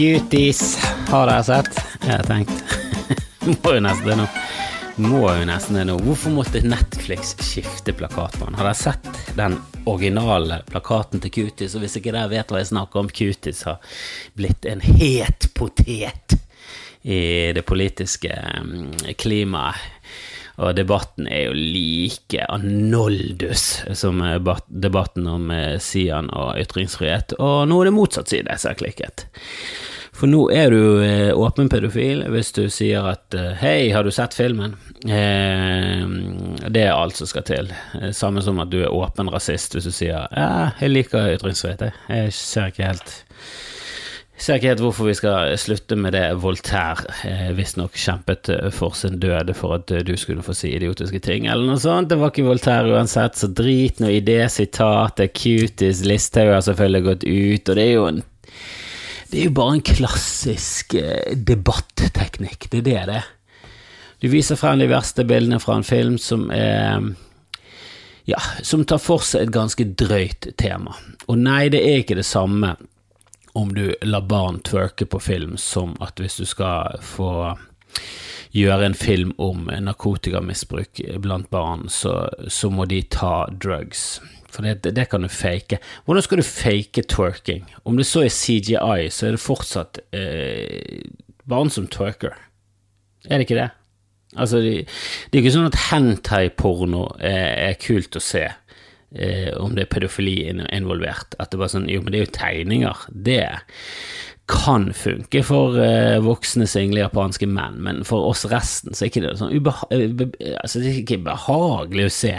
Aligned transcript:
Cuties 0.00 0.78
har 1.08 1.26
dere 1.28 1.42
sett? 1.44 1.80
Jeg 2.00 2.14
har 2.14 2.22
tenkt. 2.24 2.62
Må 3.64 3.74
jo 3.74 3.80
nesten 3.84 4.06
det 4.08 4.14
nå. 4.16 4.24
Må 5.04 5.18
jo 5.28 5.42
nesten 5.44 5.76
det 5.76 5.82
nå. 5.90 5.98
Hvorfor 6.06 6.32
måtte 6.32 6.62
Netflix 6.64 7.34
skifte 7.44 7.92
plakatmann? 7.92 8.56
Har 8.56 8.70
dere 8.70 8.78
sett 8.80 9.10
den 9.36 9.58
originale 9.84 10.62
plakaten 10.70 11.20
til 11.20 11.34
Cuties? 11.34 11.76
Og 11.76 11.84
hvis 11.84 11.98
ikke 12.00 12.14
dere 12.16 12.32
vet 12.32 12.48
hva 12.48 12.62
jeg 12.62 12.70
snakker 12.70 13.02
om, 13.02 13.12
Cuties 13.12 13.60
har 13.68 14.00
blitt 14.40 14.64
en 14.72 14.80
het 14.80 15.50
potet 15.52 16.32
i 17.04 17.20
det 17.52 17.66
politiske 17.68 18.32
mm, 18.64 19.12
klimaet. 19.20 19.99
Og 20.60 20.74
debatten 20.76 21.28
er 21.30 21.46
jo 21.48 21.54
like 21.56 22.44
anoldus 22.52 23.80
som 23.96 24.20
debatten 24.68 25.28
om 25.30 25.50
eh, 25.54 25.78
Sian 25.80 26.28
og 26.36 26.58
ytringsfrihet, 26.60 27.38
og 27.40 27.64
nå 27.70 27.80
er 27.80 27.88
det 27.88 27.96
motsatt 27.96 28.32
side 28.32 28.58
som 28.60 28.74
har 28.74 28.80
klikket. 28.82 29.24
For 30.20 30.28
nå 30.28 30.42
er 30.52 30.74
du 30.74 31.00
eh, 31.00 31.30
åpen 31.32 31.70
pedofil 31.72 32.26
hvis 32.28 32.52
du 32.52 32.66
sier 32.68 33.06
at 33.08 33.32
eh, 33.32 33.54
'hei, 33.56 33.90
har 33.94 34.04
du 34.04 34.12
sett 34.12 34.36
filmen?' 34.36 34.76
Eh, 35.00 36.02
det 36.68 36.82
er 36.84 36.92
alt 36.92 37.16
som 37.16 37.30
skal 37.30 37.46
til. 37.48 37.70
Eh, 37.96 38.10
samme 38.12 38.42
som 38.44 38.60
at 38.60 38.68
du 38.68 38.82
er 38.82 38.92
åpen 38.92 39.30
rasist 39.32 39.72
hvis 39.72 39.88
du 39.88 39.94
sier 39.96 40.28
'ja, 40.28 40.72
jeg 40.82 40.92
liker 40.92 41.38
ytringsfrihet', 41.38 41.96
jeg 42.12 42.34
ser 42.36 42.68
ikke 42.68 42.90
helt 42.90 43.14
ser 44.44 44.58
ikke 44.58 44.70
helt 44.70 44.82
hvorfor 44.84 45.08
vi 45.08 45.16
skal 45.18 45.54
slutte 45.60 45.96
med 46.00 46.14
det 46.16 46.24
Voltaire 46.40 47.10
eh, 47.28 47.50
visstnok 47.56 47.96
kjempet 48.00 48.50
for 48.76 48.96
sin 48.96 49.18
død 49.20 49.52
for 49.58 49.76
at 49.76 49.92
du 50.06 50.12
skulle 50.20 50.44
få 50.46 50.54
si 50.56 50.72
idiotiske 50.76 51.20
ting, 51.24 51.46
eller 51.46 51.68
noe 51.68 51.80
sånt. 51.82 52.10
Det 52.10 52.18
var 52.20 52.32
ikke 52.32 52.46
Voltaire 52.48 52.94
uansett, 52.94 53.36
så 53.36 53.50
drit 53.52 54.00
nå 54.00 54.12
i 54.12 54.22
det 54.24 54.42
sitatet. 54.54 55.34
Cuties 55.36 56.04
Listhaug 56.06 56.54
har 56.54 56.64
selvfølgelig 56.66 57.06
gått 57.08 57.26
ut, 57.28 57.68
og 57.68 57.76
det 57.76 57.86
er 57.86 57.92
jo 57.94 58.06
en 58.10 58.22
det 59.30 59.38
er 59.38 59.44
jo 59.46 59.54
bare 59.54 59.76
en 59.76 59.84
klassisk 59.86 60.96
eh, 60.98 61.36
debatteknikk, 61.38 62.66
det 62.72 62.80
er 62.80 62.86
det 62.88 63.02
det. 63.12 63.20
Du 64.20 64.26
viser 64.28 64.58
frem 64.58 64.80
de 64.82 64.88
verste 64.90 65.24
bildene 65.24 65.60
fra 65.62 65.78
en 65.78 65.86
film 65.86 66.16
som 66.20 66.48
er 66.52 67.12
ja, 68.28 68.40
som 68.62 68.82
tar 68.84 69.00
for 69.00 69.22
seg 69.24 69.46
et 69.46 69.54
ganske 69.54 69.86
drøyt 69.98 70.50
tema. 70.60 70.96
Og 71.30 71.38
nei, 71.40 71.70
det 71.72 71.80
er 71.86 72.02
ikke 72.02 72.18
det 72.18 72.26
samme 72.28 72.74
om 73.52 73.74
du 73.74 73.94
lar 74.02 74.26
barn 74.30 74.60
twerke 74.66 75.06
på 75.06 75.20
film, 75.20 75.56
som 75.56 75.96
at 76.00 76.20
hvis 76.20 76.38
du 76.40 76.46
skal 76.48 77.00
få 77.02 77.30
gjøre 78.54 78.90
en 78.90 78.98
film 78.98 79.32
om 79.38 79.68
narkotikamisbruk 79.70 81.00
blant 81.22 81.50
barn, 81.50 81.88
så, 81.88 82.28
så 82.48 82.70
må 82.70 82.86
de 82.90 83.02
ta 83.02 83.46
drugs. 83.50 84.20
For 84.50 84.66
det, 84.66 84.94
det, 84.96 85.06
kan 85.10 85.22
du 85.22 85.30
fake. 85.30 85.78
Hvordan 86.04 86.26
skal 86.26 86.40
du 86.40 86.46
fake 86.46 87.04
twerking? 87.10 87.66
Om 87.86 87.98
det 87.98 88.06
så 88.08 88.24
er 88.26 88.34
CGI, 88.34 89.10
så 89.10 89.28
er 89.28 89.36
det 89.36 89.42
fortsatt 89.42 90.00
eh, 90.16 91.04
barn 91.46 91.70
som 91.70 91.86
twerker. 91.90 92.34
Er 93.28 93.38
det 93.38 93.46
ikke 93.46 93.60
det? 93.60 93.70
Altså, 94.36 94.60
det, 94.62 94.86
det 95.30 95.38
er 95.38 95.44
ikke 95.44 95.54
sånn 95.54 95.70
at 95.70 95.78
hentai-porno 95.90 97.06
er, 97.18 97.70
er 97.70 97.78
kult 97.82 98.18
å 98.18 98.22
se 98.22 98.44
eh, 99.14 99.52
om 99.60 99.76
det 99.76 99.86
er 99.86 99.92
pedofili 99.92 100.36
involvert. 100.50 101.36
At 101.38 101.52
det 101.52 101.60
bare 101.60 101.74
sånn 101.74 101.88
Jo, 101.90 102.02
men 102.02 102.14
det 102.14 102.20
er 102.20 102.26
jo 102.26 102.34
tegninger. 102.38 103.06
Det 103.10 103.44
kan 104.50 104.88
funke 104.96 105.44
for 105.46 105.78
eh, 105.78 106.18
voksne 106.24 106.66
single 106.66 107.04
japanske 107.04 107.46
menn, 107.46 107.78
men 107.84 108.02
for 108.08 108.30
oss 108.32 108.42
resten 108.50 108.96
så 108.96 109.04
er 109.04 109.12
ikke 109.12 109.22
det 109.22 109.36
sånn 109.38 109.54
ubeha 109.54 109.86
eh, 109.94 110.08
altså, 110.58 110.82
det 110.82 110.90
er 110.90 110.98
ikke 111.04 111.20
behagelig 111.28 112.08
å 112.08 112.14
se 112.16 112.34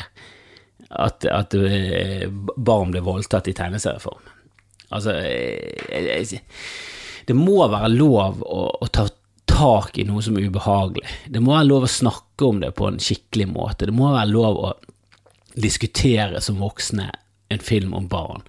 at, 0.92 1.26
at 1.32 1.56
eh, 1.56 2.28
barn 2.58 2.92
blir 2.92 3.06
voldtatt 3.06 3.48
i 3.48 3.56
tegneserieform. 3.56 4.28
Altså 4.92 5.16
eh, 5.24 6.36
Det 7.28 7.38
må 7.38 7.62
være 7.72 7.94
lov 7.96 8.44
å, 8.44 8.66
å 8.76 8.92
ta 8.92 9.08
tak 9.52 9.98
i 10.02 10.06
noe 10.08 10.24
som 10.26 10.36
er 10.40 10.48
ubehagelig. 10.52 11.08
Det 11.32 11.42
må 11.44 11.56
være 11.56 11.70
lov 11.70 11.88
å 11.88 11.96
snakke 11.96 12.48
om 12.48 12.60
det 12.64 12.74
på 12.76 12.90
en 12.90 13.00
skikkelig 13.00 13.48
måte. 13.52 13.88
Det 13.88 13.96
må 13.96 14.12
være 14.12 14.32
lov 14.32 14.60
å 14.60 14.74
diskutere 15.56 16.42
som 16.42 16.62
voksne 16.62 17.10
en 17.52 17.60
film 17.60 17.94
om 17.94 18.08
barn. 18.08 18.44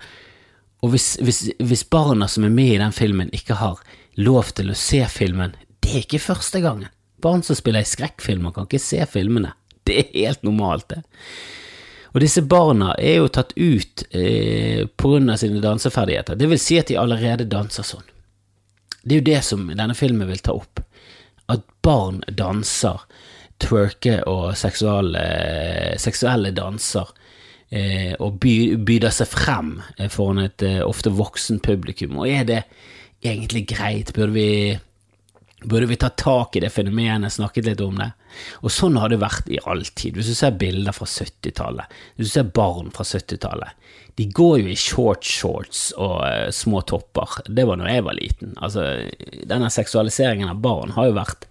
Og 0.82 0.94
hvis, 0.94 1.14
hvis, 1.22 1.44
hvis, 1.62 1.84
barna 1.90 2.26
som 2.28 2.44
er 2.46 2.54
med 2.54 2.74
i 2.74 2.80
den 2.80 2.94
filmen, 2.94 3.30
ikke 3.34 3.58
har 3.60 3.82
lov 4.18 4.50
til 4.56 4.72
å 4.72 4.78
se 4.78 5.02
filmen, 5.10 5.54
det 5.82 5.92
er 5.92 6.04
ikke 6.04 6.22
første 6.22 6.62
gangen. 6.62 6.90
Barn 7.22 7.44
som 7.46 7.58
spiller 7.58 7.84
i 7.84 7.88
skrekkfilmer, 7.88 8.54
kan 8.54 8.66
ikke 8.66 8.82
se 8.82 9.04
filmene. 9.06 9.54
Det 9.86 9.98
er 9.98 10.14
helt 10.14 10.42
normalt, 10.46 10.88
det. 10.90 11.02
Og 12.12 12.20
disse 12.20 12.42
barna 12.44 12.92
er 13.00 13.22
jo 13.22 13.30
tatt 13.32 13.54
ut 13.56 14.02
eh, 14.10 14.82
av 14.84 15.36
sine 15.40 15.62
danseferdigheter. 15.62 16.36
Det 16.36 16.48
vil 16.50 16.60
si 16.60 16.76
at 16.80 16.90
de 16.90 16.98
allerede 17.00 17.48
danser 17.48 17.86
sånn. 17.88 18.04
Det 19.02 19.16
er 19.16 19.22
jo 19.22 19.28
det 19.30 19.40
som 19.46 19.70
denne 19.70 19.96
filmen 19.98 20.28
vil 20.28 20.42
ta 20.44 20.52
opp. 20.54 20.82
At 21.50 21.64
barn 21.82 22.20
danser 22.28 23.00
twerke 23.62 24.20
og 24.28 24.56
seksuelle, 24.58 25.24
seksuelle 26.00 26.52
danser 26.56 27.10
eh, 27.70 28.12
og 28.18 28.40
by, 28.42 28.54
byder 28.86 29.14
seg 29.14 29.30
frem 29.32 29.74
eh, 29.98 30.08
foran 30.12 30.44
et 30.44 30.64
eh, 30.66 30.80
ofte 30.84 31.12
voksen 31.16 31.62
publikum. 31.64 32.18
Og 32.20 32.30
er 32.30 32.48
det 32.48 32.62
egentlig 33.24 33.66
greit? 33.70 34.12
Burde 34.16 34.34
vi, 34.36 34.48
burde 35.64 35.86
vi 35.90 35.96
ta 36.00 36.08
tak 36.08 36.56
i 36.56 36.62
det 36.64 36.70
fenomenet, 36.74 37.32
snakket 37.32 37.68
litt 37.68 37.82
om 37.84 37.98
det? 38.00 38.10
Og 38.64 38.72
sånn 38.72 38.96
har 39.00 39.12
det 39.12 39.20
vært 39.22 39.50
i 39.52 39.60
all 39.68 39.84
tid. 39.84 40.16
Hvis 40.16 40.32
du 40.32 40.36
ser 40.38 40.56
bilder 40.58 40.94
fra 40.96 41.08
70-tallet, 41.08 41.98
hvis 42.16 42.30
du 42.30 42.32
ser 42.32 42.52
barn 42.54 42.90
fra 42.94 43.06
70-tallet, 43.06 43.76
de 44.20 44.26
går 44.28 44.58
jo 44.60 44.72
i 44.72 44.76
short 44.76 45.24
shorts 45.24 45.84
og 45.96 46.18
uh, 46.20 46.48
små 46.52 46.82
topper. 46.88 47.38
Det 47.48 47.64
var 47.68 47.80
da 47.80 47.88
jeg 47.88 48.04
var 48.04 48.18
liten. 48.18 48.56
Altså, 48.60 48.84
denne 49.48 49.70
seksualiseringen 49.72 50.52
av 50.52 50.60
barn 50.64 50.92
har 50.96 51.08
jo 51.08 51.16
vært 51.16 51.46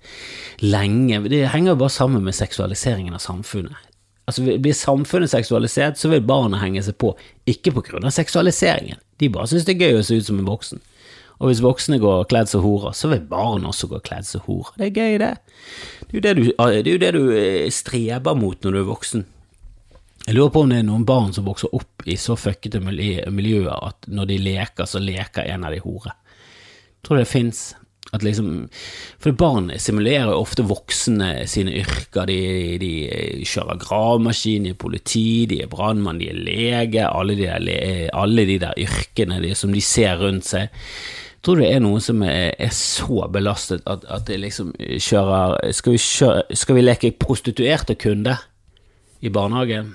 lenge 0.62 1.24
Det 1.32 1.48
henger 1.50 1.74
jo 1.74 1.80
bare 1.82 1.94
sammen 1.94 2.22
med 2.28 2.38
seksualiseringen 2.38 3.18
av 3.18 3.24
samfunnet. 3.24 3.88
Altså, 4.30 4.46
Blir 4.46 4.78
samfunnet 4.78 5.34
seksualisert, 5.34 5.98
så 5.98 6.12
vil 6.12 6.22
barna 6.26 6.62
henge 6.62 6.84
seg 6.86 7.00
på, 7.02 7.16
ikke 7.50 7.74
på 7.76 7.86
grunn 7.90 8.06
av 8.06 8.14
seksualiseringen. 8.14 9.02
De 9.18 9.30
bare 9.34 9.50
syns 9.50 9.66
det 9.66 9.76
er 9.76 9.88
gøy 9.88 10.00
å 10.00 10.06
se 10.06 10.22
ut 10.22 10.30
som 10.30 10.38
en 10.38 10.50
voksen. 10.50 10.84
Og 11.42 11.50
hvis 11.50 11.64
voksne 11.66 11.98
går 12.02 12.28
kledd 12.30 12.52
som 12.52 12.62
horer, 12.62 12.94
så 12.94 13.10
vil 13.10 13.24
barn 13.26 13.66
også 13.66 13.90
gå 13.90 14.00
kledd 14.06 14.28
som 14.30 14.44
horer. 14.46 14.76
Det 14.78 14.92
er 14.92 14.94
gøy, 14.94 15.18
det. 15.18 15.32
Det 16.06 16.14
er 16.14 16.18
jo 16.18 16.22
det 16.22 16.34
du, 16.38 16.92
jo 16.94 17.02
det 17.02 17.12
du 17.18 17.22
eh, 17.34 17.70
streber 17.74 18.38
mot 18.38 18.62
når 18.62 18.76
du 18.76 18.82
er 18.84 18.90
voksen. 18.92 19.28
Jeg 20.28 20.38
lurer 20.38 20.52
på 20.54 20.62
om 20.62 20.70
det 20.70 20.84
er 20.84 20.86
noen 20.86 21.06
barn 21.08 21.32
som 21.34 21.48
vokser 21.50 21.74
opp 21.74 22.06
i 22.06 22.14
så 22.20 22.36
fuckete 22.38 22.78
miljøer 22.84 23.74
at 23.74 24.06
når 24.06 24.30
de 24.30 24.42
leker, 24.46 24.86
så 24.86 25.02
leker 25.02 25.50
en 25.50 25.66
av 25.66 25.74
de 25.74 25.82
hore. 25.82 26.14
Jeg 26.14 27.08
tror 27.08 27.18
det 27.18 27.30
fins. 27.32 27.72
At 28.12 28.26
liksom, 28.26 28.68
for 29.24 29.34
barn 29.40 29.70
simulerer 29.80 30.34
ofte 30.36 30.66
voksne 30.68 31.48
sine 31.50 31.74
yrker. 31.80 32.28
De, 32.28 32.78
de 32.82 32.92
kjører 33.48 33.80
gravemaskin, 33.82 34.68
de 34.68 34.76
er 34.76 34.80
politi, 34.80 35.48
de 35.50 35.62
er 35.64 35.72
brannmann, 35.72 36.20
de 36.20 36.30
er 36.30 36.38
lege. 36.38 37.08
Alle 37.08 37.38
de 37.40 37.48
der, 37.48 38.12
alle 38.14 38.46
de 38.50 38.60
der 38.62 38.78
yrkene 38.78 39.40
de, 39.42 39.56
som 39.58 39.74
de 39.74 39.82
ser 39.86 40.20
rundt 40.22 40.50
seg. 40.52 40.70
Jeg 41.42 41.56
du 41.58 41.64
det 41.64 41.72
er 41.74 41.80
noen 41.82 42.04
som 42.06 42.20
er, 42.22 42.52
er 42.62 42.70
så 42.70 43.24
belastet 43.34 43.82
at, 43.90 44.04
at 44.06 44.28
det 44.28 44.36
liksom 44.44 44.76
kjører 44.78 45.72
skal 45.74 45.96
vi, 45.96 46.02
kjøre, 46.04 46.44
skal 46.54 46.78
vi 46.78 46.84
leke 46.84 47.10
prostituerte 47.18 47.96
kunde 47.98 48.36
i 49.26 49.32
barnehagen? 49.34 49.90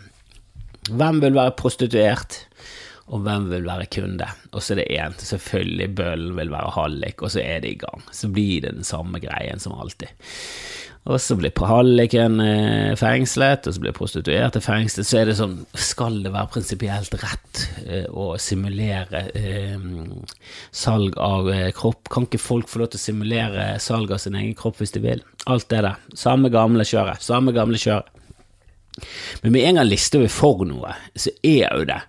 Hvem 0.90 1.20
vil 1.22 1.38
være 1.38 1.54
prostituert, 1.58 2.40
og 3.06 3.22
hvem 3.22 3.46
vil 3.52 3.66
være 3.66 3.86
kunde? 3.94 4.26
Og 4.50 4.58
så 4.58 4.74
er 4.74 4.80
det 4.80 4.88
én, 4.98 5.14
selvfølgelig 5.22 5.88
Bøhlen 5.94 6.34
vil 6.34 6.50
være 6.50 6.74
hallik, 6.80 7.22
og 7.22 7.30
så 7.30 7.44
er 7.44 7.62
det 7.62 7.76
i 7.76 7.78
gang. 7.78 8.02
Så 8.10 8.30
blir 8.34 8.66
det 8.66 8.74
den 8.80 8.86
samme 8.86 9.22
greien 9.22 9.62
som 9.62 9.78
alltid. 9.78 10.10
Og 11.06 11.20
så 11.22 11.36
blir 11.38 11.54
halliken 11.70 12.40
eh, 12.42 12.92
fengslet, 12.98 13.68
og 13.68 13.76
så 13.76 13.82
blir 13.82 13.94
prostituerte 13.94 14.58
fengslet. 14.62 15.06
Så 15.06 15.20
er 15.20 15.28
det 15.28 15.36
sånn, 15.38 15.60
skal 15.78 16.18
det 16.24 16.32
være 16.34 16.50
prinsipielt 16.56 17.14
rett 17.22 17.62
eh, 17.84 18.08
å 18.10 18.32
simulere 18.42 19.22
eh, 19.38 19.76
salg 20.74 21.14
av 21.22 21.52
eh, 21.52 21.70
kropp? 21.76 22.10
Kan 22.10 22.26
ikke 22.26 22.42
folk 22.42 22.72
få 22.72 22.82
lov 22.82 22.90
til 22.90 22.98
å 22.98 23.04
simulere 23.04 23.68
salg 23.82 24.10
av 24.10 24.22
sin 24.24 24.38
egen 24.38 24.56
kropp 24.58 24.82
hvis 24.82 24.96
de 24.96 25.04
vil? 25.04 25.22
Alt 25.46 25.68
det 25.70 25.84
der. 25.86 26.02
Samme 26.18 26.50
gamle 26.50 26.86
kjøret. 26.88 27.22
Samme 27.22 27.54
gamle 27.54 27.78
kjøret. 27.78 28.10
Men 29.44 29.54
med 29.54 29.68
en 29.68 29.78
gang 29.78 29.90
lister 29.90 30.24
vi 30.24 30.32
for 30.32 30.64
noe, 30.66 30.94
så 31.14 31.30
er 31.44 31.68
jo 31.68 31.86
det 31.86 32.00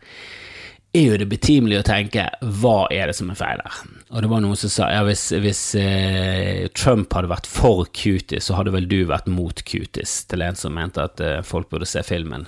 er 0.95 1.03
jo 1.03 1.17
det 1.19 1.27
betimelig 1.29 1.81
å 1.81 1.87
tenke 1.87 2.27
hva 2.61 2.87
er 2.93 3.09
det 3.09 3.17
som 3.17 3.31
er 3.31 3.39
feil 3.39 3.61
her? 3.63 3.81
Og 4.07 4.23
det 4.23 4.29
var 4.31 4.43
noen 4.43 4.59
som 4.59 4.71
sa 4.71 4.87
ja, 4.93 5.03
hvis, 5.07 5.25
hvis 5.43 5.63
eh, 5.79 6.67
Trump 6.77 7.13
hadde 7.13 7.31
vært 7.31 7.49
for 7.49 7.85
cuties, 7.91 8.47
så 8.47 8.57
hadde 8.57 8.73
vel 8.75 8.87
du 8.89 9.01
vært 9.09 9.27
mot 9.31 9.63
cuties, 9.67 10.21
til 10.31 10.45
en 10.45 10.57
som 10.57 10.75
mente 10.77 11.03
at 11.03 11.23
eh, 11.23 11.41
folk 11.45 11.69
burde 11.73 11.89
se 11.89 12.03
filmen. 12.07 12.47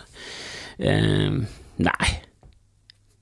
Eh, 0.80 1.42
nei. 1.84 2.14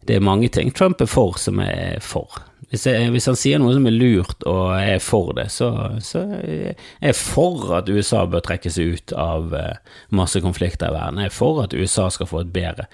Det 0.08 0.16
er 0.16 0.24
mange 0.24 0.48
ting 0.54 0.70
Trump 0.72 1.02
er 1.04 1.10
for 1.12 1.36
som 1.42 1.60
er 1.60 1.98
for. 2.06 2.38
Hvis, 2.70 2.86
jeg, 2.88 3.10
hvis, 3.14 3.28
han 3.30 3.38
sier 3.40 3.60
noe 3.64 3.74
som 3.76 3.86
er 3.88 3.96
lurt 3.96 4.44
og 4.48 4.74
er 4.76 5.02
for 5.04 5.32
det, 5.36 5.48
så, 5.56 5.70
så 6.04 6.24
er 6.36 6.74
jeg 6.76 7.16
for 7.16 7.70
at 7.78 7.88
USA 7.88 8.26
bør 8.28 8.44
trekke 8.44 8.72
seg 8.72 8.96
ut 8.96 9.14
av 9.16 9.54
eh, 9.56 10.00
masse 10.16 10.40
konflikter 10.44 10.92
i 10.92 10.96
verden. 10.96 11.22
Jeg 11.24 11.32
er 11.32 11.38
for 11.38 11.62
at 11.64 11.76
USA 11.76 12.10
skal 12.14 12.30
få 12.30 12.44
et 12.44 12.52
bedre 12.56 12.90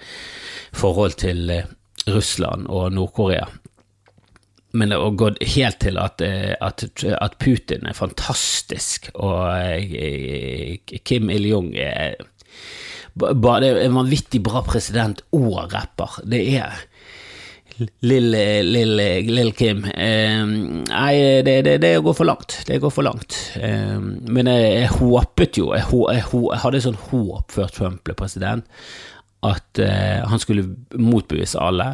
forhold 0.74 1.18
til 1.22 1.50
eh, 1.50 1.66
Russland 2.06 2.68
og 2.68 2.92
Nord-Korea. 2.92 3.46
men 4.74 4.90
det 4.90 4.96
har 4.98 5.10
gått 5.10 5.42
helt 5.54 5.78
til 5.78 5.98
at, 6.02 6.20
eh, 6.20 6.54
at, 6.60 6.82
at 7.06 7.36
Putin 7.38 7.86
er 7.86 7.94
fantastisk, 7.94 9.06
og 9.14 9.54
eh, 9.54 10.80
Kim 11.06 11.30
Il-jung 11.30 11.76
er 11.78 12.16
bare 13.14 13.70
en 13.84 13.94
vanvittig 13.94 14.42
bra 14.42 14.64
president 14.66 15.22
og 15.30 15.70
rapper. 15.70 16.18
Det 16.26 16.42
er 16.58 16.74
Lille, 18.00 18.62
lille, 18.62 19.20
lille 19.26 19.52
Kim. 19.52 19.80
Eh, 19.84 20.42
nei, 20.46 21.14
det, 21.42 21.56
det, 21.66 21.78
det, 21.82 21.96
går 22.06 22.14
for 22.14 22.28
langt. 22.28 22.60
Det 22.68 22.78
går 22.78 22.92
for 22.94 23.02
langt. 23.02 23.34
Eh, 23.58 23.98
men 23.98 24.50
jeg, 24.50 24.68
jeg, 24.76 24.92
håpet 25.00 25.58
jo 25.58 25.72
jeg, 25.74 25.88
jeg, 25.90 26.22
jeg 26.22 26.60
hadde 26.62 26.82
sånn 26.84 27.00
håp 27.08 27.56
før 27.56 27.72
Trump 27.74 28.04
ble 28.06 28.14
president, 28.18 28.68
at 29.44 29.82
eh, 29.82 30.24
han 30.28 30.42
skulle 30.42 30.66
motbevise 30.96 31.60
alle. 31.60 31.90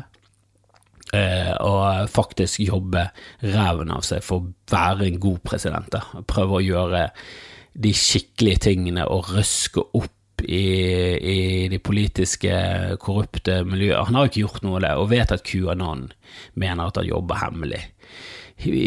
Eh, 1.12 1.52
og 1.66 2.10
faktisk 2.12 2.62
jobbe 2.62 3.08
ræven 3.42 3.90
av 3.90 4.04
seg 4.06 4.22
for 4.22 4.44
å 4.44 4.52
være 4.70 5.08
en 5.08 5.20
god 5.22 5.42
president. 5.46 5.90
Da. 5.90 6.22
Prøve 6.30 6.60
å 6.60 6.64
gjøre 6.64 7.08
de 7.80 7.92
skikkelige 7.94 8.66
tingene 8.70 9.06
og 9.10 9.32
røske 9.34 9.82
opp 9.98 10.44
i, 10.46 10.64
i 11.18 11.40
de 11.68 11.78
politiske, 11.82 12.52
korrupte 13.02 13.60
miljøene. 13.66 14.06
Han 14.08 14.18
har 14.18 14.30
ikke 14.30 14.44
gjort 14.44 14.62
noe 14.64 14.78
av 14.78 14.84
det, 14.86 14.92
og 15.02 15.10
vet 15.10 15.34
at 15.34 15.44
QAnon 15.46 16.06
mener 16.54 16.86
at 16.86 17.00
han 17.00 17.10
jobber 17.10 17.42
hemmelig 17.42 17.82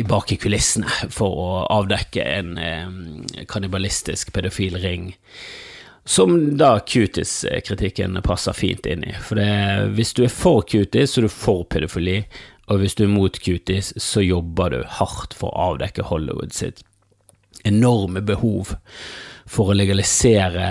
bak 0.08 0.32
i 0.34 0.38
kulissene 0.38 1.10
for 1.14 1.40
å 1.44 1.52
avdekke 1.80 2.24
en 2.24 2.58
eh, 2.62 3.46
kannibalistisk 3.50 4.34
pedofil 4.36 4.78
ring. 4.84 5.08
Som 6.06 6.58
da 6.58 6.80
Cutis-kritikken 6.80 8.20
passer 8.24 8.54
fint 8.54 8.86
inn 8.86 9.06
i. 9.08 9.14
For 9.24 9.40
det, 9.40 9.94
hvis 9.96 10.12
du 10.18 10.26
er 10.26 10.34
for 10.34 10.66
Cutis, 10.68 11.14
så 11.14 11.22
er 11.22 11.28
du 11.30 11.32
for 11.32 11.64
pedofili. 11.64 12.24
Og 12.72 12.82
hvis 12.82 12.96
du 13.00 13.06
er 13.06 13.14
mot 13.14 13.40
Cutis, 13.40 13.94
så 13.98 14.24
jobber 14.24 14.74
du 14.74 14.82
hardt 15.00 15.36
for 15.38 15.54
å 15.54 15.72
avdekke 15.72 16.10
Hollywood 16.10 16.52
sitt 16.56 16.84
enorme 17.64 18.20
behov 18.22 18.76
for 19.48 19.72
å 19.72 19.76
legalisere 19.76 20.68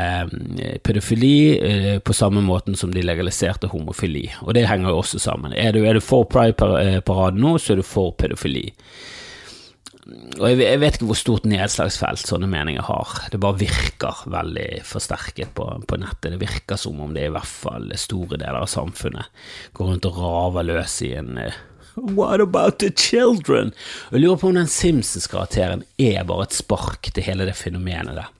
eh, 0.60 0.76
pedofili 0.84 1.34
eh, 1.56 1.98
på 2.04 2.16
samme 2.16 2.42
måten 2.44 2.76
som 2.76 2.92
de 2.92 3.04
legaliserte 3.04 3.70
homofili. 3.72 4.26
Og 4.42 4.56
det 4.56 4.66
henger 4.68 4.92
jo 4.92 5.00
også 5.02 5.20
sammen. 5.22 5.56
Er 5.56 5.72
du, 5.76 5.82
er 5.86 5.96
du 5.96 6.04
for 6.04 6.28
Pride-paraden 6.28 7.40
nå, 7.40 7.56
så 7.60 7.74
er 7.74 7.82
du 7.82 7.86
for 7.86 8.12
pedofili. 8.18 8.70
Og 10.02 10.48
jeg, 10.48 10.58
jeg, 10.58 10.80
vet 10.82 10.96
ikke 10.96 11.06
hvor 11.12 11.18
stort 11.18 11.44
nedslagsfelt 11.46 12.26
sånne 12.26 12.48
meninger 12.50 12.82
har. 12.88 13.12
Det 13.30 13.38
bare 13.42 13.60
virker 13.60 14.24
veldig 14.34 14.82
forsterket 14.86 15.52
på, 15.54 15.66
på, 15.86 15.98
nettet. 16.02 16.32
Det 16.34 16.40
virker 16.42 16.80
som 16.80 16.98
om 17.04 17.14
det 17.14 17.28
i 17.28 17.34
hvert 17.34 17.46
fall 17.46 17.86
store 18.00 18.40
deler 18.40 18.64
av 18.64 18.70
samfunnet 18.70 19.30
går 19.78 19.92
rundt 19.92 20.08
og 20.10 20.18
raver 20.18 20.66
løs 20.72 20.98
i 21.06 21.12
en 21.20 21.38
uh, 21.38 21.60
What 21.92 22.40
about 22.40 22.80
the 22.80 22.88
children? 22.88 23.74
Jeg 24.10 24.24
lurer 24.24 24.38
på 24.40 24.48
om 24.48 24.56
den 24.56 24.70
Simpsons-karakteren 24.70 25.84
er 26.00 26.22
bare 26.24 26.48
et 26.48 26.56
spark 26.56 27.10
til 27.12 27.26
hele 27.26 27.46
det 27.46 27.58
fenomenet 27.58 28.16
der 28.16 28.30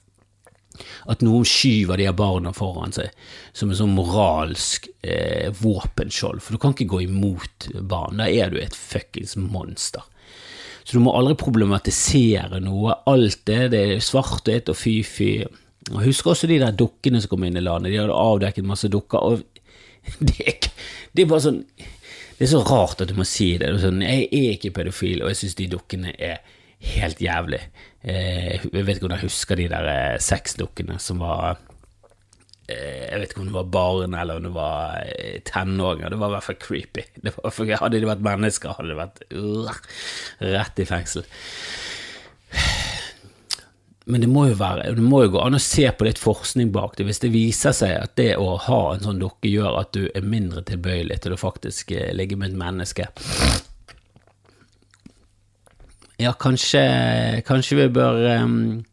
at 1.10 1.22
noen 1.24 1.44
skyver 1.46 1.98
de 1.98 2.06
her 2.08 2.16
barna 2.16 2.52
foran 2.56 2.94
seg 2.94 3.10
som 3.52 3.70
en 3.70 3.78
sånn 3.78 3.94
moralsk 3.96 4.88
eh, 5.04 5.50
våpenskjold, 5.58 6.40
for 6.42 6.54
du 6.54 6.62
kan 6.62 6.72
ikke 6.76 6.90
gå 6.94 7.02
imot 7.08 7.68
barn, 7.90 8.22
da 8.22 8.28
er 8.30 8.52
du 8.52 8.60
et 8.62 8.76
fuckings 8.76 9.34
monster. 9.36 10.06
Så 10.82 10.98
du 10.98 11.04
må 11.04 11.14
aldri 11.14 11.36
problematisere 11.38 12.60
noe, 12.62 12.96
alt 13.10 13.44
det, 13.48 13.60
det 13.74 13.82
er 13.94 14.04
svart-hvitt 14.04 14.70
og 14.72 14.78
fy-fy. 14.78 15.32
Og 15.92 16.02
Husk 16.06 16.30
også 16.32 16.50
de 16.50 16.60
der 16.62 16.74
dukkene 16.74 17.22
som 17.22 17.32
kom 17.32 17.46
inn 17.46 17.58
i 17.58 17.64
landet, 17.64 17.92
de 17.92 18.00
hadde 18.02 18.18
avdekket 18.18 18.66
masse 18.66 18.90
dukker, 18.92 19.22
og 19.22 19.42
det 20.32 20.70
det 21.12 21.24
er 21.24 21.28
bare 21.28 21.44
sånn 21.44 21.64
det 22.38 22.48
er 22.48 22.50
så 22.56 22.62
rart 22.66 23.02
at 23.04 23.10
du 23.12 23.14
må 23.14 23.24
si 23.28 23.52
det. 23.54 23.68
det 23.68 23.76
er 23.76 23.82
sånn, 23.84 24.00
jeg 24.02 24.24
er 24.34 24.54
ikke 24.56 24.72
pedofil, 24.74 25.20
og 25.22 25.30
jeg 25.30 25.38
syns 25.38 25.52
de 25.60 25.66
dukkene 25.70 26.14
er 26.18 26.40
helt 26.96 27.20
jævlig. 27.22 27.60
Eh, 28.02 28.64
jeg 28.64 28.86
vet 28.88 28.96
ikke 28.96 29.06
om 29.06 29.14
jeg 29.14 29.26
husker 29.28 29.60
de 29.60 29.68
der 29.70 29.86
eh, 29.92 30.16
sexdukkene 30.18 30.96
som 30.98 31.22
var 31.22 31.60
Jeg 32.72 33.20
vet 33.20 33.32
ikke 33.32 33.42
om 33.44 33.50
det 33.50 33.56
var 33.56 33.70
barn 33.74 34.16
eller 34.18 34.40
om 34.40 34.48
det 34.48 34.52
var 34.54 35.12
tenåringer. 35.48 36.12
Det 36.12 36.20
var 36.20 36.32
i 36.32 36.36
hvert 36.36 36.48
fall 36.48 36.60
creepy. 36.62 37.06
Var, 37.28 37.72
hadde 37.82 38.02
de 38.02 38.10
vært 38.10 38.26
mennesker, 38.26 38.76
hadde 38.78 38.92
de 38.92 38.98
vært 38.98 39.24
uh, 39.32 39.82
rett 40.52 40.82
i 40.82 40.88
fengsel. 40.88 41.26
Men 44.10 44.24
det 44.24 44.28
må 44.32 44.48
jo 44.50 44.56
være, 44.58 44.88
det 44.96 45.04
må 45.04 45.22
jo 45.22 45.34
gå 45.36 45.42
an 45.44 45.54
å 45.54 45.62
se 45.62 45.84
på 45.94 46.06
litt 46.08 46.18
forskning 46.18 46.72
bak 46.74 46.96
det. 46.98 47.06
Hvis 47.06 47.22
det 47.22 47.30
viser 47.34 47.76
seg 47.76 47.94
at 48.00 48.16
det 48.18 48.32
å 48.40 48.56
ha 48.66 48.80
en 48.92 49.04
sånn 49.04 49.20
dukke 49.22 49.50
gjør 49.50 49.78
at 49.84 49.92
du 49.94 50.08
er 50.10 50.26
mindre 50.26 50.64
tilbøyelig 50.66 51.20
til 51.22 51.36
å 51.36 51.40
faktisk 51.40 51.94
ligge 52.16 52.38
med 52.40 52.50
et 52.50 52.58
menneske 52.64 53.06
ja, 56.22 56.32
kanskje, 56.38 56.82
kanskje 57.46 57.78
vi 57.80 57.88
bør 57.96 58.20
um, 58.42 58.84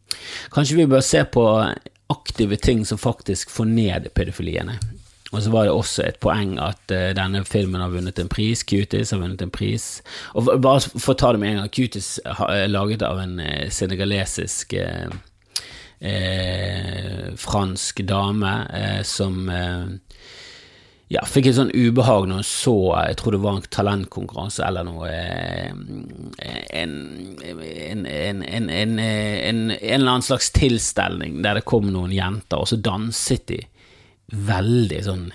Kanskje 0.54 0.80
vi 0.80 0.86
bør 0.90 1.02
se 1.04 1.22
på 1.32 1.44
aktive 2.10 2.58
ting 2.60 2.84
som 2.86 2.98
faktisk 2.98 3.50
får 3.50 3.70
ned 3.70 4.10
pedofiliene. 4.14 4.78
Og 5.30 5.44
så 5.44 5.50
var 5.50 5.66
det 5.66 5.74
også 5.74 6.04
et 6.08 6.18
poeng 6.22 6.56
at 6.58 6.90
uh, 6.90 7.10
denne 7.14 7.44
filmen 7.46 7.82
har 7.82 7.92
vunnet 7.92 8.18
en 8.18 8.30
pris. 8.30 8.64
Cuties 8.66 9.12
har 9.14 9.20
vunnet 9.22 9.42
en 9.42 9.52
pris. 9.54 10.02
Og 10.34 10.50
bare 10.62 10.82
for 10.90 11.14
å 11.14 11.18
ta 11.20 11.32
det 11.32 11.42
med 11.42 11.54
en 11.54 11.60
gang, 11.62 11.72
Cuties 11.74 12.16
er 12.26 12.70
laget 12.70 13.04
av 13.06 13.22
en 13.22 13.38
uh, 13.38 13.68
senegalesisk 13.70 14.74
uh, 14.74 15.10
fransk 17.36 18.00
dame 18.08 18.52
som 19.04 19.50
ja, 21.10 21.24
fikk 21.26 21.48
et 21.50 21.56
sånn 21.56 21.72
ubehag 21.74 22.28
når 22.30 22.38
hun 22.38 22.46
så 22.46 22.76
Jeg 23.08 23.16
tror 23.18 23.34
det 23.34 23.42
var 23.42 23.56
en 23.58 23.64
talentkonkurranse 23.74 24.62
eller 24.62 24.86
noe 24.86 25.08
eh, 25.10 25.72
En, 26.70 26.94
en, 27.50 28.04
en, 28.06 28.70
en, 28.70 29.62
eller 29.74 30.06
annen 30.06 30.26
slags 30.26 30.52
tilstelning 30.54 31.40
der 31.42 31.58
det 31.58 31.66
kom 31.66 31.90
noen 31.90 32.14
jenter, 32.14 32.62
og 32.62 32.70
så 32.70 32.78
danset 32.78 33.48
de 33.50 33.58
veldig 34.30 35.00
sånn 35.02 35.30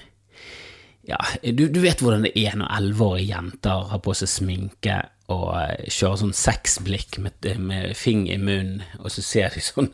ja, 1.06 1.20
du, 1.44 1.68
du 1.70 1.82
vet 1.84 2.00
hvordan 2.02 2.24
det 2.26 2.32
er 2.40 2.56
når 2.58 2.72
elleveårige 2.80 3.28
jenter 3.30 3.84
har 3.92 4.00
på 4.02 4.16
seg 4.18 4.32
sminke 4.32 4.96
og 5.34 5.52
eh, 5.60 5.90
kjører 5.92 6.22
sånn 6.24 6.34
sexblikk 6.38 7.20
med, 7.22 7.46
med 7.62 7.94
fing 7.98 8.26
i 8.32 8.40
munnen, 8.42 8.82
og 9.02 9.12
så 9.14 9.22
ser 9.26 9.54
de 9.54 9.62
sånn 9.62 9.92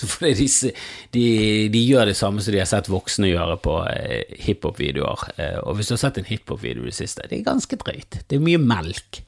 Fordi 0.12 0.34
de, 0.38 0.72
de, 1.14 1.24
de, 1.72 1.82
gjør 1.84 2.10
det 2.10 2.16
samme 2.18 2.42
som 2.42 2.54
de 2.54 2.62
har 2.62 2.68
sett 2.70 2.90
voksne 2.90 3.30
gjøre 3.30 3.58
på 3.64 3.76
eh, 3.90 4.36
hiphop-videoer. 4.46 5.26
Eh, 5.36 5.58
og 5.64 5.78
hvis 5.78 5.90
du 5.90 5.96
har 5.96 6.04
sett 6.04 6.20
en 6.20 6.30
hiphop-video 6.30 6.86
i 6.86 6.92
det 6.92 6.96
siste, 6.96 7.26
det 7.28 7.40
er 7.40 7.48
ganske 7.48 7.80
drøyt. 7.80 8.22
Det 8.26 8.38
er 8.38 8.44
mye 8.44 8.60
melk. 8.62 9.22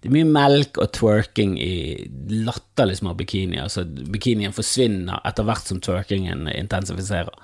Det 0.00 0.10
er 0.10 0.14
mye 0.18 0.28
melk 0.28 0.78
og 0.82 0.92
twerking 0.94 1.56
i 1.62 1.74
latterlig 2.46 3.00
små 3.00 3.16
bikinier. 3.18 3.66
Altså, 3.66 3.86
bikinien 3.86 4.54
forsvinner 4.54 5.22
etter 5.26 5.46
hvert 5.48 5.70
som 5.70 5.82
twerkingen 5.82 6.46
intensifiserer. 6.52 7.34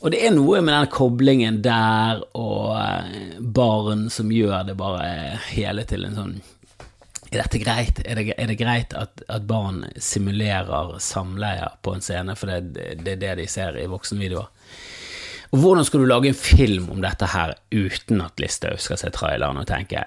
Og 0.00 0.14
det 0.14 0.22
er 0.24 0.32
noe 0.32 0.62
med 0.64 0.72
den 0.72 0.92
koblingen 0.94 1.60
der 1.64 2.22
og 2.38 2.72
eh, 2.80 3.36
barn 3.40 4.08
som 4.12 4.32
gjør 4.32 4.64
det 4.70 4.78
bare 4.80 5.36
hele 5.50 5.84
til 5.88 6.08
en 6.08 6.16
sånn 6.16 6.38
er 7.30 7.44
dette 7.44 7.60
greit? 7.62 8.00
Er 8.04 8.18
det, 8.18 8.34
er 8.36 8.50
det 8.50 8.58
greit 8.58 8.94
at, 8.98 9.22
at, 9.28 9.46
barn 9.48 9.84
simulerer 9.96 10.96
samleie 11.02 11.68
på 11.84 11.94
en 11.94 12.02
scene, 12.04 12.34
for 12.38 12.50
det, 12.50 12.72
det, 13.04 13.14
er 13.16 13.22
det 13.22 13.36
de 13.42 13.46
ser 13.50 13.78
i 13.78 13.86
voksenvideoer? 13.90 14.48
Og 15.50 15.58
hvordan 15.58 15.86
skal 15.86 16.02
du 16.02 16.06
lage 16.06 16.30
en 16.30 16.38
film 16.38 16.90
om 16.94 17.00
dette 17.02 17.26
her 17.32 17.56
uten 17.74 18.20
at 18.22 18.38
Listhaug 18.42 18.78
skal 18.82 19.00
se 19.00 19.10
traileren 19.14 19.58
og 19.58 19.66
tenke 19.70 20.04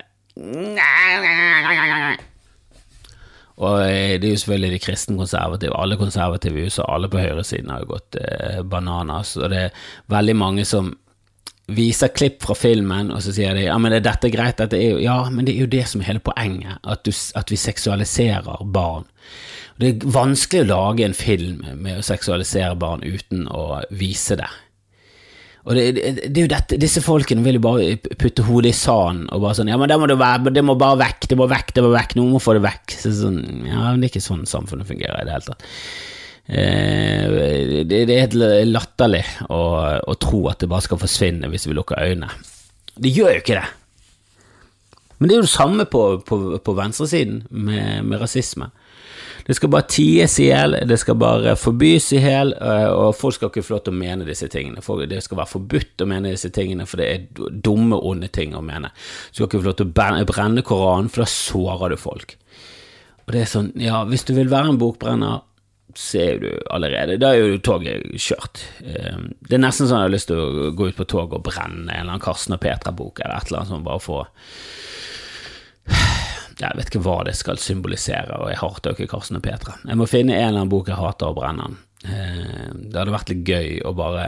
og 3.62 3.84
eh, 3.86 4.15
det 4.18 4.27
er 4.27 4.32
jo 4.34 4.39
selvfølgelig 4.42 4.72
de 4.74 4.82
kristne 4.82 5.18
konservative. 5.20 5.77
Alle 5.77 5.98
konservative 6.00 6.58
i 6.60 6.65
USA, 6.65 6.88
alle 6.89 7.10
på 7.12 7.22
høyresiden 7.22 7.70
har 7.70 7.84
jo 7.84 7.92
gått 7.94 8.18
eh, 8.18 8.62
bananas. 8.65 9.36
Og 9.38 9.51
det 9.53 9.68
er 9.68 9.84
veldig 10.10 10.36
mange 10.39 10.65
som 10.65 10.89
viser 11.72 12.12
klipp 12.12 12.43
fra 12.43 12.55
filmen, 12.58 13.12
og 13.13 13.24
så 13.24 13.34
sier 13.36 13.55
de 13.55 13.67
ja, 13.67 13.77
men 13.79 13.96
er 13.96 14.03
dette 14.03 14.32
greit? 14.34 14.58
Dette 14.60 14.79
er 14.79 14.98
jo, 14.98 15.03
ja, 15.03 15.17
men 15.32 15.48
det 15.48 15.55
er 15.55 15.63
jo 15.63 15.72
det 15.72 15.86
som 15.89 16.01
er 16.01 16.12
hele 16.12 16.24
poenget, 16.24 16.82
at, 16.84 17.05
du, 17.08 17.13
at 17.39 17.53
vi 17.53 17.60
seksualiserer 17.60 18.65
barn. 18.75 19.08
Det 19.79 19.89
er 19.89 20.12
vanskelig 20.13 20.65
å 20.65 20.70
lage 20.70 21.08
en 21.08 21.15
film 21.17 21.63
med 21.82 21.98
å 21.98 22.05
seksualisere 22.05 22.75
barn 22.79 23.05
uten 23.05 23.48
å 23.50 23.82
vise 23.96 24.38
det. 24.39 24.51
Og 25.63 25.77
det, 25.77 25.84
det, 25.96 26.10
det, 26.27 26.39
er 26.41 26.43
jo 26.43 26.51
dette, 26.51 26.77
Disse 26.82 27.00
folkene 27.00 27.43
vil 27.46 27.55
jo 27.55 27.63
bare 27.63 28.15
putte 28.20 28.43
hodet 28.43 28.74
i 28.74 28.75
sanden 28.75 29.29
og 29.32 29.46
bare 29.46 29.55
sånn 29.55 29.70
Ja, 29.72 29.77
men 29.79 29.88
det 29.88 29.96
må, 29.96 30.10
det 30.12 30.17
være, 30.20 30.51
det 30.51 30.63
må 30.67 30.75
bare 30.75 31.00
vekk, 31.00 31.29
det 31.32 31.38
må 31.39 31.48
vekk, 31.48 31.72
det 31.77 31.86
må 31.86 31.91
vekk, 31.93 32.15
noen 32.20 32.34
må 32.36 32.41
få 32.43 32.58
det 32.58 32.65
vekk. 32.65 32.96
Så 33.00 33.13
sånn, 33.22 33.39
ja, 33.70 33.86
men 33.86 34.03
Det 34.03 34.10
er 34.10 34.12
ikke 34.12 34.25
sånn 34.27 34.43
samfunnet 34.50 34.89
fungerer 34.91 35.22
i 35.22 35.29
det 35.29 35.38
hele 35.38 35.48
tatt. 35.48 35.63
Eh, 36.47 37.83
det, 37.88 38.01
det, 38.07 38.15
er 38.15 38.25
helt 38.25 38.35
latterlig 38.67 39.23
å, 39.47 39.62
å, 40.03 40.15
tro 40.19 40.41
at 40.51 40.59
det 40.59 40.67
bare 40.71 40.83
skal 40.83 41.00
forsvinne 41.00 41.47
hvis 41.51 41.69
vi 41.69 41.77
lukker 41.77 42.03
øynene. 42.03 42.31
Det 42.93 43.13
gjør 43.13 43.38
jo 43.38 43.43
ikke 43.43 43.62
det. 43.62 43.69
Men 45.17 45.29
det 45.29 45.35
er 45.35 45.39
jo 45.39 45.47
det 45.47 45.53
samme 45.53 45.85
på, 45.88 46.03
på, 46.27 46.39
på 46.59 46.73
venstresiden 46.75 47.45
med, 47.50 48.03
med, 48.03 48.19
rasisme. 48.19 48.67
Det 49.47 49.55
skal 49.55 49.71
bare 49.71 49.88
ties 49.91 50.35
i 50.39 50.50
hjel, 50.50 50.75
det 50.88 50.97
skal 51.00 51.17
bare 51.19 51.53
forbys 51.59 52.09
i 52.15 52.19
hjel, 52.23 52.53
eh, 52.59 52.89
og 52.91 53.15
folk 53.15 53.38
skal 53.38 53.51
ikke 53.51 53.63
få 53.63 53.75
lov 53.75 53.81
til 53.85 53.95
å 53.95 54.01
mene 54.01 54.27
disse 54.27 54.47
tingene. 54.51 54.83
Det 55.07 55.23
skal 55.23 55.39
være 55.39 55.51
forbudt 55.51 56.03
å 56.03 56.07
mene 56.12 56.31
disse 56.35 56.51
tingene, 56.55 56.88
for 56.88 57.00
det 57.00 57.07
er 57.07 57.50
dumme, 57.63 58.00
onde 58.00 58.27
ting 58.35 58.55
å 58.55 58.63
mene. 58.63 58.91
Du 59.31 59.39
skal 59.39 59.47
ikke 59.47 59.63
få 59.63 59.69
lov 59.69 59.79
til 59.79 59.89
å 59.89 59.95
brenne 59.95 60.63
Koranen, 60.67 61.12
for 61.12 61.23
da 61.23 61.31
sårer 61.31 61.95
du 61.95 62.00
folk. 62.00 62.38
Og 63.23 63.35
det 63.35 63.43
er 63.43 63.51
sånn, 63.51 63.71
ja, 63.79 64.03
hvis 64.07 64.27
du 64.27 64.35
vil 64.35 64.51
være 64.51 64.73
en 64.73 64.79
bokbrenner, 64.79 65.43
så 66.00 66.19
er 66.23 66.39
du 66.41 66.50
allerede 66.73 67.19
Da 67.21 67.33
er 67.33 67.53
jo 67.53 67.62
toget 67.63 68.05
kjørt. 68.17 68.63
Eh, 68.83 69.19
det 69.45 69.57
er 69.57 69.63
nesten 69.63 69.89
sånn 69.89 70.01
jeg 70.01 70.09
har 70.09 70.15
lyst 70.15 70.29
til 70.31 70.41
å 70.41 70.71
gå 70.75 70.89
ut 70.89 71.00
på 71.00 71.07
toget 71.09 71.39
og 71.39 71.45
brenne 71.47 71.85
en 71.85 71.89
eller 71.89 72.15
annen 72.15 72.23
Karsten 72.23 72.55
og 72.55 72.62
Petra-bok 72.63 73.21
eller 73.21 73.38
et 73.38 73.51
eller 73.51 73.62
annet 73.62 73.73
sånt, 73.73 73.88
bare 73.88 74.03
for 74.03 74.29
jeg 76.63 76.77
vet 76.77 76.89
ikke 76.89 77.03
hva 77.03 77.17
det 77.27 77.35
skal 77.35 77.59
symbolisere, 77.59 78.38
og 78.39 78.51
jeg 78.51 78.62
hater 78.62 78.91
jo 78.91 78.97
ikke 78.97 79.12
Karsten 79.15 79.39
og 79.39 79.45
Petra. 79.45 79.75
Jeg 79.83 80.00
må 80.00 80.07
finne 80.09 80.35
en 80.38 80.47
eller 80.47 80.62
annen 80.63 80.71
bok 80.71 80.91
jeg 80.91 81.00
hater, 81.00 81.31
og 81.31 81.39
brenne. 81.39 81.69
Eh, 82.05 82.67
det 82.73 83.00
hadde 83.00 83.15
vært 83.15 83.31
litt 83.33 83.47
gøy 83.47 83.79
å 83.88 83.93
bare 83.97 84.27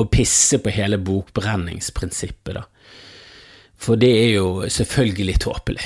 å 0.00 0.06
pisse 0.10 0.58
på 0.58 0.72
hele 0.74 0.98
bokbrenningsprinsippet, 0.98 2.56
da. 2.56 2.64
For 3.84 4.00
det 4.00 4.10
er 4.10 4.30
jo 4.38 4.48
selvfølgelig 4.70 5.36
tåpelig. 5.44 5.84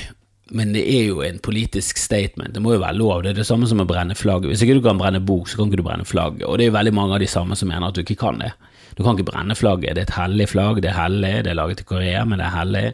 Men 0.51 0.73
det 0.73 0.85
er 0.89 1.11
jo 1.11 1.21
en 1.25 1.41
politisk 1.45 1.99
statement. 2.01 2.55
Det 2.55 2.63
må 2.65 2.73
jo 2.75 2.83
være 2.83 2.97
lov. 2.97 3.23
Det 3.23 3.35
er 3.35 3.41
det 3.43 3.49
samme 3.49 3.69
som 3.69 3.83
å 3.83 3.89
brenne 3.89 4.17
flagget. 4.17 4.49
Hvis 4.53 4.65
ikke 4.65 4.79
du 4.79 4.85
kan 4.87 5.01
brenne 5.01 5.21
bok, 5.21 5.49
så 5.49 5.59
kan 5.59 5.69
ikke 5.69 5.83
du 5.83 5.87
brenne 5.87 6.09
flagget. 6.09 6.47
Og 6.49 6.57
det 6.57 6.67
er 6.67 6.73
jo 6.73 6.79
veldig 6.79 6.95
mange 6.97 7.19
av 7.19 7.25
de 7.25 7.29
samme 7.31 7.59
som 7.59 7.69
mener 7.69 7.91
at 7.91 7.99
du 7.99 8.05
ikke 8.05 8.21
kan 8.23 8.41
det. 8.41 8.55
Du 8.97 9.03
kan 9.05 9.19
ikke 9.19 9.29
brenne 9.29 9.57
flagget. 9.59 9.97
Det 9.97 10.07
er 10.07 10.09
et 10.09 10.17
hellig 10.17 10.49
flagg. 10.55 10.81
Det 10.83 10.93
er 10.93 10.97
hellig. 10.99 11.35
Det 11.45 11.53
er 11.53 11.59
laget 11.59 11.85
i 11.85 11.89
Korea, 11.91 12.25
men 12.25 12.41
det 12.41 12.49
er 12.49 12.57
hellig. 12.57 12.87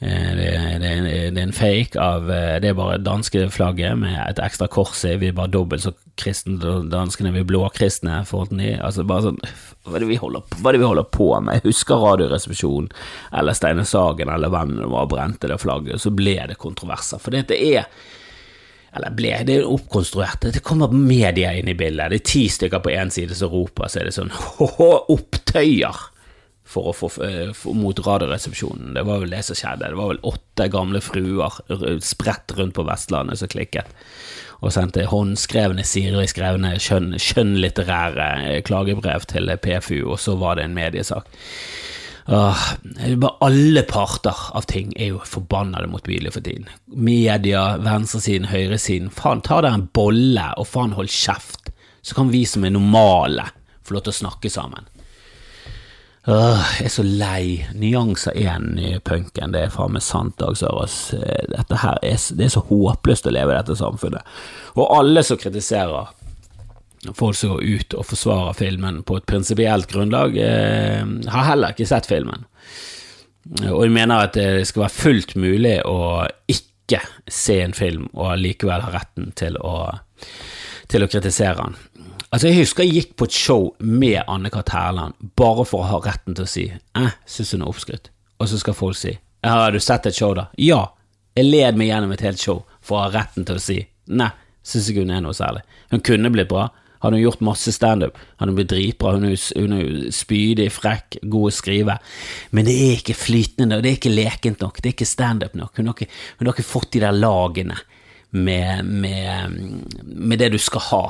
Eh, 0.00 0.30
det, 0.38 0.50
det, 0.78 0.90
det, 1.34 1.40
er 1.42 1.46
en 1.48 1.52
fake 1.52 1.98
av 1.98 2.28
eh, 2.30 2.60
Det 2.62 2.68
er 2.70 2.76
bare 2.78 3.00
danske 3.02 3.48
flagget 3.50 3.98
med 3.98 4.14
et 4.22 4.38
ekstra 4.44 4.68
kors 4.70 5.02
i. 5.02 5.16
Vi 5.18 5.32
er 5.32 5.36
bare 5.36 5.50
dobbelt 5.50 5.82
så 5.82 5.92
kristne 6.18 6.58
danskene, 6.90 7.34
vi 7.34 7.42
er 7.42 7.48
blåkristne. 7.48 8.20
Altså 8.22 9.06
bare 9.08 9.26
sånn, 9.26 9.42
hva 9.86 9.96
er, 9.96 10.02
det 10.04 10.10
vi 10.10 10.18
holder, 10.20 10.42
er 10.58 10.74
det 10.74 10.82
vi 10.82 10.88
holder 10.88 11.06
på 11.14 11.30
med? 11.40 11.60
Jeg 11.60 11.70
husker 11.70 12.02
Radioresepsjonen 12.02 12.90
eller 13.38 13.56
Steine 13.56 13.86
Sagen 13.88 14.28
eller 14.32 14.52
vennene 14.52 14.90
var 14.90 15.08
brente 15.08 15.48
det 15.48 15.60
flagget, 15.62 16.02
så 16.02 16.12
ble 16.12 16.36
det 16.50 16.58
kontroverser. 16.60 17.22
For 17.22 17.32
det 17.34 17.56
er 17.56 17.86
eller 18.96 19.12
ble, 19.14 19.32
det 19.44 19.58
er 19.58 19.68
oppkonstruert. 19.68 20.48
Det 20.54 20.64
kommer 20.64 20.92
media 20.92 21.52
inn 21.54 21.68
i 21.68 21.76
bildet. 21.76 22.10
Det 22.10 22.20
er 22.22 22.30
ti 22.30 22.44
stykker 22.50 22.80
på 22.84 22.92
én 22.94 23.12
side 23.12 23.36
som 23.36 23.52
roper, 23.52 23.88
så 23.88 24.00
er 24.00 24.08
det 24.08 24.14
sånn 24.16 24.32
hå, 24.58 24.92
opptøyer 25.12 26.06
for 26.68 26.90
å 26.90 26.94
få 26.96 27.08
eh, 27.24 27.52
for, 27.56 27.76
mot 27.76 28.00
Radioresepsjonen. 28.04 28.92
Det 28.96 29.04
var 29.08 29.22
vel 29.22 29.32
det 29.32 29.44
som 29.46 29.56
skjedde. 29.56 29.92
Det 29.92 30.00
var 30.00 30.12
vel 30.12 30.24
åtte 30.32 30.68
gamle 30.72 31.00
fruer 31.04 31.60
spredt 32.04 32.56
rundt 32.58 32.76
på 32.76 32.84
Vestlandet 32.88 33.40
som 33.40 33.52
klikket, 33.52 33.88
og 34.58 34.74
sendte 34.74 35.06
håndskrevne, 35.06 35.84
sirlig 35.86 36.30
skrevne, 36.32 36.74
skjønn, 36.82 37.12
skjønnlitterære 37.22 38.30
eh, 38.48 38.62
klagebrev 38.66 39.26
til 39.30 39.52
PFU, 39.62 40.00
og 40.14 40.18
så 40.22 40.34
var 40.40 40.58
det 40.58 40.66
en 40.66 40.74
mediesak. 40.78 41.30
Åh, 42.28 42.64
alle 43.40 43.82
parter 43.88 44.36
av 44.52 44.66
ting 44.68 44.90
er 45.00 45.14
jo 45.14 45.22
forbannede 45.24 45.88
motbydelige 45.88 46.34
for 46.34 46.44
tiden. 46.44 46.66
Media, 46.92 47.78
venstresiden, 47.80 48.50
høyresiden. 48.50 49.08
Faen, 49.14 49.40
ta 49.46 49.62
deg 49.64 49.72
en 49.72 49.86
bolle, 49.96 50.50
og 50.60 50.68
faen, 50.68 50.92
hold 50.98 51.08
kjeft. 51.08 51.72
Så 52.04 52.18
kan 52.18 52.28
vi 52.34 52.42
som 52.48 52.66
er 52.68 52.74
normale, 52.74 53.46
få 53.80 53.96
lov 53.96 54.04
til 54.04 54.12
å 54.12 54.20
snakke 54.20 54.52
sammen. 54.52 54.90
Øh, 56.28 56.60
jeg 56.78 56.84
er 56.84 56.92
så 56.92 57.02
lei. 57.02 57.64
Nyanser 57.74 58.36
er 58.36 58.60
i 58.76 58.98
punken, 59.00 59.54
det 59.54 59.62
er 59.64 59.72
faen 59.72 59.94
meg 59.96 60.04
sant, 60.04 60.36
Dag 60.40 60.56
Sørås. 60.60 61.14
Dette 61.54 61.80
her 61.80 61.96
er, 62.04 62.20
det 62.36 62.44
er 62.44 62.52
så 62.52 62.64
håpløst 62.68 63.30
å 63.30 63.32
leve 63.32 63.54
i 63.54 63.56
dette 63.56 63.76
samfunnet. 63.78 64.36
Og 64.76 64.92
alle 64.98 65.24
som 65.24 65.40
kritiserer 65.40 66.10
folk 67.14 67.36
som 67.38 67.54
går 67.54 67.64
ut 67.64 67.96
og 67.96 68.06
forsvarer 68.10 68.58
filmen 68.58 69.02
på 69.06 69.16
et 69.16 69.26
prinsipielt 69.30 69.88
grunnlag, 69.88 70.36
eh, 70.36 71.04
har 71.32 71.48
heller 71.48 71.72
ikke 71.72 71.88
sett 71.88 72.10
filmen. 72.10 72.44
Og 73.70 73.86
jeg 73.86 73.94
mener 73.94 74.26
at 74.26 74.34
det 74.36 74.66
skal 74.68 74.84
være 74.84 74.98
fullt 74.98 75.36
mulig 75.40 75.78
å 75.88 76.26
ikke 76.50 77.00
se 77.30 77.60
en 77.62 77.72
film 77.72 78.08
og 78.12 78.36
likevel 78.36 78.84
ha 78.84 78.92
retten 78.92 79.32
til 79.38 79.56
å, 79.64 79.94
til 80.92 81.04
å 81.04 81.08
kritisere 81.08 81.56
den. 81.56 81.78
Altså, 82.28 82.50
jeg 82.50 82.60
husker 82.60 82.84
jeg 82.84 82.94
gikk 82.94 83.14
på 83.16 83.28
et 83.28 83.36
show 83.36 83.70
med 83.80 84.20
Anne-Kat. 84.28 84.74
Hærland 84.74 85.16
bare 85.38 85.64
for 85.68 85.80
å 85.80 85.88
ha 85.88 86.00
retten 86.04 86.36
til 86.36 86.44
å 86.44 86.50
si 86.50 86.66
eh, 86.68 87.14
syns 87.24 87.54
hun 87.56 87.64
er 87.64 87.70
oppskrytt, 87.70 88.10
og 88.38 88.50
så 88.50 88.60
skal 88.60 88.76
folk 88.76 88.98
si 88.98 89.14
har 89.46 89.72
du 89.72 89.80
sett 89.80 90.06
et 90.06 90.16
show, 90.16 90.34
da? 90.34 90.48
Ja. 90.58 90.82
Jeg 91.38 91.46
led 91.46 91.78
meg 91.78 91.92
gjennom 91.92 92.12
et 92.12 92.24
helt 92.26 92.42
show 92.42 92.64
for 92.82 92.98
å 92.98 93.04
ha 93.04 93.10
retten 93.14 93.46
til 93.46 93.60
å 93.60 93.62
si 93.62 93.78
nei, 94.10 94.30
syns 94.66 94.88
ikke 94.90 95.04
hun 95.04 95.12
er 95.14 95.22
noe 95.22 95.36
særlig. 95.36 95.62
Hun 95.92 96.02
kunne 96.04 96.32
blitt 96.34 96.50
bra. 96.50 96.66
Hadde 96.98 97.14
hun 97.14 97.22
gjort 97.22 97.44
masse 97.46 97.70
standup, 97.70 98.16
hadde 98.40 98.50
hun 98.50 98.56
blitt 98.58 98.72
dritbra. 98.72 99.12
Hun 99.14 99.28
er 99.76 99.82
jo 99.84 100.10
spydig, 100.10 100.66
frekk, 100.74 101.20
god 101.30 101.52
å 101.52 101.54
skrive. 101.54 101.94
Men 102.50 102.66
det 102.66 102.74
er 102.74 102.96
ikke 102.96 103.14
flytende 103.14 103.78
og 103.78 103.84
det 103.84 103.92
er 103.92 104.00
ikke 104.00 104.16
lekent 104.16 104.64
nok, 104.64 104.80
det 104.82 104.90
er 104.90 104.96
ikke 104.96 105.06
standup 105.06 105.54
nok. 105.58 105.78
Hun 105.78 105.92
har 105.92 105.94
ikke, 105.94 106.10
hun 106.40 106.50
har 106.50 106.56
ikke 106.56 106.72
fått 106.72 106.90
de 106.96 107.04
der 107.04 107.14
lagene 107.14 107.78
med, 108.30 108.84
med, 108.84 109.52
med, 110.04 110.38
det 110.38 110.50
du 110.52 110.58
skal 110.60 110.84
ha. 110.90 111.02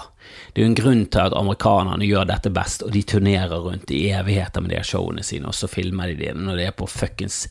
Det 0.52 0.60
er 0.60 0.66
jo 0.66 0.70
en 0.70 0.78
grunn 0.78 1.06
til 1.10 1.24
at 1.24 1.36
amerikanerne 1.36 2.06
gjør 2.06 2.28
dette 2.30 2.52
best, 2.54 2.84
og 2.86 2.92
de 2.94 3.02
turnerer 3.02 3.56
rundt 3.64 3.90
i 3.94 4.04
evigheter 4.14 4.62
med 4.62 4.74
de 4.74 4.82
showene 4.86 5.24
sine, 5.26 5.50
og 5.50 5.56
så 5.58 5.70
filmer 5.70 6.12
de 6.12 6.18
det 6.20 6.36
når 6.38 6.60
det 6.60 6.68
er 6.68 6.76
på 6.78 6.90
fuckings 6.90 7.46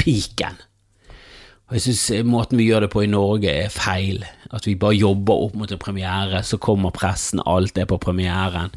peaken. 0.00 0.58
Og 1.66 1.78
jeg 1.78 1.86
synes 1.88 2.26
måten 2.26 2.58
vi 2.60 2.68
gjør 2.68 2.86
det 2.86 2.92
på 2.92 3.02
i 3.02 3.10
Norge 3.10 3.50
er 3.50 3.72
feil. 3.74 4.22
At 4.54 4.68
vi 4.68 4.76
bare 4.78 4.94
jobber 4.94 5.46
opp 5.48 5.56
mot 5.58 5.72
en 5.72 5.82
premiere, 5.82 6.42
så 6.46 6.60
kommer 6.62 6.94
pressen, 6.94 7.42
alt 7.46 7.78
er 7.78 7.88
på 7.90 7.98
premieren. 7.98 8.74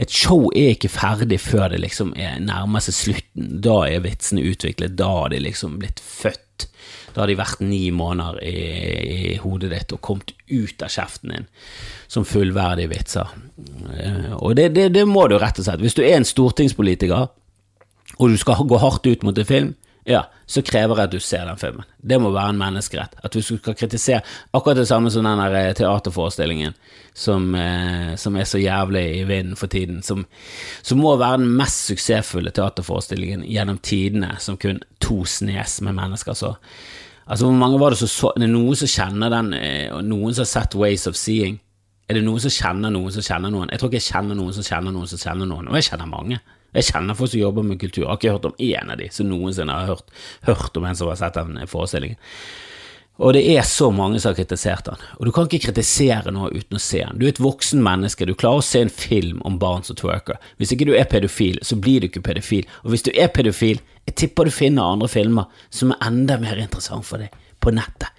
Et 0.00 0.10
show 0.10 0.48
er 0.56 0.72
ikke 0.72 0.90
ferdig 0.90 1.38
før 1.42 1.68
det 1.70 1.82
liksom 1.84 2.14
er 2.16 2.40
nærmer 2.42 2.82
seg 2.82 2.96
slutten. 2.96 3.50
Da 3.62 3.82
er 3.86 4.02
vitsene 4.06 4.46
utviklet, 4.48 4.96
da 4.98 5.10
har 5.20 5.34
de 5.34 5.42
liksom 5.44 5.76
blitt 5.82 6.00
født. 6.00 6.66
Da 7.14 7.22
har 7.22 7.30
de 7.30 7.38
vært 7.38 7.62
ni 7.62 7.86
måneder 7.94 8.40
i, 8.42 8.54
i 9.34 9.36
hodet 9.42 9.70
ditt 9.72 9.94
og 9.94 10.02
kommet 10.04 10.34
ut 10.50 10.82
av 10.82 10.90
kjeften 10.90 11.34
din 11.34 11.48
som 12.10 12.26
fullverdige 12.26 12.90
vitser. 12.90 13.30
Eh, 13.94 14.34
og 14.34 14.56
det, 14.58 14.72
det, 14.74 14.90
det 14.96 15.06
må 15.08 15.28
du 15.30 15.38
rett 15.38 15.58
og 15.62 15.68
slett. 15.68 15.82
Hvis 15.84 15.96
du 15.96 16.02
er 16.04 16.18
en 16.18 16.28
stortingspolitiker, 16.28 17.30
og 18.14 18.30
du 18.30 18.36
skal 18.38 18.66
gå 18.68 18.78
hardt 18.82 19.06
ut 19.06 19.24
mot 19.26 19.38
en 19.38 19.48
film, 19.48 19.72
ja, 20.04 20.26
så 20.46 20.60
krever 20.60 20.98
jeg 21.00 21.08
at 21.08 21.12
du 21.14 21.22
ser 21.24 21.46
den 21.48 21.56
filmen. 21.56 21.86
Det 21.96 22.18
må 22.20 22.28
være 22.34 22.52
en 22.52 22.60
menneskerett. 22.60 23.14
At 23.24 23.32
du 23.32 23.40
skal 23.40 23.76
kritisere 23.78 24.20
akkurat 24.52 24.76
det 24.76 24.88
samme 24.90 25.08
som 25.10 25.24
den 25.24 25.40
eh, 25.46 25.70
teaterforestillingen 25.78 26.74
som, 27.14 27.54
eh, 27.54 28.12
som 28.20 28.36
er 28.36 28.44
så 28.44 28.60
jævlig 28.60 29.04
i 29.20 29.24
vinden 29.24 29.56
for 29.56 29.72
tiden, 29.72 30.02
som, 30.02 30.26
som, 30.82 31.00
må 31.00 31.14
være 31.16 31.40
den 31.40 31.56
mest 31.56 31.88
suksessfulle 31.88 32.52
teaterforestillingen 32.52 33.46
gjennom 33.48 33.78
tidene, 33.80 34.34
som 34.44 34.60
kun 34.60 34.82
to 35.04 35.22
snes 35.28 35.78
med 35.84 35.96
mennesker 35.96 36.36
så. 36.38 36.54
Altså, 37.24 37.46
hvor 37.46 37.56
mange 37.56 37.78
var 37.80 37.94
det 37.94 37.98
som 38.02 38.08
så 38.08 38.32
Er 38.34 38.44
det 38.44 38.50
noen 38.52 38.76
som 38.76 38.90
kjenner 38.90 39.30
den, 39.32 39.54
eh, 39.56 39.92
noen 40.04 40.34
som 40.34 40.44
har 40.44 40.50
sett 40.50 40.74
Ways 40.74 41.06
of 41.08 41.16
Seeing? 41.16 41.60
Er 42.08 42.18
det 42.18 42.24
noen 42.24 42.40
som 42.40 42.52
kjenner 42.52 42.92
noen 42.92 43.12
som 43.12 43.24
kjenner 43.24 43.52
noen? 43.52 43.70
Jeg 43.72 43.80
tror 43.80 43.88
ikke 43.88 44.00
jeg 44.02 44.10
kjenner 44.12 44.36
noen 44.36 44.52
som 44.52 44.66
kjenner 44.66 44.92
noen 44.92 45.08
som 45.08 45.18
kjenner 45.22 45.48
noen, 45.48 45.70
og 45.70 45.78
jeg 45.78 45.88
kjenner 45.88 46.10
mange. 46.10 46.40
Jeg 46.74 46.88
kjenner 46.90 47.16
folk 47.16 47.30
som 47.30 47.40
jobber 47.40 47.64
med 47.64 47.80
kultur, 47.80 48.02
jeg 48.02 48.10
har 48.10 48.18
ikke 48.18 48.34
hørt 48.34 48.48
om 48.50 48.56
én 48.58 48.90
av 48.92 48.98
de 48.98 49.08
som 49.14 49.28
noensinne 49.30 49.72
har 49.72 49.86
hørt, 49.86 50.10
hørt 50.44 50.76
om 50.76 50.84
en 50.84 50.98
som 50.98 51.08
har 51.08 51.16
sett 51.16 51.38
den 51.38 51.62
forestillingen. 51.70 52.18
Og 53.22 53.36
det 53.36 53.44
er 53.46 53.62
så 53.62 53.92
mange 53.94 54.18
som 54.18 54.32
har 54.32 54.38
kritisert 54.40 54.88
den, 54.88 55.02
og 55.18 55.26
du 55.26 55.30
kan 55.34 55.46
ikke 55.46 55.68
kritisere 55.68 56.32
noe 56.34 56.48
uten 56.50 56.80
å 56.80 56.82
se 56.82 56.98
den. 56.98 57.20
Du 57.20 57.28
er 57.28 57.30
et 57.30 57.42
voksen 57.42 57.82
menneske, 57.84 58.26
du 58.26 58.34
klarer 58.34 58.58
å 58.58 58.66
se 58.66 58.82
en 58.82 58.90
film 58.90 59.38
om 59.46 59.58
barn 59.62 59.86
som 59.86 59.94
twerker. 59.98 60.40
Hvis 60.58 60.74
ikke 60.74 60.88
du 60.88 60.96
er 60.98 61.06
pedofil, 61.10 61.60
så 61.62 61.78
blir 61.78 62.02
du 62.02 62.08
ikke 62.08 62.24
pedofil, 62.26 62.66
og 62.82 62.90
hvis 62.90 63.06
du 63.06 63.12
er 63.14 63.30
pedofil, 63.30 63.78
jeg 64.08 64.18
tipper 64.18 64.50
du 64.50 64.54
finner 64.54 64.96
andre 64.96 65.08
filmer 65.08 65.46
som 65.70 65.94
er 65.94 66.02
enda 66.08 66.40
mer 66.42 66.58
interessant 66.58 67.06
for 67.06 67.22
deg, 67.22 67.30
på 67.62 67.70
nettet. 67.76 68.10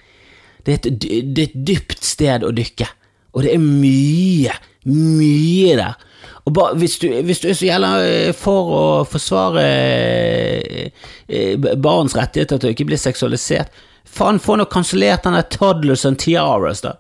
Det 0.63 0.73
er 0.73 0.79
et, 0.79 0.87
det 1.03 1.43
er 1.43 1.49
et 1.49 1.59
dypt 1.67 2.07
sted 2.07 2.47
å 2.47 2.55
dykke, 2.55 2.87
og 3.35 3.43
det 3.43 3.51
er 3.51 3.61
mye, 3.61 4.55
mye 4.87 5.75
der 5.75 6.03
og 6.45 6.53
ba, 6.53 6.67
hvis, 6.77 6.99
du, 7.01 7.07
hvis, 7.25 7.39
du, 7.41 7.49
er 7.49 7.57
så 7.57 7.65
jævla 7.65 7.89
eh, 8.05 8.31
for 8.37 8.69
å 8.69 8.81
forsvare 9.09 9.63
eh, 9.65 11.05
eh, 11.25 11.55
barns 11.57 12.13
rettigheter 12.17 12.61
til 12.61 12.69
å 12.69 12.75
ikke 12.75 12.85
bli 12.91 12.99
seksualisert, 13.01 13.73
faen, 14.05 14.41
få 14.41 14.59
nå 14.59 14.67
kansellert 14.71 15.25
den 15.25 15.37
der 15.37 15.49
Toddlers 15.51 16.05
and 16.07 16.21
Tiaras, 16.21 16.83
da. 16.85 16.95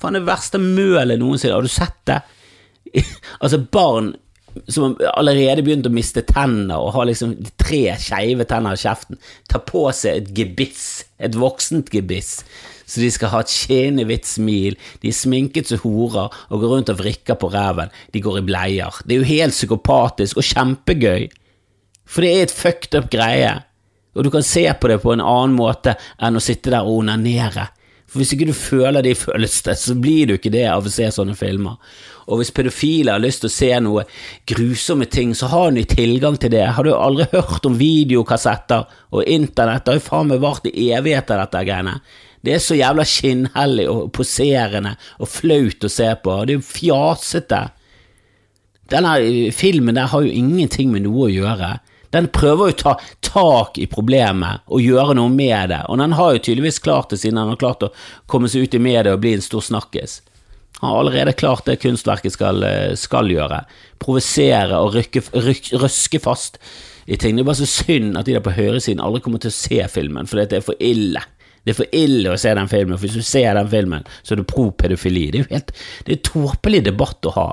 Faen, 0.00 0.16
det 0.16 0.26
verste 0.28 0.60
mølet 0.62 1.20
noensinne. 1.20 1.56
Har 1.56 1.66
du 1.66 1.72
sett 1.72 1.98
det? 2.08 2.20
altså, 3.42 3.60
barn 3.72 4.14
som 4.70 4.96
allerede 5.14 5.62
begynt 5.64 5.86
å 5.86 5.92
miste 5.94 6.22
tenner 6.26 6.80
og 6.80 6.94
har 6.96 7.08
liksom 7.08 7.36
tre 7.60 7.94
skeive 8.00 8.46
tenner 8.48 8.74
i 8.74 8.82
kjeften, 8.82 9.20
tar 9.50 9.62
på 9.68 9.84
seg 9.94 10.18
et 10.18 10.32
gebiss, 10.36 10.84
et 11.22 11.38
voksent 11.38 11.92
gebiss, 11.94 12.40
så 12.82 13.02
de 13.02 13.10
skal 13.14 13.30
ha 13.34 13.42
et 13.44 13.52
skinnende 13.52 14.08
hvitt 14.08 14.26
smil, 14.26 14.78
de 15.02 15.12
er 15.12 15.16
sminket 15.16 15.70
som 15.70 15.82
horer 15.84 16.34
og 16.48 16.62
går 16.62 16.74
rundt 16.74 16.92
og 16.92 16.98
vrikker 16.98 17.38
på 17.38 17.52
ræven, 17.52 17.94
de 18.10 18.24
går 18.24 18.40
i 18.40 18.46
bleier. 18.48 19.02
Det 19.04 19.14
er 19.16 19.22
jo 19.22 19.30
helt 19.30 19.56
psykopatisk 19.56 20.40
og 20.40 20.48
kjempegøy, 20.50 21.28
for 22.10 22.26
det 22.26 22.32
er 22.34 22.46
et 22.48 22.54
fucked 22.54 22.98
up 22.98 23.10
greie, 23.12 23.60
og 24.20 24.26
du 24.26 24.30
kan 24.34 24.44
se 24.44 24.66
på 24.76 24.88
det 24.90 24.98
på 25.00 25.14
en 25.14 25.24
annen 25.24 25.56
måte 25.56 25.94
enn 26.20 26.36
å 26.36 26.42
sitte 26.44 26.68
der 26.68 26.84
og 26.84 27.00
onanere, 27.00 27.70
For 28.10 28.18
Hvis 28.18 28.32
ikke 28.34 28.48
du 28.48 28.56
føler 28.58 29.04
de 29.06 29.14
følelsene, 29.14 29.76
så 29.78 29.94
blir 29.94 30.26
du 30.26 30.32
ikke 30.34 30.50
det 30.50 30.64
av 30.66 30.84
å 30.84 30.90
se 30.90 31.06
sånne 31.14 31.36
filmer. 31.38 31.76
Og 32.26 32.40
hvis 32.40 32.50
pedofile 32.50 33.14
har 33.14 33.22
lyst 33.22 33.44
til 33.44 33.48
å 33.48 33.54
se 33.54 33.68
noe 33.80 34.02
grusomme 34.50 35.06
ting, 35.06 35.30
så 35.32 35.46
har 35.52 35.70
de 35.70 35.84
tilgang 35.86 36.34
til 36.36 36.50
det. 36.50 36.64
Har 36.74 36.84
du 36.84 36.90
aldri 36.90 37.28
hørt 37.30 37.68
om 37.70 37.78
videokassetter 37.78 38.90
og 39.14 39.30
internett? 39.30 39.84
Det 39.84 39.94
har 39.94 40.00
jo 40.00 40.08
faen 40.08 40.32
meg 40.32 40.42
vart 40.42 40.66
i 40.66 40.90
evigheter, 40.90 41.38
dette 41.38 41.62
greiene. 41.68 42.00
Det 42.42 42.56
er 42.56 42.64
så 42.64 42.74
jævla 42.74 43.06
skinnhellig 43.06 43.86
og 43.92 44.10
poserende 44.16 44.96
og 45.22 45.30
flaut 45.30 45.86
å 45.86 45.92
se 45.92 46.10
på. 46.24 46.36
Det 46.44 46.56
er 46.56 46.58
jo 46.58 46.66
fjasete. 46.66 47.62
Denne 48.90 49.14
filmen 49.54 49.94
der 49.94 50.10
har 50.10 50.26
jo 50.26 50.34
ingenting 50.34 50.90
med 50.90 51.06
noe 51.06 51.28
å 51.28 51.32
gjøre. 51.32 51.76
Den 52.14 52.26
prøver 52.34 52.70
jo 52.70 52.74
å 52.74 52.80
ta 52.80 52.94
tak 53.22 53.78
i 53.78 53.86
problemet 53.90 54.66
og 54.66 54.82
gjøre 54.82 55.14
noe 55.18 55.30
med 55.30 55.70
det, 55.70 55.84
og 55.86 56.00
den 56.00 56.16
har 56.18 56.34
jo 56.34 56.42
tydeligvis 56.42 56.82
klart 56.82 57.12
det, 57.12 57.20
siden 57.22 57.38
den 57.38 57.52
har 57.52 57.60
klart 57.60 57.86
å 57.86 57.92
komme 58.30 58.50
seg 58.50 58.66
ut 58.66 58.74
i 58.74 58.82
media 58.82 59.14
og 59.14 59.22
bli 59.22 59.36
en 59.36 59.44
stor 59.44 59.62
snakkis. 59.62 60.20
Han 60.80 60.90
har 60.90 61.02
allerede 61.02 61.36
klart 61.36 61.66
det 61.68 61.80
kunstverket 61.82 62.34
skal, 62.34 62.64
skal 62.96 63.28
gjøre. 63.30 63.60
Provosere 64.00 64.78
og 64.80 64.94
rykke, 64.96 65.22
ryk, 65.44 65.74
røske 65.76 66.20
fast 66.24 66.56
i 67.04 67.18
ting. 67.20 67.36
Det 67.36 67.44
er 67.44 67.50
bare 67.50 67.60
så 67.60 67.68
synd 67.68 68.16
at 68.16 68.26
de 68.26 68.36
der 68.38 68.44
på 68.44 68.54
høyresiden 68.56 69.02
aldri 69.04 69.20
kommer 69.24 69.42
til 69.42 69.52
å 69.52 69.58
se 69.58 69.82
filmen, 69.92 70.30
for 70.30 70.40
det 70.40 70.56
er 70.56 70.64
for 70.64 70.80
ille. 70.80 71.22
Det 71.60 71.74
er 71.74 71.78
for 71.82 71.96
ille 71.96 72.32
å 72.32 72.38
se 72.40 72.54
den 72.56 72.70
filmen, 72.72 72.96
for 72.96 73.04
hvis 73.04 73.18
du 73.20 73.26
ser 73.26 73.52
den 73.58 73.68
filmen, 73.68 74.08
så 74.22 74.32
er 74.32 74.40
du 74.40 74.48
pro 74.48 74.70
pedofili. 74.72 75.26
Det 75.28 75.42
er 75.42 75.44
jo 75.44 75.50
helt, 75.52 75.74
det 76.06 76.16
er 76.16 76.24
tåpelig 76.30 76.80
debatt 76.88 77.28
å 77.28 77.34
ha. 77.36 77.48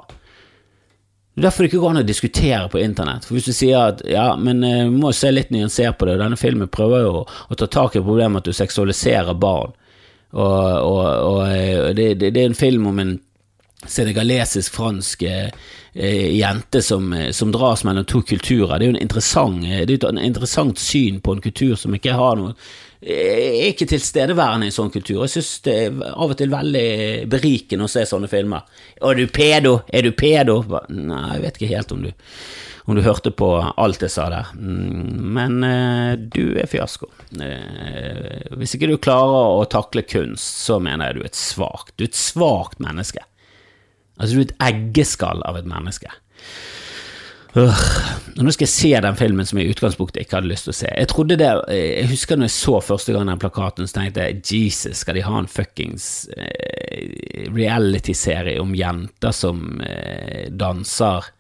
Det 1.38 1.44
er 1.44 1.46
derfor 1.46 1.63
det 1.63 1.70
ikke 1.70 1.79
går 1.84 1.91
an 1.94 2.00
å 2.00 2.08
diskutere 2.08 2.70
på 2.74 2.79
internett. 2.82 3.25
For 3.27 3.38
Hvis 3.38 3.46
du 3.46 3.53
sier 3.53 3.91
at 3.91 4.00
ja, 4.10 4.32
men 4.41 4.63
vi 4.65 4.72
uh, 4.88 4.88
må 4.89 5.12
se 5.13 5.29
litt 5.29 5.51
nyansert 5.53 6.00
på 6.00 6.08
det, 6.10 6.15
denne 6.17 6.39
filmen 6.41 6.72
prøver 6.74 7.03
jo 7.06 7.20
å, 7.22 7.58
ta 7.62 7.67
tak 7.70 7.94
i 7.94 8.01
problemet 8.01 8.41
at 8.41 8.50
du 8.50 8.58
seksualiserer 8.58 9.38
barn, 9.38 9.75
og, 10.34 10.56
og, 10.82 11.03
og 11.06 11.38
uh, 11.46 11.91
det, 11.94 12.15
det, 12.17 12.32
det, 12.34 12.41
er 12.41 12.50
en 12.50 12.58
film 12.58 12.89
om 12.89 13.03
en 13.03 13.13
senegalesisk-fransk 13.86 15.24
eh, 15.27 15.51
jente 16.38 16.81
som, 16.81 17.13
eh, 17.13 17.31
som, 17.31 17.51
dras 17.51 17.84
mellom 17.84 18.05
to 18.05 18.22
kulturer. 18.22 18.79
Det 18.79 18.86
er 18.86 18.91
jo 18.91 18.96
en 18.96 19.05
interessant, 19.05 19.62
det 19.62 20.00
er 20.00 20.10
et 20.10 20.25
interessant 20.25 20.79
syn 20.81 21.22
på 21.22 21.38
en 21.38 21.43
kultur 21.46 21.75
som 21.77 21.96
ikke 21.96 22.17
har 22.17 22.39
noe 22.39 22.57
er 22.98 23.69
ikke 23.69 23.88
tilstedeværende 23.91 24.67
i 24.67 24.72
en 24.72 24.75
sånn 24.75 24.93
kultur. 24.93 25.22
Jeg 25.25 25.36
synes 25.36 25.51
det 25.67 25.75
er 25.86 26.00
av 26.10 26.31
og 26.31 26.38
til 26.39 26.50
veldig 26.50 27.27
berikende 27.29 27.86
å 27.86 27.91
se 27.91 28.05
sånne 28.10 28.29
filmer. 28.31 28.65
Er 28.98 29.19
du 29.19 29.27
pedo? 29.29 29.81
Er 29.93 30.07
du 30.07 30.15
pedo? 30.17 30.63
Nei, 30.89 31.22
jeg 31.36 31.43
vet 31.46 31.60
ikke 31.60 31.75
helt 31.75 31.93
om 31.93 32.01
du, 32.07 32.10
om 32.88 32.98
du 32.98 33.03
hørte 33.05 33.31
på 33.38 33.51
alt 33.69 34.01
jeg 34.01 34.13
sa 34.13 34.27
der. 34.34 34.51
Mm, 34.57 35.13
men 35.38 35.57
eh, 35.67 36.13
du 36.17 36.57
er 36.57 36.69
fiasko. 36.72 37.12
Eh, 37.38 38.50
hvis 38.57 38.75
ikke 38.77 38.89
du 38.89 38.98
klarer 38.98 39.62
å 39.62 39.65
takle 39.69 40.05
kunst, 40.07 40.65
så 40.65 40.81
mener 40.81 41.12
jeg 41.12 41.19
du 41.19 41.25
er 41.25 41.31
et 41.31 41.41
svakt. 41.41 41.93
Du 41.96 42.07
er 42.07 42.12
et 42.12 42.17
svakt 42.17 42.81
menneske. 42.81 43.27
Altså, 44.17 44.36
du 44.36 44.41
er 44.41 44.50
et 44.50 44.57
eggeskall 44.71 45.43
av 45.45 45.59
et 45.59 45.69
menneske. 45.69 46.12
Øh. 47.57 47.83
Nå 48.38 48.51
skal 48.53 48.67
jeg 48.67 48.74
se 48.74 48.89
den 49.01 49.15
filmen 49.17 49.47
som 49.50 49.57
jeg 49.57 49.69
i 49.69 49.74
utgangspunktet 49.74 50.21
ikke 50.21 50.38
hadde 50.38 50.51
lyst 50.51 50.67
til 50.67 50.74
å 50.75 50.77
se. 50.77 50.89
Jeg 50.91 51.09
trodde 51.09 51.39
det, 51.39 51.47
jeg 51.74 52.09
husker 52.12 52.38
når 52.38 52.51
jeg 52.51 52.57
så 52.57 52.81
første 52.86 53.15
gang 53.15 53.31
den 53.31 53.41
plakaten, 53.41 53.88
så 53.89 53.97
tenkte 53.97 54.27
jeg 54.27 54.43
Jesus, 54.45 55.00
skal 55.01 55.17
de 55.17 55.24
ha 55.25 55.39
en 55.41 55.50
fuckings 55.50 56.27
eh, 56.38 57.47
reality-serie 57.55 58.62
om 58.62 58.75
jenter 58.77 59.33
som 59.33 59.81
eh, 59.81 60.51
danser? 60.53 61.31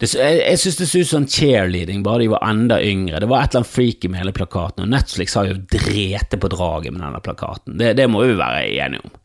Det, 0.00 0.08
jeg 0.16 0.38
jeg 0.40 0.62
syns 0.62 0.78
det 0.80 0.88
så 0.90 1.02
ut 1.04 1.10
som 1.10 1.26
cheerleading, 1.30 2.00
bare 2.06 2.24
de 2.24 2.30
var 2.32 2.46
enda 2.48 2.80
yngre. 2.82 3.20
Det 3.20 3.28
var 3.30 3.44
et 3.44 3.52
eller 3.52 3.62
annet 3.62 3.74
freaky 3.74 4.10
med 4.10 4.24
hele 4.24 4.34
plakaten, 4.34 4.86
og 4.86 4.94
Netflix 4.96 5.36
har 5.38 5.50
jo 5.50 5.60
drete 5.60 6.40
på 6.40 6.50
draget 6.56 6.94
med 6.94 7.04
denne 7.04 7.20
plakaten. 7.22 7.76
Det, 7.78 7.92
det 8.00 8.08
må 8.10 8.24
vi 8.24 8.38
være 8.40 8.64
enige 8.72 9.04
om 9.04 9.20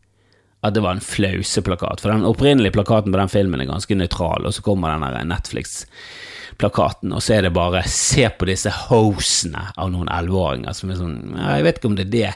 at 0.61 0.75
det 0.75 0.83
var 0.83 0.97
en 0.97 1.03
flauseplakat. 1.03 2.01
For 2.01 2.11
den 2.11 2.27
opprinnelige 2.27 2.75
plakaten 2.75 3.13
på 3.13 3.19
den 3.21 3.31
filmen 3.31 3.61
er 3.61 3.69
ganske 3.69 3.95
nøytral, 3.95 4.47
og 4.47 4.55
så 4.55 4.63
kommer 4.65 4.91
den 4.91 5.31
Netflix-plakaten, 5.31 7.13
og 7.15 7.23
så 7.23 7.37
er 7.37 7.47
det 7.47 7.55
bare 7.55 7.85
Se 7.87 8.27
på 8.29 8.49
disse 8.49 8.73
hosene 8.89 9.69
av 9.77 9.93
noen 9.93 10.11
elleveåringer 10.11 10.75
som 10.75 10.91
er 10.91 10.99
sånn 10.99 11.17
Jeg 11.37 11.65
vet 11.67 11.79
ikke 11.79 11.91
om 11.91 11.97
det 11.99 12.09
er 12.09 12.13
det 12.17 12.33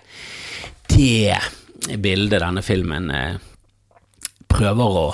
det 0.94 1.98
bildet 2.00 2.40
denne 2.40 2.62
filmen 2.64 3.10
eh, 3.12 3.36
prøver 4.52 4.98
å 5.00 5.06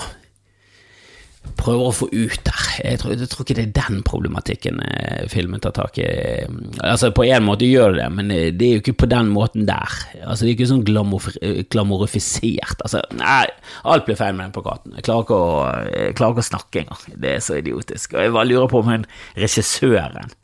prøver 1.70 1.90
å 1.90 1.94
få 1.96 2.10
ut 2.12 2.40
der. 2.48 2.68
Jeg 2.82 3.00
tror, 3.02 3.14
jeg 3.14 3.30
tror, 3.30 3.46
ikke 3.46 3.58
det 3.60 3.66
er 3.68 3.76
den 3.78 4.02
problematikken 4.08 4.82
eh, 4.86 5.26
filmen 5.32 5.62
tar 5.62 5.76
tak 5.78 6.00
i. 6.02 6.10
Altså, 6.82 7.12
på 7.16 7.28
en 7.28 7.46
måte 7.46 7.70
gjør 7.70 7.94
det 7.94 8.00
det, 8.00 8.10
men 8.18 8.32
eh, 8.34 8.50
det 8.56 8.68
er 8.68 8.76
jo 8.78 8.84
ikke 8.84 8.98
på 9.04 9.12
den 9.12 9.32
måten 9.34 9.68
der. 9.70 10.00
Altså, 10.24 10.46
det 10.46 10.50
er 10.50 10.56
ikke 10.58 10.70
sånn 10.72 10.88
glamorifisert. 11.70 12.84
Altså, 12.86 13.04
nei, 13.20 13.46
alt 13.94 14.08
blir 14.08 14.20
feil 14.20 14.36
med 14.36 14.48
den 14.48 14.58
plakaten. 14.58 14.98
Jeg 14.98 15.08
klarer 15.08 15.28
ikke 15.28 15.40
å, 15.40 15.54
klarer 16.18 16.36
ikke 16.36 16.46
å 16.46 16.50
snakke 16.50 16.84
engang. 16.84 17.08
Det 17.16 17.36
er 17.36 17.46
så 17.46 17.60
idiotisk. 17.60 18.16
Og 18.16 18.26
jeg 18.26 18.36
bare 18.36 18.50
lurer 18.50 18.70
på 18.72 18.84
om 18.84 19.08
regissøren 19.38 20.36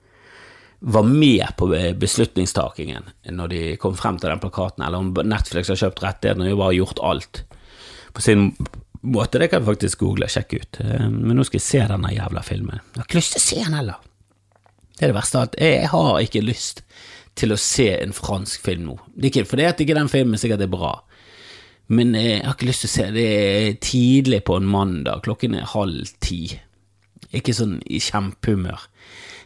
var 0.85 1.05
med 1.07 1.45
på 1.57 1.69
beslutningstakingen 1.97 3.07
når 3.33 3.47
de 3.49 3.61
kom 3.81 3.95
frem 3.97 4.19
til 4.21 4.29
den 4.29 4.41
plakaten, 4.43 4.83
eller 4.85 5.01
om 5.01 5.13
Netflix 5.25 5.71
har 5.71 5.79
kjøpt 5.79 6.03
rettighetene 6.03 6.51
og 6.51 6.59
bare 6.61 6.77
gjort 6.77 7.01
alt 7.01 7.45
på 8.15 8.23
sin 8.23 8.51
måte. 9.05 9.39
Det 9.39 9.49
kan 9.51 9.63
vi 9.63 9.71
faktisk 9.73 10.01
google 10.03 10.27
og 10.27 10.33
sjekke 10.33 10.61
ut. 10.61 10.79
Eh, 10.83 11.07
men 11.09 11.37
nå 11.37 11.45
skal 11.47 11.59
jeg 11.59 11.67
se 11.67 11.83
denne 11.91 12.13
jævla 12.15 12.43
filmen. 12.45 12.81
Jeg 12.93 13.01
har 13.01 13.09
ikke 13.09 13.21
lyst 13.21 13.35
til 13.35 13.41
å 13.41 13.47
se 13.47 13.63
den 13.63 13.77
heller. 13.79 14.07
Det 14.95 15.03
er 15.03 15.11
det 15.11 15.17
verste. 15.17 15.43
at 15.43 15.59
Jeg 15.59 15.91
har 15.91 16.19
ikke 16.23 16.45
lyst 16.45 16.83
til 17.35 17.51
å 17.51 17.59
se 17.59 17.89
en 17.97 18.15
fransk 18.15 18.63
film 18.63 18.87
nå. 18.89 18.95
Det 19.13 19.27
er 19.27 19.33
ikke 19.33 19.51
fordi 19.51 19.67
at 19.67 19.81
ikke 19.83 19.97
den 19.97 20.11
filmen 20.11 20.39
sikkert 20.39 20.63
er 20.63 20.71
bra, 20.71 20.93
men 21.91 22.15
jeg 22.17 22.39
har 22.41 22.55
ikke 22.55 22.69
lyst 22.69 22.85
til 22.85 22.89
å 22.89 22.93
se 22.95 23.03
Det 23.13 23.25
er 23.25 23.75
tidlig 23.83 24.39
på 24.47 24.55
en 24.57 24.69
mandag, 24.71 25.21
klokken 25.27 25.57
er 25.59 25.67
halv 25.75 26.15
ti. 26.23 26.55
Ikke 27.35 27.53
sånn 27.53 27.81
i 27.85 27.99
kjempehumør 28.01 28.87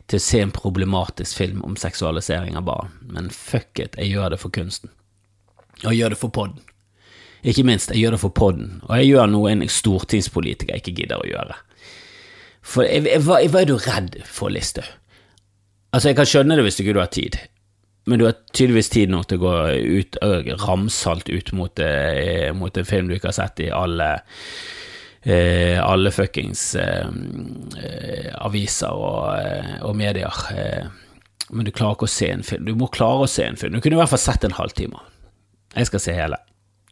til 0.10 0.22
å 0.22 0.24
se 0.24 0.40
en 0.42 0.54
problematisk 0.54 1.42
film 1.42 1.64
om 1.66 1.76
seksualisering 1.78 2.56
av 2.58 2.66
barn, 2.70 2.94
men 3.02 3.30
fuck 3.34 3.82
it, 3.82 3.98
jeg 3.98 4.14
gjør 4.14 4.34
det 4.34 4.40
for 4.42 4.54
kunsten. 4.54 4.94
Og 5.84 5.92
jeg 5.92 6.00
gjør 6.02 6.16
det 6.16 6.22
for 6.22 6.34
podden. 6.34 6.69
Ikke 7.48 7.64
minst, 7.64 7.94
jeg 7.94 8.04
gjør 8.04 8.18
det 8.18 8.22
for 8.24 8.36
podden, 8.36 8.80
og 8.88 8.98
jeg 9.00 9.14
gjør 9.14 9.30
noe 9.32 9.52
en 9.54 9.64
stortingspolitiker 9.72 10.80
ikke 10.80 10.96
gidder 10.98 11.22
å 11.22 11.30
gjøre. 11.30 11.60
For 12.70 12.84
hva, 13.24 13.40
er 13.42 13.70
du 13.70 13.78
redd 13.80 14.20
for, 14.28 14.52
Listhaug? 14.54 14.88
Altså, 15.90 16.12
jeg 16.12 16.20
kan 16.20 16.28
skjønne 16.30 16.58
det 16.58 16.68
hvis 16.68 16.78
ikke 16.84 16.94
du 16.94 17.02
har 17.02 17.10
tid, 17.10 17.40
men 18.06 18.20
du 18.22 18.28
har 18.28 18.36
tydeligvis 18.54 18.92
tid 18.94 19.10
nok 19.10 19.30
til 19.30 19.40
å 19.40 19.46
gå 19.48 19.54
ut, 20.02 20.20
ramsalt 20.62 21.32
ut 21.32 21.50
mot, 21.58 21.82
eh, 21.82 22.52
mot, 22.54 22.78
en 22.78 22.86
film 22.86 23.10
du 23.10 23.16
ikke 23.16 23.32
har 23.32 23.40
sett 23.40 23.64
i 23.66 23.72
alle 23.74 24.12
eh, 25.24 25.80
alle 25.82 26.12
fuckings 26.14 26.76
eh, 26.80 27.10
eh 27.82 28.30
aviser 28.38 28.94
og, 28.94 29.24
eh, 29.40 29.74
og 29.82 29.98
medier. 29.98 30.44
men 31.50 31.66
du 31.66 31.72
klarer 31.72 31.98
ikke 31.98 32.06
å 32.06 32.18
se 32.20 32.30
en 32.30 32.46
film. 32.46 32.66
Du 32.66 32.76
må 32.78 32.92
klare 32.94 33.26
å 33.26 33.30
se 33.30 33.44
en 33.44 33.58
film. 33.58 33.74
Du 33.74 33.82
kunne 33.82 33.98
i 33.98 34.02
hvert 34.04 34.14
fall 34.14 34.22
sett 34.22 34.44
en 34.46 34.54
halvtime. 34.54 35.02
Jeg 35.74 35.90
skal 35.90 36.00
se 36.04 36.14
hele. 36.14 36.38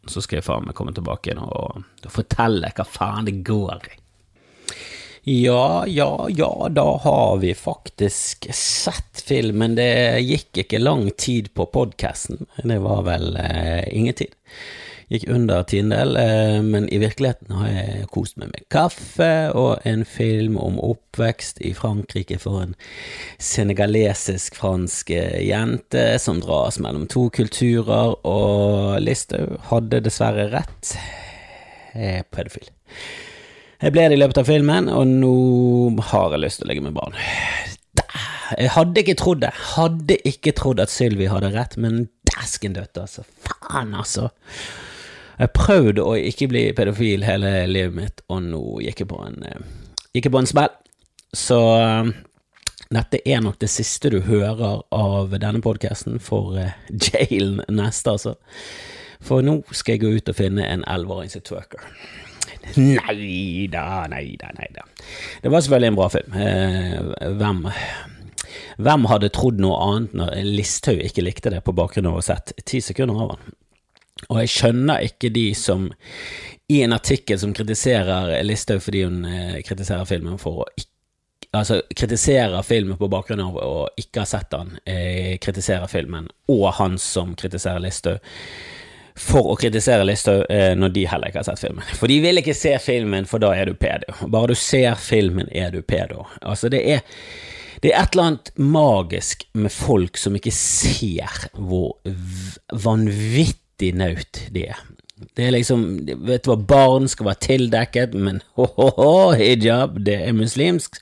Så 0.08 0.24
skal 0.24 0.40
jeg 0.40 0.48
faen 0.48 0.66
meg 0.68 0.76
komme 0.78 0.94
tilbake 0.96 1.30
igjen 1.30 1.44
og, 1.44 1.82
og 2.04 2.12
fortelle 2.12 2.72
hva 2.74 2.86
faen 2.88 3.28
det 3.28 3.40
går 3.46 3.88
i. 3.90 3.98
Ja, 5.28 5.84
ja, 5.86 6.26
ja, 6.32 6.68
da 6.72 6.86
har 7.04 7.36
vi 7.42 7.52
faktisk 7.54 8.46
sett 8.54 9.20
filmen. 9.26 9.74
Det 9.76 10.22
gikk 10.24 10.62
ikke 10.62 10.80
lang 10.80 11.10
tid 11.20 11.50
på 11.52 11.66
podkasten. 11.68 12.46
Det 12.62 12.78
var 12.80 13.02
vel 13.04 13.36
eh, 13.36 13.84
ingen 13.92 14.16
tid 14.16 14.32
gikk 15.08 15.24
under 15.32 15.62
Tindel, 15.68 16.16
eh, 16.16 16.62
men 16.62 16.88
i 16.92 16.98
virkeligheten 17.00 17.54
har 17.56 17.68
jeg 17.68 18.08
kost 18.12 18.36
meg 18.40 18.50
med 18.52 18.66
kaffe 18.72 19.50
og 19.56 19.86
en 19.88 20.04
film 20.08 20.58
om 20.60 20.76
oppvekst 20.84 21.62
i 21.64 21.72
Frankrike 21.76 22.38
for 22.42 22.62
en 22.62 22.74
senegalesisk-fransk 23.40 25.14
eh, 25.16 25.38
jente 25.48 26.04
som 26.20 26.42
dras 26.44 26.80
mellom 26.84 27.06
to 27.08 27.28
kulturer, 27.34 28.18
og 28.28 28.98
Listhaug 29.04 29.56
hadde 29.70 30.02
dessverre 30.04 30.50
rett. 30.52 30.92
Jeg 31.94 32.20
er 32.20 32.28
pedofil. 32.28 32.68
Jeg 33.78 33.94
ble 33.94 34.08
det 34.10 34.18
i 34.18 34.20
løpet 34.20 34.42
av 34.42 34.48
filmen, 34.48 34.90
og 34.90 35.06
nå 35.08 35.34
har 36.10 36.34
jeg 36.34 36.42
lyst 36.42 36.60
til 36.60 36.66
å 36.66 36.72
legge 36.72 36.84
med 36.84 36.96
barn. 36.96 37.14
Jeg 38.58 38.72
hadde 38.74 39.02
ikke 39.04 39.16
trodd 39.20 39.42
det. 39.44 39.52
Hadde 39.76 40.16
ikke 40.28 40.54
trodd 40.56 40.80
at 40.82 40.92
Sylvi 40.92 41.28
hadde 41.30 41.52
rett, 41.54 41.76
men 41.80 42.06
dæsken 42.28 42.74
døtte, 42.76 43.04
altså. 43.04 43.24
Faen, 43.44 43.94
altså. 43.94 44.30
Jeg 45.38 45.54
prøvde 45.54 46.02
å 46.02 46.16
ikke 46.18 46.48
bli 46.50 46.64
pedofil 46.74 47.22
hele 47.26 47.52
livet 47.70 47.94
mitt, 47.94 48.22
og 48.26 48.42
nå 48.48 48.62
gikk 48.82 49.04
jeg 49.04 49.10
på 49.12 49.20
en, 49.22 49.42
eh, 49.46 49.68
gikk 50.16 50.26
jeg 50.26 50.34
på 50.34 50.42
en 50.42 50.50
smell. 50.50 50.72
Så 51.36 51.58
eh, 51.78 52.10
dette 52.90 53.20
er 53.28 53.42
nok 53.44 53.58
det 53.62 53.70
siste 53.70 54.10
du 54.10 54.20
hører 54.26 54.80
av 54.90 55.34
denne 55.36 55.60
podkasten 55.60 56.18
for 56.24 56.56
uh, 56.56 56.72
jailen 57.10 57.60
neste, 57.68 58.16
altså. 58.16 58.34
For 59.20 59.44
nå 59.44 59.60
skal 59.74 59.96
jeg 59.96 60.02
gå 60.04 60.14
ut 60.16 60.30
og 60.32 60.38
finne 60.38 60.64
en 60.64 60.86
elleveåring 60.88 61.30
som 61.30 61.44
twerker. 61.44 61.84
Nei 62.78 63.68
da, 63.72 64.06
nei 64.10 64.36
da, 64.40 64.50
nei 64.56 64.68
da. 64.74 64.84
Det 65.42 65.52
var 65.52 65.62
selvfølgelig 65.64 65.92
en 65.92 65.98
bra 65.98 66.08
film. 66.12 66.38
Eh, 66.40 67.30
hvem, 67.38 67.62
hvem 68.88 69.06
hadde 69.12 69.32
trodd 69.36 69.60
noe 69.62 69.78
annet 69.84 70.16
når 70.18 70.34
Listhaug 70.48 71.02
ikke 71.04 71.24
likte 71.24 71.52
det 71.52 71.62
på 71.66 71.76
bakgrunn 71.76 72.08
av 72.10 72.18
å 72.18 72.22
ha 72.22 72.28
sett 72.30 72.54
ti 72.64 72.80
sekunder 72.84 73.20
av 73.24 73.34
han? 73.36 73.56
Og 74.26 74.40
jeg 74.42 74.52
skjønner 74.52 75.06
ikke 75.06 75.30
de 75.34 75.48
som 75.56 75.88
i 76.68 76.82
en 76.84 76.92
artikkel 76.92 77.38
som 77.40 77.54
kritiserer 77.56 78.34
Listhaug 78.44 78.82
fordi 78.84 79.04
hun 79.06 79.22
eh, 79.24 79.60
kritiserer 79.64 80.08
filmen 80.08 80.40
for 80.40 80.64
å 80.64 80.70
ikke 80.76 80.94
Altså, 81.56 81.78
kritiserer 81.96 82.60
filmen 82.62 82.98
på 83.00 83.08
bakgrunn 83.08 83.40
av 83.40 83.54
å 83.56 83.86
ikke 83.96 84.20
ha 84.20 84.28
sett 84.28 84.50
den, 84.52 84.74
eh, 84.84 85.38
kritiserer 85.40 85.88
filmen, 85.88 86.26
og 86.52 86.74
han 86.76 86.98
som 87.00 87.32
kritiserer 87.40 87.80
Listhaug 87.80 88.18
for 89.18 89.48
å 89.48 89.56
kritisere 89.56 90.04
Listhaug 90.04 90.44
eh, 90.52 90.74
når 90.76 90.92
de 90.92 91.06
heller 91.08 91.32
ikke 91.32 91.40
har 91.40 91.48
sett 91.48 91.62
filmen. 91.62 91.86
For 91.96 92.10
de 92.12 92.18
vil 92.20 92.42
ikke 92.42 92.54
se 92.56 92.74
filmen, 92.84 93.24
for 93.24 93.40
da 93.40 93.54
er 93.56 93.70
du 93.70 93.78
pedo. 93.80 94.12
Bare 94.28 94.52
du 94.52 94.60
ser 94.60 94.98
filmen, 95.00 95.48
er 95.48 95.72
du 95.72 95.80
pedo. 95.80 96.26
Altså, 96.42 96.68
det 96.68 96.82
er 96.84 97.00
det 97.78 97.92
er 97.92 98.00
et 98.02 98.12
eller 98.12 98.32
annet 98.32 98.52
magisk 98.58 99.44
med 99.54 99.70
folk 99.70 100.18
som 100.18 100.34
ikke 100.34 100.52
ser 100.52 101.48
hvor 101.54 101.96
vanvittig 102.74 103.67
naut 103.96 104.46
de 104.54 104.68
er. 104.68 104.78
Det 105.34 105.48
er 105.48 105.54
liksom 105.54 105.84
Vet 106.06 106.44
du 106.46 106.52
hva, 106.52 106.58
barn 106.70 107.08
skal 107.10 107.28
være 107.30 107.42
tildekket, 107.48 108.14
men 108.14 108.40
ho-ho-ho, 108.58 109.34
hijab, 109.38 109.98
det 110.06 110.18
er 110.28 110.36
muslimsk, 110.36 111.00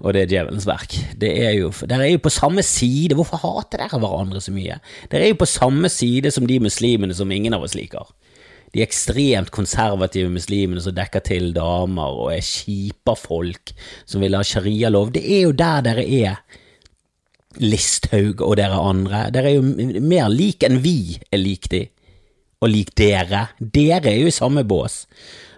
og 0.00 0.14
det 0.14 0.24
er 0.24 0.30
djevelens 0.30 0.68
verk. 0.68 0.94
Det 1.20 1.32
er 1.44 1.56
jo 1.58 1.72
Dere 1.82 2.06
er 2.06 2.14
jo 2.14 2.22
på 2.24 2.32
samme 2.32 2.64
side, 2.66 3.16
hvorfor 3.18 3.42
hater 3.42 3.82
dere 3.82 4.00
hverandre 4.00 4.42
så 4.42 4.54
mye? 4.54 4.78
Dere 5.10 5.26
er 5.26 5.34
jo 5.34 5.42
på 5.42 5.50
samme 5.50 5.90
side 5.92 6.32
som 6.34 6.46
de 6.48 6.60
muslimene 6.62 7.16
som 7.16 7.30
ingen 7.30 7.56
av 7.56 7.66
oss 7.66 7.76
liker. 7.78 8.08
De 8.70 8.84
ekstremt 8.84 9.50
konservative 9.50 10.30
muslimene 10.30 10.80
som 10.82 10.94
dekker 10.94 11.24
til 11.26 11.50
damer 11.54 12.18
og 12.22 12.30
er 12.36 12.46
kjipa 12.46 13.16
folk 13.18 13.74
som 14.06 14.22
vil 14.22 14.38
ha 14.38 14.44
sharialov. 14.46 15.10
Det 15.16 15.24
er 15.26 15.48
jo 15.48 15.54
der 15.58 15.82
dere 15.88 16.06
er. 16.06 16.42
Listhaug 17.58 18.44
og 18.46 18.54
dere 18.60 18.78
andre. 18.78 19.24
Dere 19.34 19.50
er 19.50 19.58
jo 19.58 20.02
mer 20.06 20.30
lik 20.30 20.62
enn 20.62 20.78
vi 20.84 21.18
er 21.32 21.42
lik 21.42 21.66
de 21.72 21.88
og 22.60 22.70
lik 22.70 22.94
dere. 22.98 23.48
Dere 23.58 24.12
er 24.12 24.20
jo 24.20 24.30
i 24.30 24.34
samme 24.34 24.64
bås. 24.68 25.04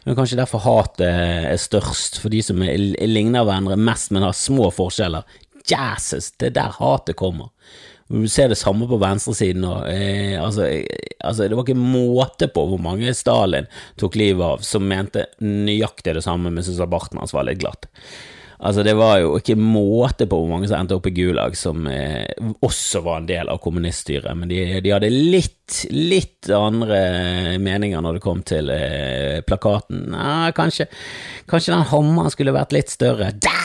Er 0.02 0.16
kanskje 0.18 0.40
derfor 0.40 0.62
hatet 0.64 1.06
er 1.06 1.60
størst, 1.60 2.18
for 2.22 2.32
de 2.32 2.42
som 2.42 2.62
ligner 2.62 3.46
hverandre 3.46 3.78
mest, 3.78 4.10
men 4.10 4.26
har 4.26 4.34
små 4.34 4.70
forskjeller. 4.74 5.26
Jesus, 5.68 6.32
det 6.38 6.50
er 6.50 6.56
der 6.58 6.78
hatet 6.80 7.18
kommer. 7.18 7.52
Du 8.12 8.26
ser 8.28 8.50
det 8.50 8.58
samme 8.60 8.86
på 8.90 8.98
venstresiden. 9.00 9.64
Eh, 9.88 10.34
altså, 10.42 10.66
altså, 11.22 11.46
det 11.48 11.56
var 11.56 11.64
ikke 11.64 11.78
måte 11.78 12.48
på 12.52 12.66
hvor 12.68 12.82
mange 12.82 13.14
Stalin 13.16 13.70
tok 14.00 14.18
livet 14.20 14.44
av 14.44 14.66
som 14.66 14.84
mente 14.84 15.28
nøyaktig 15.40 16.18
det 16.18 16.24
samme, 16.26 16.50
men 16.50 16.66
syntes 16.66 16.82
at 16.82 16.92
barten 16.92 17.22
hans 17.22 17.32
var 17.32 17.46
litt 17.48 17.62
glatt. 17.62 17.88
Altså, 18.62 18.85
det 18.87 18.92
var 18.94 19.16
jo 19.18 19.33
ikke 19.40 19.57
måte 19.59 20.29
på 20.31 20.38
hvor 20.38 20.51
mange 20.53 20.68
som 20.70 20.79
endte 20.79 20.94
opp 20.94 21.09
i 21.11 21.14
Gulag, 21.16 21.57
som 21.59 21.83
eh, 21.90 22.31
også 22.62 23.01
var 23.03 23.18
en 23.18 23.27
del 23.27 23.51
av 23.51 23.59
kommuniststyret, 23.62 24.37
men 24.38 24.51
de, 24.53 24.61
de, 24.85 24.92
hadde 24.94 25.09
litt, 25.11 25.81
litt 25.90 26.46
andre 26.55 27.01
meninger 27.59 28.05
når 28.05 28.18
det 28.18 28.22
kom 28.22 28.44
til 28.46 28.70
eh, 28.70 29.40
plakaten. 29.42 30.05
Nei, 30.14 30.53
kanskje, 30.55 30.87
kanskje 31.51 31.75
den 31.75 31.88
hammeren 31.90 32.31
skulle 32.31 32.55
vært 32.55 32.75
litt 32.77 32.92
større. 32.94 33.33
Da! 33.42 33.57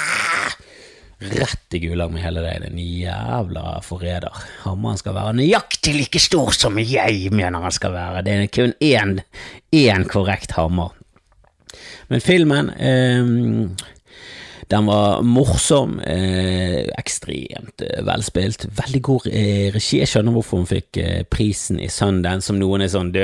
Rett 1.17 1.73
i 1.73 1.81
Gulag 1.81 2.11
med 2.13 2.21
hele 2.25 2.41
deg, 2.45 2.65
din 2.65 2.81
jævla 2.81 3.79
forræder. 3.85 4.33
Hammeren 4.63 4.97
skal 4.97 5.13
være 5.17 5.35
nøyaktig 5.37 5.93
like 5.93 6.21
stor 6.21 6.49
som 6.57 6.77
jeg 6.81 7.29
mener 7.33 7.61
han 7.65 7.73
skal 7.73 7.93
være. 7.93 8.23
Det 8.25 8.33
er 8.33 8.49
kun 8.53 8.73
én, 8.81 9.19
én 9.77 10.05
korrekt 10.09 10.57
hammer. 10.57 10.97
Men 12.09 12.21
filmen 12.23 12.69
eh, 12.81 13.93
den 14.67 14.85
var 14.85 15.21
morsom, 15.23 15.99
eh, 15.99 16.87
ekstremt 16.99 17.81
eh, 17.81 18.03
velspilt, 18.03 18.67
veldig 18.75 19.01
god 19.01 19.27
eh, 19.31 19.67
regi. 19.73 20.01
Jeg 20.01 20.11
skjønner 20.11 20.35
hvorfor 20.35 20.61
hun 20.61 20.67
fikk 20.69 20.99
eh, 20.99 21.21
prisen 21.31 21.79
i 21.79 21.87
Sundance, 21.91 22.49
som 22.49 22.59
noen 22.59 22.83
er 22.83 22.91
sånn 22.91 23.13
du, 23.15 23.23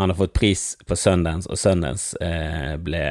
han 0.00 0.08
har 0.08 0.16
fått 0.16 0.32
pris 0.32 0.62
på 0.88 0.96
Sundance, 0.96 1.50
og 1.52 1.60
Sundance 1.60 2.16
eh, 2.24 2.78
ble 2.80 3.02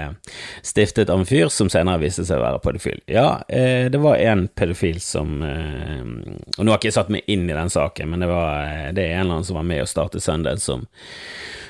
stiftet 0.65 1.11
av 1.13 1.21
en 1.21 1.29
fyr 1.29 1.51
som 1.53 1.69
senere 1.69 2.01
viste 2.01 2.25
seg 2.25 2.41
å 2.41 2.45
være 2.47 2.63
pedofil. 2.63 3.03
Ja, 3.05 3.43
eh, 3.45 3.85
det 3.93 4.01
var 4.01 4.17
en 4.17 4.47
pedofil 4.49 4.97
som 5.03 5.37
Og 5.43 6.63
nå 6.65 6.71
har 6.71 6.79
ikke 6.79 6.89
jeg 6.89 6.97
satt 6.97 7.13
meg 7.13 7.29
inn 7.29 7.45
i 7.45 7.53
den 7.53 7.69
saken, 7.69 8.09
men 8.09 8.25
det, 8.25 8.31
var, 8.33 8.89
det 8.97 9.05
er 9.05 9.19
en 9.19 9.27
eller 9.27 9.37
annen 9.37 9.49
som 9.51 9.61
var 9.61 9.69
med 9.69 9.85
å 9.85 9.89
starte 9.89 10.23
Sundance, 10.23 10.65
som, 10.65 10.89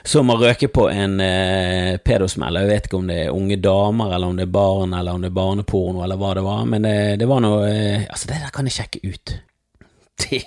som 0.04 0.30
har 0.30 0.38
røket 0.38 0.74
på 0.74 0.88
en 0.90 1.20
eh, 1.24 1.98
pedosmell. 2.04 2.60
Jeg 2.62 2.70
vet 2.70 2.88
ikke 2.88 3.00
om 3.00 3.10
det 3.10 3.18
er 3.26 3.36
unge 3.36 3.58
damer, 3.62 4.14
eller 4.16 4.32
om 4.32 4.40
det 4.40 4.48
er 4.48 4.54
barn, 4.54 4.94
eller 4.98 5.18
om 5.18 5.24
det 5.24 5.32
er 5.32 5.38
barneporno, 5.40 6.04
eller 6.06 6.20
hva 6.20 6.34
det 6.38 6.46
var, 6.46 6.66
men 6.70 6.88
det, 6.88 6.96
det 7.22 7.30
var 7.30 7.44
noe 7.46 7.64
eh, 7.68 8.06
Altså, 8.10 8.32
det 8.32 8.40
der 8.44 8.54
kan 8.56 8.70
jeg 8.70 8.78
sjekke 8.80 9.04
ut. 9.04 9.36
Det 10.30 10.44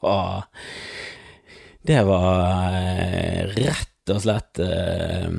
var 0.00 0.46
Det 1.86 2.02
var 2.06 2.76
rett 3.54 4.12
og 4.14 4.20
slett 4.22 4.60
eh, 4.62 5.32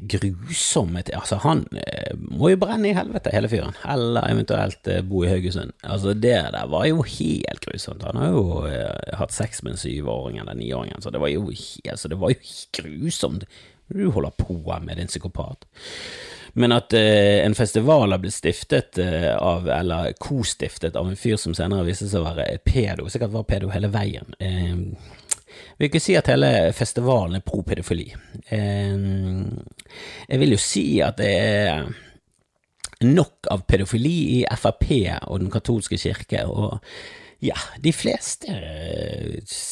grusomme 0.00 1.02
ting. 1.02 1.16
Altså, 1.18 1.40
han 1.44 1.64
eh, 1.76 2.14
må 2.16 2.52
jo 2.52 2.60
brenne 2.62 2.90
i 2.90 2.96
helvete, 2.96 3.32
hele 3.34 3.50
fyren. 3.52 3.76
Eller 3.88 4.28
eventuelt 4.30 4.88
eh, 4.90 5.02
bo 5.06 5.24
i 5.24 5.30
Haugesund. 5.30 5.74
Altså, 5.82 6.14
det 6.14 6.36
der 6.54 6.70
var 6.72 6.86
jo 6.88 7.04
helt 7.06 7.64
grusomt. 7.66 8.06
Han 8.08 8.20
har 8.20 8.34
jo 8.34 8.64
eh, 8.70 9.16
hatt 9.20 9.34
sex 9.34 9.62
med 9.62 9.76
en 9.76 9.82
syvåring 9.82 10.40
eller 10.42 10.58
niåring, 10.58 10.96
så 11.00 11.12
det 11.12 11.22
var 11.22 11.32
jo, 11.32 11.48
altså, 11.90 12.08
det 12.08 12.20
var 12.20 12.34
jo 12.34 12.52
grusomt. 12.80 13.46
Du 13.90 14.10
holder 14.14 14.30
på 14.38 14.60
med 14.82 14.96
din 14.96 15.10
psykopat. 15.10 15.66
Men 16.52 16.72
at 16.72 16.92
eh, 16.92 17.46
en 17.46 17.54
festival 17.54 18.12
har 18.12 18.18
blitt 18.18 18.34
stiftet 18.34 18.98
eh, 18.98 19.36
av, 19.36 19.68
eller 19.70 20.12
kostiftet 20.18 20.96
av 20.96 21.08
en 21.08 21.18
fyr 21.18 21.36
som 21.38 21.54
senere 21.54 21.86
viste 21.86 22.08
seg 22.10 22.22
å 22.22 22.30
være 22.32 22.58
pedo, 22.66 23.08
sikkert 23.10 23.34
var 23.34 23.46
pedo 23.48 23.70
hele 23.70 23.90
veien. 23.92 24.34
Eh, 24.42 24.74
vil 25.78 25.88
ikke 25.88 26.02
si 26.02 26.16
at 26.18 26.30
hele 26.32 26.72
festivalen 26.76 27.38
er 27.38 27.44
pro 27.46 27.62
pedofili. 27.66 28.08
Jeg 28.50 30.40
vil 30.42 30.54
jo 30.54 30.60
si 30.60 30.84
at 31.04 31.18
det 31.20 31.30
er 31.30 31.88
nok 33.04 33.48
av 33.50 33.64
pedofili 33.68 34.16
i 34.36 34.44
Frp 34.60 34.90
og 35.26 35.40
den 35.40 35.50
katolske 35.52 35.96
kirke, 36.00 36.44
og 36.44 36.80
ja, 37.40 37.56
de 37.80 37.92
fleste 37.96 38.52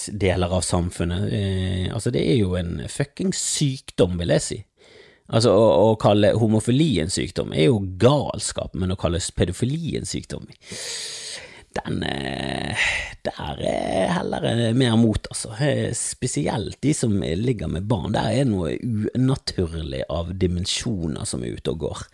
deler 0.09 0.55
av 0.57 0.64
samfunnet. 0.64 1.29
Eh, 1.33 1.87
altså, 1.92 2.12
det 2.14 2.24
er 2.24 2.38
jo 2.40 2.55
en 2.57 2.81
fuckings 2.88 3.40
sykdom, 3.59 4.16
vil 4.22 4.33
jeg 4.33 4.44
si. 4.46 4.59
Altså, 5.29 5.53
å, 5.53 5.66
å, 5.90 5.96
kalle 6.01 6.33
homofili 6.40 6.94
en 7.03 7.12
sykdom 7.12 7.53
er 7.53 7.68
jo 7.68 7.83
galskap, 8.01 8.72
men 8.72 8.94
å 8.94 9.01
kalle 9.01 9.20
pedofili 9.37 9.98
en 9.98 10.09
sykdom 10.09 10.48
den 11.86 12.02
eh, 12.06 12.86
Der 13.26 13.62
er 13.62 14.12
heller 14.16 14.74
mer 14.78 14.96
mot, 15.00 15.26
altså. 15.30 15.52
Eh, 15.60 15.90
spesielt 15.96 16.80
de 16.82 16.94
som 16.94 17.16
ligger 17.22 17.68
med 17.68 17.88
barn. 17.88 18.14
Der 18.16 18.30
er 18.30 18.48
noe 18.48 18.76
unaturlig 19.14 20.04
av 20.10 20.32
dimensjoner 20.38 21.28
som 21.28 21.44
er 21.44 21.58
ute 21.58 21.74
og 21.74 21.84
går. 21.86 22.06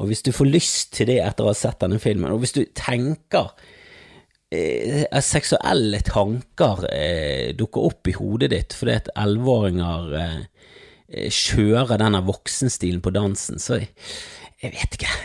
Og 0.00 0.08
hvis 0.08 0.22
du 0.24 0.32
får 0.32 0.48
lyst 0.48 0.94
til 0.96 1.10
det 1.10 1.18
etter 1.24 1.44
å 1.44 1.50
ha 1.50 1.58
sett 1.58 1.80
denne 1.82 1.98
filmen, 2.00 2.30
og 2.32 2.44
hvis 2.44 2.54
du 2.56 2.62
tenker 2.78 3.50
eh, 4.54 5.04
seksuelle 5.24 6.00
tanker 6.06 6.86
eh, 6.92 7.50
dukker 7.58 7.90
opp 7.90 8.10
i 8.10 8.16
hodet 8.16 8.52
ditt 8.54 8.76
fordi 8.76 8.96
at 9.00 9.10
elleveåringer 9.18 10.16
eh, 10.20 11.28
kjører 11.34 12.00
denne 12.00 12.22
voksenstilen 12.26 13.02
på 13.02 13.12
dansen, 13.14 13.58
så 13.62 13.80
jeg, 13.80 13.90
jeg 14.62 14.76
vet 14.78 14.98
ikke. 14.98 15.18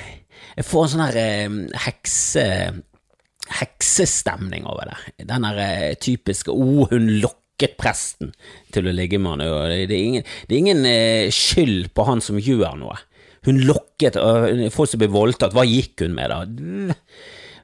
Jeg 0.56 0.68
får 0.68 0.86
en 0.86 0.94
sånn 0.94 1.06
her 1.06 1.22
eh, 1.22 1.56
hekse 1.86 2.46
heksestemning 3.60 4.66
over 4.70 4.92
det. 4.92 5.26
Den 5.30 5.48
der 5.48 5.62
eh, 5.64 5.96
typiske 6.02 6.52
'Å, 6.52 6.56
oh, 6.56 6.88
hun 6.92 7.20
lokket 7.22 7.78
presten 7.80 8.34
til 8.74 8.88
å 8.88 8.96
ligge 8.96 9.20
med 9.22 9.36
han'. 9.36 9.70
Det, 9.70 9.82
det, 9.90 9.98
er 9.98 10.06
ingen, 10.12 10.30
det 10.48 10.56
er 10.56 10.64
ingen 10.64 10.86
eh, 10.90 11.34
skyld 11.34 11.94
på 11.94 12.08
han 12.10 12.22
som 12.22 12.42
gjør 12.42 12.78
noe. 12.82 12.98
Hun 13.46 13.62
lokket 13.62 14.18
folk 14.74 14.90
som 14.90 15.02
ble 15.02 15.12
voldtatt. 15.14 15.54
Hva 15.54 15.68
gikk 15.70 16.02
hun 16.02 16.16
med, 16.18 16.34
da? 16.34 16.86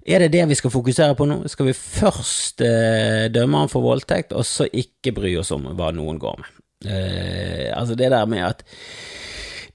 Er 0.06 0.24
det 0.24 0.32
det 0.34 0.48
vi 0.50 0.58
skal 0.58 0.74
fokusere 0.74 1.16
på 1.18 1.26
nå? 1.30 1.44
Skal 1.50 1.70
vi 1.70 1.78
først 1.78 2.62
eh, 2.66 3.28
dømme 3.34 3.64
han 3.64 3.72
for 3.72 3.86
voldtekt, 3.86 4.34
og 4.34 4.46
så 4.48 4.66
ikke 4.70 5.14
bry 5.18 5.36
oss 5.42 5.54
om 5.54 5.68
hva 5.78 5.92
noen 5.94 6.22
går 6.22 6.40
med? 6.42 6.62
Eh, 6.86 7.70
altså, 7.78 7.98
det 7.98 8.10
der 8.14 8.26
med 8.30 8.46
at 8.46 8.64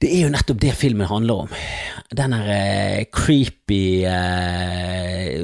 det 0.02 0.10
er 0.12 0.26
jo 0.26 0.32
nettopp 0.32 0.58
det 0.60 0.74
filmen 0.76 1.08
handler 1.08 1.46
om. 1.46 1.52
Den 2.16 2.34
der 2.34 2.48
eh, 2.52 3.04
creepy 3.12 4.04
eh, 4.04 5.40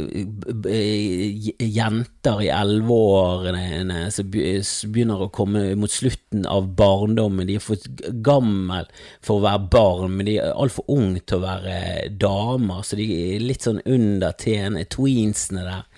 jenter 1.72 2.42
i 2.44 2.50
elleveårene 2.52 4.10
som 4.12 4.28
begynner 4.32 5.24
å 5.24 5.30
komme 5.34 5.64
mot 5.78 5.92
slutten 5.92 6.44
av 6.48 6.68
barndommen. 6.78 7.48
De 7.48 7.56
er 7.56 7.64
for 7.64 7.80
gammel 8.24 8.90
for 9.24 9.38
å 9.38 9.44
være 9.46 9.70
barn, 9.72 10.18
men 10.18 10.28
de 10.28 10.36
er 10.42 10.52
altfor 10.52 10.84
unge 10.92 11.24
til 11.24 11.40
å 11.40 11.46
være 11.46 11.78
damer, 12.20 12.84
så 12.84 12.98
de 13.00 13.08
er 13.08 13.46
litt 13.46 13.64
sånn 13.64 13.80
under 13.88 14.36
tjene, 14.38 14.84
tweensene 14.92 15.64
der. 15.66 15.88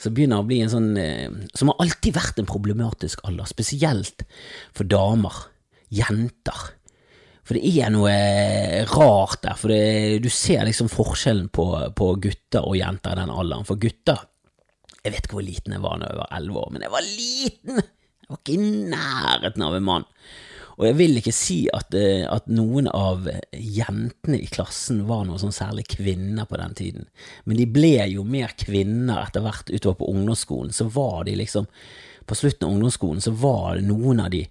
Så 0.00 0.12
begynner 0.16 0.42
å 0.42 0.48
bli 0.48 0.62
en 0.64 0.72
sånn 0.72 0.94
uh, 0.96 1.28
Som 1.52 1.68
har 1.68 1.82
alltid 1.84 2.14
vært 2.16 2.38
en 2.40 2.48
problematisk 2.48 3.20
alder, 3.28 3.48
spesielt 3.50 4.24
for 4.72 4.88
damer. 4.88 5.46
Jenter. 5.92 6.70
For 7.50 7.58
det 7.58 7.70
er 7.82 7.90
noe 7.90 8.10
rart 8.86 9.40
der, 9.42 9.56
for 9.58 9.72
det, 9.74 10.20
du 10.22 10.28
ser 10.30 10.62
liksom 10.68 10.86
forskjellen 10.86 11.48
på, 11.50 11.64
på, 11.98 12.12
gutter 12.22 12.62
og 12.62 12.76
jenter 12.78 13.16
i 13.16 13.18
den 13.18 13.32
alderen. 13.34 13.66
For 13.66 13.80
gutter 13.82 14.20
Jeg 15.00 15.16
vet 15.16 15.26
ikke 15.26 15.40
hvor 15.40 15.48
liten 15.48 15.74
jeg 15.74 15.82
var 15.82 15.98
da 15.98 16.12
jeg 16.12 16.20
var 16.20 16.36
elleve 16.38 16.62
år, 16.62 16.70
men 16.70 16.86
jeg 16.86 16.94
var 16.94 17.08
liten! 17.08 17.82
Jeg 17.82 18.30
var 18.30 18.38
ikke 18.38 18.54
i 18.54 18.70
nærheten 18.94 19.66
av 19.66 19.74
en 19.74 19.88
mann. 19.88 20.06
Og 20.78 20.86
jeg 20.86 20.98
vil 21.00 21.18
ikke 21.18 21.34
si 21.34 21.58
at, 21.74 21.90
eh, 21.98 22.22
at, 22.30 22.46
noen 22.54 22.86
av 22.94 23.26
jentene 23.50 24.38
i 24.38 24.46
klassen 24.54 25.02
var 25.10 25.26
noe 25.26 25.42
sånn 25.42 25.56
særlig 25.56 25.88
kvinner 25.90 26.46
på 26.46 26.62
den 26.62 26.78
tiden, 26.78 27.10
men 27.50 27.58
de 27.58 27.66
ble 27.66 28.06
jo 28.14 28.22
mer 28.22 28.54
kvinner 28.54 29.24
etter 29.26 29.42
hvert 29.42 29.74
utover 29.74 29.98
på 30.04 30.12
ungdomsskolen. 30.14 30.70
Så 30.70 30.86
var 30.94 31.26
de 31.26 31.34
liksom 31.42 31.66
På 32.30 32.36
slutten 32.38 32.68
av 32.68 32.76
ungdomsskolen 32.76 33.20
så 33.24 33.32
var 33.34 33.74
det 33.74 33.88
noen 33.88 34.20
av 34.22 34.30
de 34.30 34.44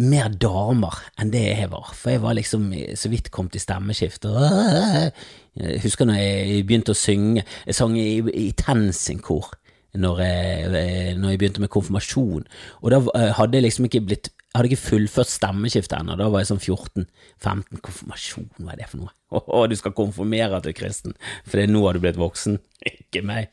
mer 0.00 0.30
damer 0.40 0.96
enn 1.20 1.32
det 1.32 1.44
jeg 1.44 1.70
var, 1.72 1.92
for 1.96 2.14
jeg 2.14 2.22
var 2.24 2.36
liksom 2.38 2.68
så 2.96 3.12
vidt 3.12 3.30
kommet 3.34 3.56
i 3.58 3.62
stemmeskift. 3.62 4.26
Jeg 4.26 5.80
husker 5.84 6.08
når 6.08 6.20
jeg 6.20 6.66
begynte 6.68 6.94
å 6.94 6.98
synge, 6.98 7.44
jeg 7.66 7.78
sang 7.78 7.96
i, 7.98 8.20
i 8.34 8.50
Tensing-kor 8.56 9.54
når 10.00 10.20
jeg, 10.22 11.14
når 11.18 11.32
jeg 11.32 11.38
begynte 11.40 11.62
med 11.64 11.72
konfirmasjon, 11.74 12.44
og 12.78 12.92
da 12.92 13.00
eh, 13.18 13.32
hadde 13.34 13.58
jeg 13.58 13.64
liksom 13.64 13.88
ikke 13.88 14.04
blitt 14.06 14.28
jeg 14.50 14.58
hadde 14.58 14.68
ikke 14.72 14.82
fullført 14.82 15.30
stemmeskiftet 15.30 15.92
ennå, 15.94 16.16
da 16.18 16.26
var 16.26 16.42
jeg 16.42 16.48
sånn 16.48 16.58
14-15. 16.58 17.78
Konfirmasjon, 17.86 18.48
hva 18.58 18.72
er 18.72 18.80
det 18.80 18.88
for 18.90 19.04
noe? 19.04 19.12
Å, 19.38 19.60
du 19.70 19.76
skal 19.78 19.94
konfirmere 19.94 20.58
til 20.64 20.74
kristen, 20.74 21.14
for 21.46 21.70
nå 21.70 21.84
har 21.84 21.94
du 21.94 22.02
blitt 22.02 22.18
voksen. 22.18 22.58
Ikke 22.90 23.22
meg, 23.26 23.52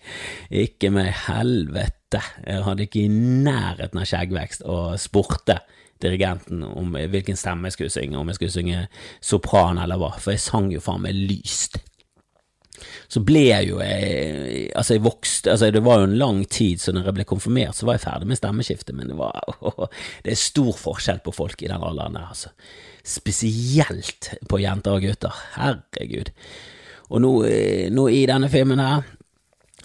ikke 0.49 0.89
meg, 0.93 1.11
helvete. 1.27 2.23
Jeg 2.47 2.65
hadde 2.65 2.85
ikke 2.87 3.03
i 3.03 3.11
nærheten 3.11 3.99
av 4.01 4.07
skjeggvekst 4.09 4.65
og 4.69 4.97
spurte 5.01 5.59
dirigenten 6.03 6.63
om 6.67 6.95
hvilken 6.95 7.39
stemme 7.39 7.69
jeg 7.69 7.77
skulle 7.77 7.93
synge, 7.93 8.17
om 8.19 8.31
jeg 8.31 8.39
skulle 8.39 8.55
synge 8.55 8.87
sopran 9.23 9.81
eller 9.81 9.99
hva, 10.01 10.13
for 10.19 10.35
jeg 10.35 10.43
sang 10.43 10.71
jo 10.73 10.83
faen 10.83 11.05
meg 11.05 11.17
lyst 11.17 11.79
så 13.07 13.21
ble 13.25 13.43
jeg 13.47 13.69
jo 13.71 13.79
jeg, 13.81 14.67
Altså, 14.77 14.97
jeg 14.97 15.03
vokste 15.05 15.53
altså 15.53 15.71
Det 15.73 15.83
var 15.85 16.01
jo 16.01 16.09
en 16.09 16.17
lang 16.19 16.41
tid, 16.49 16.81
så 16.81 16.93
når 16.93 17.09
jeg 17.09 17.17
ble 17.19 17.27
konfirmert, 17.29 17.77
så 17.77 17.87
var 17.87 17.97
jeg 17.97 18.05
ferdig 18.05 18.29
med 18.29 18.39
stemmeskiftet, 18.39 18.95
men 18.97 19.11
det 19.11 19.17
var 19.19 19.37
å, 19.65 19.89
Det 20.23 20.33
er 20.33 20.41
stor 20.41 20.73
forskjell 20.77 21.21
på 21.25 21.35
folk 21.35 21.63
i 21.63 21.71
den 21.71 21.83
alderen 21.83 22.17
der, 22.17 22.29
altså. 22.29 22.53
Spesielt 23.07 24.33
på 24.49 24.59
jenter 24.59 24.97
og 24.97 25.05
gutter. 25.05 25.35
Herregud. 25.55 26.33
Og 27.07 27.21
nå, 27.23 27.31
eh, 27.47 27.85
nå 27.93 28.09
i 28.11 28.25
denne 28.27 28.49
filmen 28.51 28.81
her 28.83 29.05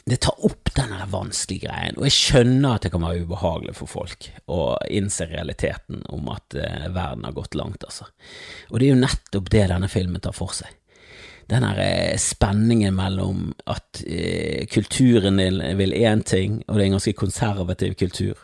det 0.04 0.18
tar 0.24 0.38
opp 0.44 0.72
denne 0.74 1.04
vanskelige 1.10 1.68
greien, 1.68 1.96
og 1.98 2.08
jeg 2.08 2.16
skjønner 2.16 2.74
at 2.74 2.86
det 2.86 2.90
kan 2.94 3.04
være 3.04 3.22
ubehagelig 3.22 3.76
for 3.78 3.90
folk 3.90 4.28
å 4.50 4.60
innse 4.90 5.28
realiteten 5.30 6.02
om 6.10 6.30
at 6.32 6.56
eh, 6.58 6.88
verden 6.90 7.26
har 7.28 7.36
gått 7.36 7.54
langt, 7.58 7.86
altså. 7.86 8.08
Og 8.72 8.80
det 8.80 8.88
er 8.88 8.96
jo 8.96 9.02
nettopp 9.04 9.50
det 9.54 9.66
denne 9.70 9.90
filmen 9.92 10.22
tar 10.22 10.34
for 10.36 10.54
seg 10.56 10.74
den 11.50 11.66
her 11.66 11.80
eh, 11.82 12.16
spenningen 12.20 12.94
mellom 12.96 13.50
at 13.68 14.00
eh, 14.06 14.64
kulturen 14.72 15.40
vil 15.78 15.94
én 15.98 16.22
ting, 16.24 16.62
og 16.66 16.76
det 16.76 16.84
er 16.84 16.86
en 16.86 16.96
ganske 16.96 17.18
konservativ 17.18 17.96
kultur. 18.00 18.38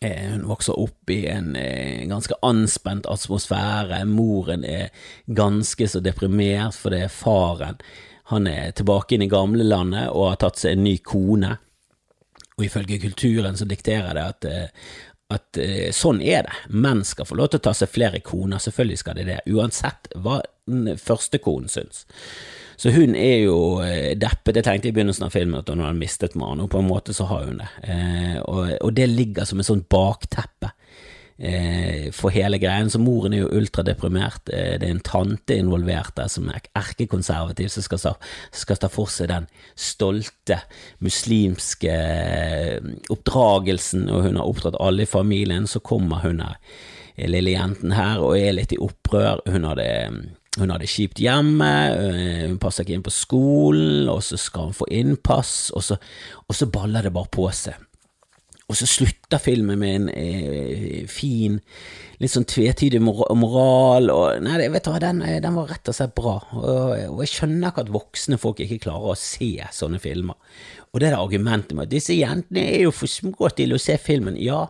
Eh, 0.00 0.30
hun 0.30 0.46
vokser 0.46 0.78
opp 0.78 1.10
i 1.10 1.24
en 1.26 1.56
eh, 1.58 2.04
ganske 2.10 2.36
anspent 2.46 3.08
atmosfære. 3.10 4.04
Moren 4.06 4.64
er 4.64 4.92
ganske 5.26 5.88
så 5.90 6.02
deprimert 6.04 6.76
fordi 6.78 7.04
faren 7.10 7.80
han 8.28 8.46
er 8.46 8.74
tilbake 8.76 9.16
inn 9.16 9.24
i 9.24 9.30
gamlelandet 9.32 10.10
og 10.12 10.32
har 10.32 10.40
tatt 10.42 10.60
seg 10.60 10.76
en 10.76 10.84
ny 10.84 10.98
kone. 11.00 11.54
Og 12.58 12.66
ifølge 12.66 12.98
kulturen 13.00 13.56
så 13.56 13.64
dikterer 13.68 14.18
det 14.18 14.24
at, 14.34 14.44
eh, 14.44 14.92
at 15.32 15.60
uh, 15.62 15.88
sånn 15.94 16.20
er 16.20 16.44
det. 16.44 16.56
Menn 16.74 17.04
skal 17.08 17.28
få 17.28 17.38
lov 17.38 17.52
til 17.52 17.62
å 17.62 17.66
ta 17.68 17.74
seg 17.78 17.92
flere 17.92 18.20
koner, 18.24 18.60
selvfølgelig 18.60 19.00
skal 19.00 19.16
de 19.20 19.26
det, 19.30 19.38
uansett 19.48 20.10
hva 20.18 20.40
den 20.68 20.98
første 21.00 21.40
konen 21.40 21.70
syns. 21.72 22.04
Så 22.78 22.92
hun 22.94 23.16
er 23.18 23.46
jo 23.46 23.56
uh, 23.80 24.12
deppet. 24.18 24.58
Jeg 24.58 24.66
tenkte 24.66 24.90
i 24.90 24.96
begynnelsen 24.96 25.28
av 25.28 25.32
filmen 25.32 25.62
at 25.62 25.72
hun 25.72 25.84
hadde 25.86 26.02
mistet 26.02 26.36
mannen, 26.38 26.66
og 26.66 26.72
på 26.74 26.82
en 26.82 26.90
måte 26.90 27.16
så 27.16 27.30
har 27.30 27.48
hun 27.48 27.62
det. 27.62 27.70
Eh, 27.88 28.36
og, 28.44 28.74
og, 28.76 28.92
det 28.98 29.08
ligger 29.08 29.48
som 29.48 29.62
et 29.62 29.70
sånt 29.70 29.88
bakteppe 29.88 30.74
eh, 31.38 32.10
for 32.14 32.34
hele 32.34 32.58
greien. 32.58 32.90
Så 32.90 33.00
moren 33.02 33.34
er 33.34 33.44
jo 33.44 33.52
ultradeprimert. 33.60 34.50
Eh, 34.52 34.76
det 34.80 34.88
er 34.88 34.94
en 34.94 35.04
tante 35.04 35.56
involvert 35.58 36.16
der 36.18 36.30
som 36.32 36.48
er 36.52 36.66
erkekonservativ, 36.78 37.70
som 37.72 37.86
skal, 37.86 38.18
skal 38.52 38.80
ta 38.80 38.90
for 38.92 39.10
seg 39.12 39.30
den 39.32 39.48
stolte 39.78 40.60
muslimske 41.04 41.94
eh, 41.94 42.92
oppdragelsen, 43.12 44.08
og 44.10 44.26
hun 44.28 44.40
har 44.40 44.48
oppdratt 44.48 44.80
alle 44.82 45.06
i 45.06 45.10
familien. 45.10 45.68
Så 45.70 45.82
kommer 45.84 46.24
hun 46.26 46.42
her, 46.44 46.58
eh, 47.16 47.30
lille 47.30 47.56
jenten 47.56 47.96
her, 47.96 48.22
og 48.24 48.38
er 48.38 48.56
litt 48.58 48.74
i 48.74 48.82
opprør. 48.82 49.44
Hun 49.48 49.68
har 49.68 49.80
det 49.80 49.94
hun 50.58 50.72
har 50.72 50.80
det 50.82 50.88
kjipt 50.90 51.20
hjemme, 51.22 51.68
hun 52.48 52.56
passer 52.58 52.82
ikke 52.82 52.96
inn 52.96 53.04
på 53.06 53.12
skolen, 53.14 54.08
og 54.10 54.24
så 54.26 54.34
skal 54.40 54.72
hun 54.72 54.74
få 54.74 54.88
innpass, 54.90 55.68
og 55.70 55.84
så, 55.86 55.98
og 56.48 56.56
så 56.56 56.66
baller 56.66 57.06
det 57.06 57.12
bare 57.14 57.30
på 57.30 57.44
seg. 57.54 57.76
Og 58.68 58.76
så 58.76 58.84
slutter 58.84 59.40
filmen 59.40 59.78
med 59.80 59.94
en 59.96 60.08
eh, 60.12 61.04
fin, 61.08 61.54
litt 62.20 62.32
sånn 62.34 62.44
tvetydig 62.48 63.00
moral, 63.00 64.10
og 64.12 64.42
Nei, 64.44 64.58
vet 64.68 64.84
du 64.84 64.90
hva, 64.92 64.98
den, 65.00 65.22
eh, 65.24 65.38
den, 65.40 65.56
var 65.56 65.70
rett 65.72 65.88
og 65.88 65.96
slett 65.96 66.12
bra, 66.18 66.34
og, 66.52 66.92
og 67.14 67.22
jeg 67.24 67.32
skjønner 67.32 67.70
ikke 67.70 67.86
at 67.86 67.92
voksne 67.94 68.36
folk 68.40 68.60
ikke 68.60 68.82
klarer 68.84 69.14
å 69.14 69.16
se 69.16 69.54
sånne 69.72 70.00
filmer. 70.02 70.36
Og 70.92 71.00
det 71.00 71.08
er 71.08 71.16
det 71.16 71.22
argumentet 71.22 71.72
med 71.78 71.88
at 71.88 71.94
disse 71.94 72.16
jentene 72.16 72.66
er 72.74 72.84
jo 72.84 72.92
for 72.92 73.08
små 73.08 73.48
til 73.56 73.72
å 73.72 73.80
se 73.80 73.96
filmen, 74.02 74.36
ja, 74.36 74.66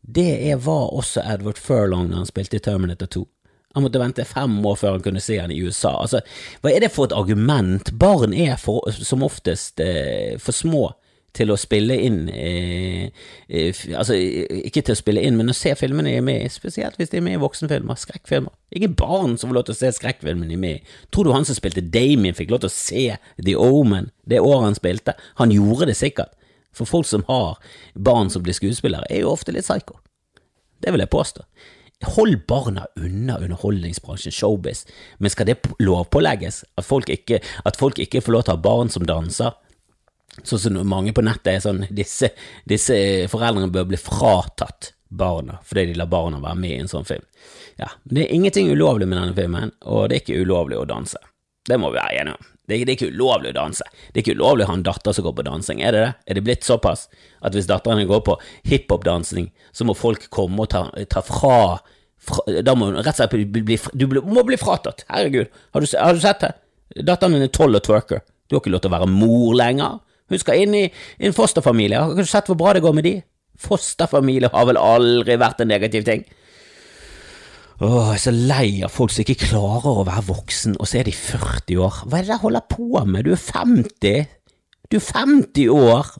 det 0.00 0.54
var 0.64 0.94
også 0.96 1.20
Edward 1.28 1.60
Furlong 1.60 2.08
da 2.08 2.22
han 2.22 2.30
spilte 2.30 2.56
i 2.56 2.64
Terminator 2.64 3.10
2. 3.12 3.26
Han 3.76 3.84
måtte 3.84 4.00
vente 4.00 4.24
fem 4.24 4.54
år 4.64 4.78
før 4.80 4.96
han 4.96 5.04
kunne 5.04 5.20
se 5.20 5.36
han 5.36 5.52
i 5.52 5.58
USA. 5.60 5.92
Altså, 6.00 6.22
hva 6.62 6.72
er 6.72 6.80
det 6.80 6.90
for 6.94 7.10
et 7.10 7.16
argument? 7.16 7.92
Barn 8.00 8.32
er 8.32 8.56
for, 8.56 8.88
som 8.88 9.26
oftest 9.26 9.84
eh, 9.84 10.38
for 10.40 10.56
små 10.56 10.86
til 11.36 11.52
å 11.52 11.58
spille 11.60 11.96
inn 12.02 12.22
eh, 12.32 13.10
eh, 13.48 13.82
Altså, 13.94 14.16
ikke 14.16 14.82
til 14.82 14.94
å 14.94 14.98
spille 14.98 15.22
inn, 15.24 15.36
men 15.38 15.52
å 15.52 15.56
se 15.56 15.74
filmene 15.78 16.10
de 16.10 16.18
er 16.18 16.24
med 16.24 16.44
i, 16.44 16.50
spesielt 16.52 16.96
hvis 16.98 17.12
de 17.12 17.20
er 17.20 17.24
med 17.26 17.36
i 17.36 17.42
voksenfilmer, 17.42 18.00
skrekkfilmer. 18.00 18.54
Ingen 18.78 18.96
barn 18.98 19.36
som 19.38 19.50
får 19.50 19.58
lov 19.58 19.68
til 19.68 19.76
å 19.76 19.80
se 19.80 19.92
skrekkfilmen 19.98 20.50
de 20.50 20.56
er 20.56 20.64
med 20.64 20.80
i. 20.80 20.96
Tror 21.14 21.28
du 21.28 21.34
han 21.34 21.46
som 21.48 21.58
spilte 21.58 21.84
Damien, 21.84 22.36
fikk 22.36 22.52
lov 22.52 22.64
til 22.64 22.72
å 22.72 22.74
se 22.74 23.06
The 23.44 23.56
Omen 23.60 24.10
det 24.28 24.42
året 24.42 24.70
han 24.70 24.78
spilte? 24.78 25.16
Han 25.40 25.54
gjorde 25.54 25.90
det 25.92 25.98
sikkert. 26.00 26.34
For 26.76 26.88
folk 26.88 27.08
som 27.08 27.24
har 27.28 27.56
barn 27.94 28.30
som 28.30 28.44
blir 28.44 28.56
skuespillere, 28.56 29.08
er 29.10 29.24
jo 29.24 29.32
ofte 29.32 29.54
litt 29.54 29.66
psycho. 29.66 29.98
Det 30.78 30.92
vil 30.94 31.02
jeg 31.02 31.12
påstå. 31.12 31.44
Hold 32.14 32.44
barna 32.46 32.84
unna 32.94 33.40
underholdningsbransjen, 33.42 34.32
showbiz, 34.32 34.84
men 35.18 35.32
skal 35.34 35.48
det 35.48 35.56
lovpålegges? 35.82 36.62
At 36.78 36.86
folk 36.86 37.10
ikke, 37.10 37.40
at 37.66 37.80
folk 37.80 37.98
ikke 37.98 38.22
får 38.22 38.36
lov 38.36 38.44
til 38.46 38.54
å 38.54 38.58
ha 38.58 38.62
barn 38.68 38.92
som 38.94 39.06
danser? 39.08 39.56
Sånn 40.46 40.60
som 40.62 40.78
mange 40.88 41.14
på 41.16 41.24
nettet 41.26 41.54
er 41.54 41.64
sånn 41.64 41.84
disse, 41.90 42.30
disse 42.68 42.96
foreldrene 43.32 43.72
bør 43.74 43.88
bli 43.90 44.00
fratatt 44.00 44.92
barna 45.08 45.56
fordi 45.64 45.86
de 45.88 45.96
lar 45.96 46.10
barna 46.12 46.40
være 46.42 46.60
med 46.60 46.74
i 46.74 46.82
en 46.82 46.90
sånn 46.90 47.06
film. 47.08 47.24
Ja, 47.80 47.88
Det 48.04 48.26
er 48.26 48.34
ingenting 48.34 48.70
ulovlig 48.70 49.08
med 49.08 49.18
denne 49.18 49.34
filmen, 49.36 49.72
og 49.86 50.08
det 50.08 50.16
er 50.16 50.22
ikke 50.24 50.44
ulovlig 50.44 50.78
å 50.78 50.86
danse. 50.88 51.18
Det 51.68 51.76
må 51.78 51.90
vi 51.92 52.00
være 52.00 52.20
enige 52.20 52.38
om. 52.38 52.46
Det 52.68 52.76
det 52.84 52.92
er, 52.92 52.96
ikke 52.98 53.14
ulovlig 53.16 53.50
å 53.54 53.56
danse. 53.56 53.84
Det 54.12 54.20
er 54.20 54.24
ikke 54.26 54.36
ulovlig 54.36 54.64
å 54.66 54.68
ha 54.68 54.74
en 54.76 54.82
datter 54.84 55.14
som 55.16 55.24
går 55.24 55.34
på 55.38 55.44
dansing, 55.46 55.78
er 55.80 55.94
det 55.94 56.00
det? 56.02 56.10
Er 56.26 56.36
det 56.36 56.42
blitt 56.44 56.66
såpass 56.66 57.06
at 57.40 57.54
hvis 57.56 57.68
datteren 57.68 58.08
går 58.08 58.20
på 58.26 58.34
hiphop-dansing, 58.68 59.46
så 59.72 59.86
må 59.88 59.96
folk 59.96 60.26
komme 60.34 60.66
og 60.66 60.68
ta, 60.74 60.82
ta 61.08 61.22
fra, 61.24 61.78
fra, 62.20 62.44
Da 62.60 62.74
må 62.76 62.90
hun 62.90 62.98
rett 62.98 63.14
og 63.14 63.22
slett 63.22 63.32
bli, 63.32 63.62
bli, 63.64 63.78
Du 63.96 64.04
må 64.20 64.44
bli 64.44 64.58
fratatt. 64.60 65.06
Herregud, 65.08 65.48
har 65.72 65.80
du, 65.80 65.88
har 65.96 66.12
du 66.12 66.20
sett 66.20 66.44
det? 66.44 66.52
Datteren 67.08 67.38
din 67.38 67.46
er 67.46 67.54
tolv 67.56 67.80
og 67.80 67.86
twerker. 67.88 68.20
Du 68.48 68.56
har 68.56 68.60
ikke 68.60 68.74
lov 68.74 68.84
til 68.84 68.92
å 68.92 68.96
være 68.98 69.08
mor 69.12 69.56
lenger. 69.56 69.96
Hun 70.28 70.40
skal 70.42 70.64
inn 70.64 70.76
i 70.76 70.86
en 71.24 71.36
fosterfamilie. 71.36 72.00
Har 72.00 72.16
du 72.16 72.28
sett 72.28 72.50
hvor 72.50 72.58
bra 72.60 72.74
det 72.76 72.84
går 72.84 72.96
med 72.96 73.06
de? 73.08 73.14
Fosterfamilie 73.58 74.50
har 74.52 74.68
vel 74.68 74.78
aldri 74.80 75.38
vært 75.40 75.64
en 75.64 75.72
negativ 75.72 76.04
ting. 76.06 76.26
Åh, 77.78 78.10
jeg 78.10 78.16
er 78.16 78.22
så 78.24 78.32
lei 78.34 78.68
av 78.82 78.90
folk 78.90 79.12
som 79.14 79.22
ikke 79.22 79.52
klarer 79.52 80.00
å 80.00 80.06
være 80.06 80.24
voksen, 80.26 80.74
og 80.82 80.88
så 80.90 80.98
er 80.98 81.06
de 81.06 81.14
40 81.14 81.78
år. 81.84 82.00
Hva 82.10 82.18
er 82.18 82.26
det 82.26 82.32
dere 82.32 82.42
holder 82.42 82.64
på 82.74 83.04
med? 83.06 83.28
Du 83.28 83.36
er 83.36 83.44
50! 83.44 84.34
Du 84.88 84.96
er 84.98 85.04
50 85.04 85.68
år, 85.70 86.10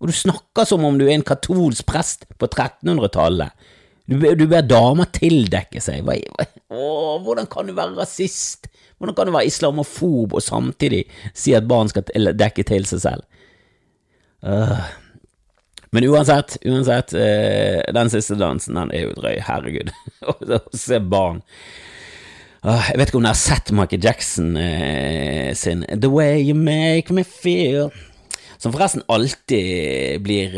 og 0.00 0.10
du 0.10 0.14
snakker 0.16 0.66
som 0.66 0.82
om 0.86 0.98
du 0.98 1.04
er 1.06 1.14
en 1.14 1.26
katolsk 1.26 1.86
prest 1.86 2.26
på 2.34 2.48
1300-tallet. 2.48 3.54
Du, 4.10 4.18
du 4.18 4.44
ber 4.50 4.66
damer 4.66 5.08
tildekke 5.14 5.80
seg. 5.80 6.02
Hva, 6.04 6.18
hva, 6.34 6.48
åh, 6.74 7.14
hvordan 7.24 7.46
kan 7.52 7.70
du 7.70 7.76
være 7.76 7.94
rasist? 7.96 8.66
Hvordan 8.98 9.16
kan 9.16 9.30
du 9.30 9.36
være 9.36 9.48
islamofob 9.48 10.34
og 10.34 10.42
samtidig 10.44 11.04
si 11.30 11.54
at 11.56 11.68
barn 11.70 11.92
skal 11.92 12.04
dekke 12.34 12.66
til 12.66 12.90
seg 12.90 13.04
selv? 13.06 13.24
Uh. 14.44 14.84
Men 15.94 16.04
uansett, 16.04 16.56
uansett, 16.64 17.14
uh, 17.14 17.80
den 17.94 18.10
siste 18.10 18.34
dansen, 18.34 18.74
den 18.74 18.90
er 18.92 19.06
jo 19.06 19.14
drøy. 19.16 19.38
Herregud. 19.46 19.92
Å 20.26 20.58
se 20.74 20.98
barn 20.98 21.42
uh, 22.64 22.88
Jeg 22.90 22.98
vet 22.98 23.10
ikke 23.10 23.20
om 23.20 23.26
dere 23.26 23.34
har 23.36 23.38
sett 23.40 23.70
Michael 23.76 24.02
Jackson 24.04 24.56
uh, 24.58 25.52
sin 25.56 25.84
The 25.88 26.10
Way 26.10 26.48
You 26.48 26.58
Make 26.58 27.14
Me 27.14 27.22
Feel, 27.28 27.92
som 28.58 28.74
forresten 28.74 29.04
alltid 29.12 30.22
blir 30.24 30.56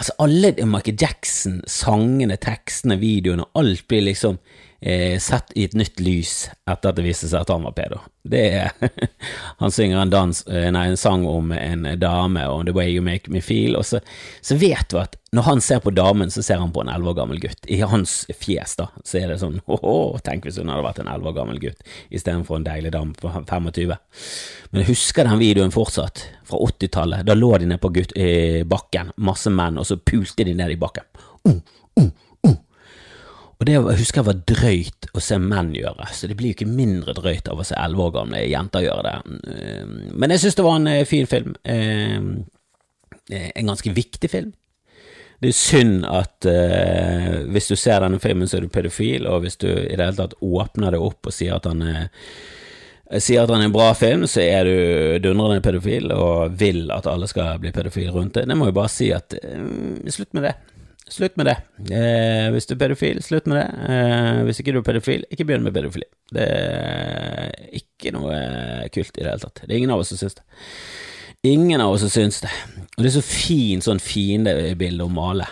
Altså, 0.00 0.14
alle 0.24 0.54
Michael 0.64 0.96
Jackson-sangene, 0.96 2.38
tekstene, 2.40 2.96
videoene, 3.02 3.44
alt 3.60 3.82
blir 3.84 4.06
liksom 4.06 4.38
eh, 4.80 5.18
sett 5.18 5.52
i 5.54 5.64
et 5.64 5.76
nytt 5.76 6.00
lys 6.00 6.50
etter 6.70 6.90
at 6.90 6.98
det 6.98 7.04
viste 7.04 7.28
seg 7.30 7.44
at 7.44 7.52
han 7.52 7.64
var 7.66 7.76
pedo. 7.76 8.00
Det 8.22 8.42
er 8.60 8.72
Han 9.62 9.72
synger 9.72 10.02
en, 10.02 10.12
dans, 10.12 10.42
eh, 10.48 10.68
nei, 10.72 10.86
en 10.90 11.00
sang 11.00 11.26
om 11.28 11.52
en 11.52 11.86
dame 12.00 12.44
og 12.48 12.66
The 12.68 12.74
Way 12.76 12.94
You 12.94 13.04
Make 13.04 13.32
Me 13.32 13.42
Feel, 13.44 13.76
og 13.78 13.86
så, 13.88 14.00
så 14.44 14.56
vet 14.60 14.88
du 14.92 15.00
at 15.00 15.16
når 15.36 15.46
han 15.46 15.60
ser 15.62 15.78
på 15.78 15.92
damen, 15.94 16.30
så 16.30 16.42
ser 16.42 16.58
han 16.58 16.72
på 16.74 16.82
en 16.82 16.90
elleve 16.90 17.12
år 17.12 17.20
gammel 17.20 17.38
gutt. 17.38 17.60
I 17.70 17.78
hans 17.86 18.24
fjes, 18.34 18.74
da, 18.80 18.88
så 19.06 19.20
er 19.20 19.30
det 19.30 19.38
sånn 19.42 19.60
åh, 19.70 20.18
tenk 20.26 20.48
hvis 20.48 20.58
hun 20.58 20.72
hadde 20.72 20.86
vært 20.86 21.02
en 21.04 21.10
elleve 21.12 21.30
år 21.32 21.38
gammel 21.38 21.60
gutt 21.62 21.84
istedenfor 22.10 22.58
en 22.58 22.66
deilig 22.66 22.92
dame 22.96 23.14
på 23.14 23.30
25. 23.30 23.94
Men 24.74 24.88
husker 24.88 25.28
den 25.28 25.42
videoen 25.42 25.74
fortsatt, 25.74 26.24
fra 26.50 26.58
80-tallet. 26.66 27.26
Da 27.28 27.36
lå 27.36 27.52
de 27.62 27.68
nede 27.70 27.82
på 27.82 27.92
gutt, 27.94 28.16
i 28.18 28.64
bakken, 28.66 29.12
masse 29.22 29.52
menn, 29.54 29.78
og 29.78 29.86
så 29.86 30.00
pulte 30.02 30.46
de 30.46 30.56
ned 30.56 30.74
i 30.74 30.80
bakken. 30.80 31.06
Uh. 31.46 31.60
Og 33.60 33.66
det 33.68 33.74
jeg 33.74 34.00
husker 34.00 34.22
jeg 34.22 34.28
var 34.30 34.38
drøyt 34.48 35.10
å 35.12 35.20
se 35.20 35.36
menn 35.42 35.74
gjøre, 35.76 36.06
så 36.16 36.30
det 36.30 36.36
blir 36.38 36.54
jo 36.54 36.56
ikke 36.56 36.70
mindre 36.70 37.12
drøyt 37.16 37.50
av 37.52 37.60
å 37.60 37.66
se 37.68 37.76
elleve 37.76 38.06
år 38.06 38.14
gamle 38.14 38.40
jenter 38.48 38.86
gjøre 38.86 39.04
det. 39.04 39.18
Men 40.16 40.32
jeg 40.32 40.46
synes 40.46 40.56
det 40.56 40.64
var 40.64 40.78
en 40.80 40.88
eh, 40.88 41.04
fin 41.08 41.28
film. 41.28 41.52
Eh, 41.68 42.16
en 43.30 43.68
ganske 43.68 43.92
viktig 43.94 44.30
film 44.32 44.54
det 45.40 45.54
er 45.54 45.56
synd 45.56 46.02
at 46.04 46.44
uh, 46.44 47.36
hvis 47.48 47.70
du 47.70 47.76
ser 47.78 48.02
denne 48.04 48.20
filmen, 48.20 48.48
så 48.48 48.58
er 48.58 48.66
du 48.66 48.72
pedofil, 48.72 49.24
og 49.24 49.44
hvis 49.44 49.56
du 49.62 49.70
i 49.70 49.94
det 49.96 50.02
hele 50.04 50.16
tatt 50.18 50.34
åpner 50.44 50.92
det 50.92 51.00
opp 51.00 51.30
og 51.30 51.32
sier 51.32 51.56
at 51.56 51.68
han 51.70 51.80
er 51.80 52.10
sier 53.24 53.42
at 53.42 53.50
han 53.50 53.64
er 53.64 53.70
en 53.70 53.74
bra 53.74 53.88
film, 53.98 54.26
så 54.30 54.44
er 54.44 54.68
du 54.68 54.74
dundrende 55.24 55.64
pedofil 55.64 56.12
og 56.14 56.52
vil 56.60 56.92
at 56.94 57.08
alle 57.10 57.26
skal 57.26 57.56
bli 57.58 57.72
pedofile 57.74 58.12
rundt 58.14 58.36
det. 58.36 58.44
Det 58.46 58.58
må 58.58 58.68
jo 58.68 58.76
bare 58.76 58.92
si 58.92 59.08
at 59.16 59.34
slutt 60.12 60.36
med 60.36 60.46
det. 60.46 60.52
Slutt 61.10 61.36
med 61.40 61.48
det. 61.50 61.56
Eh, 61.90 62.48
hvis 62.54 62.68
du 62.70 62.76
er 62.76 62.80
pedofil, 62.84 63.18
slutt 63.24 63.48
med 63.50 63.58
det. 63.58 63.68
Eh, 63.90 64.42
hvis 64.46 64.60
ikke 64.62 64.74
du 64.76 64.80
er 64.80 64.86
pedofil, 64.86 65.24
ikke 65.30 65.46
begynn 65.48 65.64
med 65.66 65.74
pedofili. 65.74 66.06
Det 66.30 66.44
er 66.46 67.54
ikke 67.80 68.12
noe 68.14 68.36
kult 68.94 69.16
i 69.16 69.24
det 69.24 69.32
hele 69.32 69.42
tatt. 69.42 69.64
Det 69.64 69.72
er 69.72 69.80
ingen 69.80 69.94
av 69.94 70.04
oss 70.04 70.12
som 70.14 70.20
syns 70.20 70.38
det. 70.38 70.44
Ingen 71.50 71.82
av 71.82 71.96
oss 71.96 72.04
som 72.04 72.12
syns 72.12 72.42
det. 72.44 72.52
Og 72.94 73.02
det 73.02 73.10
er 73.10 73.16
så 73.16 73.24
fint 73.26 73.86
sånn 73.86 74.02
fiendebilde 74.02 75.08
å 75.08 75.10
male. 75.10 75.48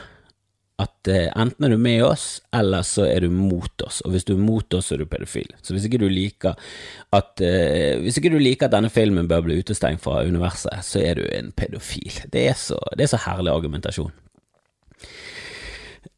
At 0.79 1.11
eh, 1.11 1.27
enten 1.35 1.67
er 1.67 1.75
du 1.75 1.81
med 1.83 2.05
oss, 2.07 2.27
eller 2.55 2.85
så 2.87 3.09
er 3.09 3.27
du 3.27 3.35
mot 3.35 3.83
oss. 3.83 3.99
Og 4.07 4.15
hvis 4.15 4.29
du 4.29 4.37
er 4.37 4.45
mot 4.45 4.79
oss, 4.79 4.93
så 4.93 4.95
er 4.95 5.03
du 5.03 5.11
pedofil. 5.11 5.51
Så 5.59 5.75
hvis 5.75 5.89
ikke 5.89 5.99
du 6.05 6.07
liker 6.07 6.55
at 7.19 7.43
eh, 7.43 7.99
Hvis 8.05 8.21
ikke 8.21 8.31
du 8.31 8.39
liker 8.39 8.69
at 8.69 8.77
denne 8.77 8.93
filmen 8.95 9.27
bør 9.27 9.49
bli 9.49 9.59
utestengt 9.59 10.05
fra 10.05 10.21
universet, 10.23 10.79
så 10.87 11.03
er 11.03 11.19
du 11.19 11.27
en 11.33 11.51
pedofil. 11.51 12.23
Det 12.31 12.47
er 12.53 12.55
så, 12.55 12.79
det 12.95 13.09
er 13.09 13.17
så 13.17 13.25
herlig 13.27 13.57
argumentasjon. 13.57 14.15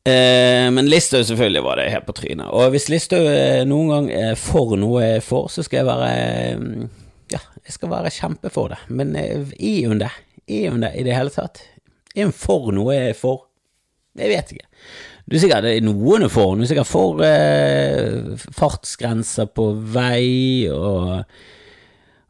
Eh, 0.08 0.70
men 0.72 0.88
Listhaug 0.88 1.26
selvfølgelig 1.28 1.62
var 1.66 1.76
det 1.76 1.90
helt 1.92 2.06
på 2.08 2.16
trynet. 2.16 2.48
Og 2.56 2.72
hvis 2.72 2.88
Listhaug 2.88 3.26
eh, 3.28 3.66
noen 3.68 3.90
gang 3.92 4.08
er 4.16 4.38
for 4.40 4.72
noe 4.80 5.02
jeg 5.04 5.26
for, 5.26 5.50
så 5.52 5.64
skal 5.66 5.82
jeg 5.82 5.90
være 5.90 6.10
eh, 6.16 6.64
Ja, 7.34 7.42
jeg 7.66 7.76
skal 7.76 7.92
være 7.92 8.14
kjempe 8.14 8.52
for 8.52 8.72
det. 8.72 8.80
Men 8.88 9.12
eh, 9.18 9.44
er 9.58 9.92
hun 9.92 10.00
det? 10.00 10.10
Er 10.48 10.72
hun 10.72 10.86
det 10.86 10.94
i 10.96 11.04
det 11.06 11.18
hele 11.18 11.34
tatt? 11.34 11.62
Er 12.16 12.30
hun 12.30 12.36
for 12.36 12.72
noe 12.74 12.96
jeg 12.96 13.12
er 13.12 13.18
for? 13.18 13.46
Jeg 14.18 14.32
vet 14.32 14.56
ikke. 14.56 14.66
Du 15.30 15.36
er 15.36 15.42
sikkert 15.44 15.68
noen 15.84 16.24
er 16.26 16.32
for. 16.32 16.56
Du 16.56 16.64
er 16.64 16.70
sikkert 16.72 16.90
for 16.90 17.20
eh, 17.22 18.40
fartsgrenser 18.56 19.52
på 19.54 19.68
vei 19.94 20.66
og 20.72 21.20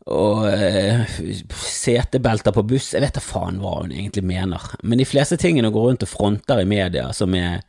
og 0.09 0.47
eh, 0.49 1.05
setebelter 1.53 2.55
på 2.57 2.65
buss. 2.73 2.93
Jeg 2.95 3.05
vet 3.05 3.19
da 3.19 3.23
faen 3.25 3.61
hva 3.61 3.81
hun 3.83 3.93
egentlig 3.93 4.25
mener. 4.27 4.71
Men 4.83 5.03
de 5.03 5.09
fleste 5.09 5.37
tingene 5.41 5.73
går 5.75 5.91
rundt 5.91 6.07
og 6.07 6.13
fronter 6.13 6.63
i 6.63 6.69
media, 6.69 7.11
som 7.17 7.35
er 7.37 7.61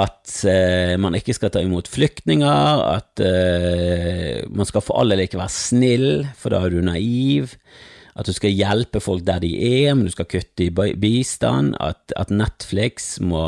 at 0.00 0.32
eh, 0.46 0.94
man 1.02 1.16
ikke 1.18 1.34
skal 1.34 1.52
ta 1.52 1.62
imot 1.64 1.90
flyktninger, 1.90 2.84
at 2.86 3.22
eh, 3.26 4.42
man 4.48 4.68
skal 4.68 4.84
for 4.86 5.02
alle 5.02 5.18
ikke 5.26 5.40
være 5.40 5.54
snill, 5.54 6.10
for 6.38 6.54
da 6.54 6.62
er 6.64 6.74
du 6.74 6.84
naiv 6.86 7.56
at 8.18 8.26
du 8.26 8.34
skal 8.34 8.52
hjelpe 8.52 9.00
folk 9.02 9.22
der 9.26 9.40
de 9.42 9.50
er, 9.56 9.94
men 9.94 10.06
du 10.08 10.12
skal 10.12 10.28
kutte 10.28 10.66
i 10.66 10.70
bistand, 10.70 11.76
at, 11.80 12.12
at 12.18 12.32
Netflix 12.34 13.14
må 13.22 13.44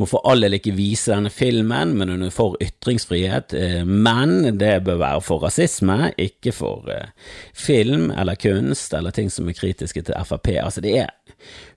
må 0.00 0.08
for 0.08 0.24
all 0.28 0.44
del 0.44 0.56
ikke 0.58 0.74
vise 0.76 1.12
denne 1.12 1.32
filmen, 1.32 1.94
men 1.98 2.12
hun 2.12 2.26
er 2.26 2.34
for 2.34 2.58
ytringsfrihet. 2.62 3.54
Eh, 3.58 3.82
men 3.84 4.58
det 4.60 4.76
bør 4.86 5.00
være 5.02 5.24
for 5.24 5.44
rasisme, 5.44 6.12
ikke 6.20 6.54
for 6.54 6.88
uh, 6.90 7.12
film 7.56 8.10
eller 8.14 8.38
kunst 8.40 8.94
eller 8.96 9.14
ting 9.14 9.30
som 9.32 9.48
er 9.48 9.58
kritiske 9.58 10.04
til 10.04 10.26
Frp. 10.28 10.54
Altså, 10.62 10.84
det 10.84 10.98
er 11.04 11.12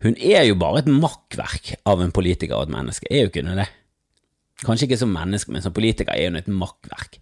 Hun 0.02 0.15
er 0.21 0.45
jo 0.47 0.56
bare 0.56 0.80
et 0.80 0.88
makkverk 0.88 1.73
av 1.86 2.02
en 2.02 2.13
politiker 2.15 2.56
og 2.56 2.67
et 2.67 2.76
menneske, 2.78 3.08
er 3.12 3.26
jo 3.26 3.32
ikke 3.32 3.43
hun 3.43 3.60
det? 3.60 3.67
Kanskje 4.63 4.88
ikke 4.88 5.00
som 5.02 5.12
menneske, 5.13 5.52
men 5.52 5.62
som 5.62 5.73
politiker 5.76 6.13
er 6.15 6.30
hun 6.30 6.39
et 6.39 6.47
makkverk. 6.47 7.19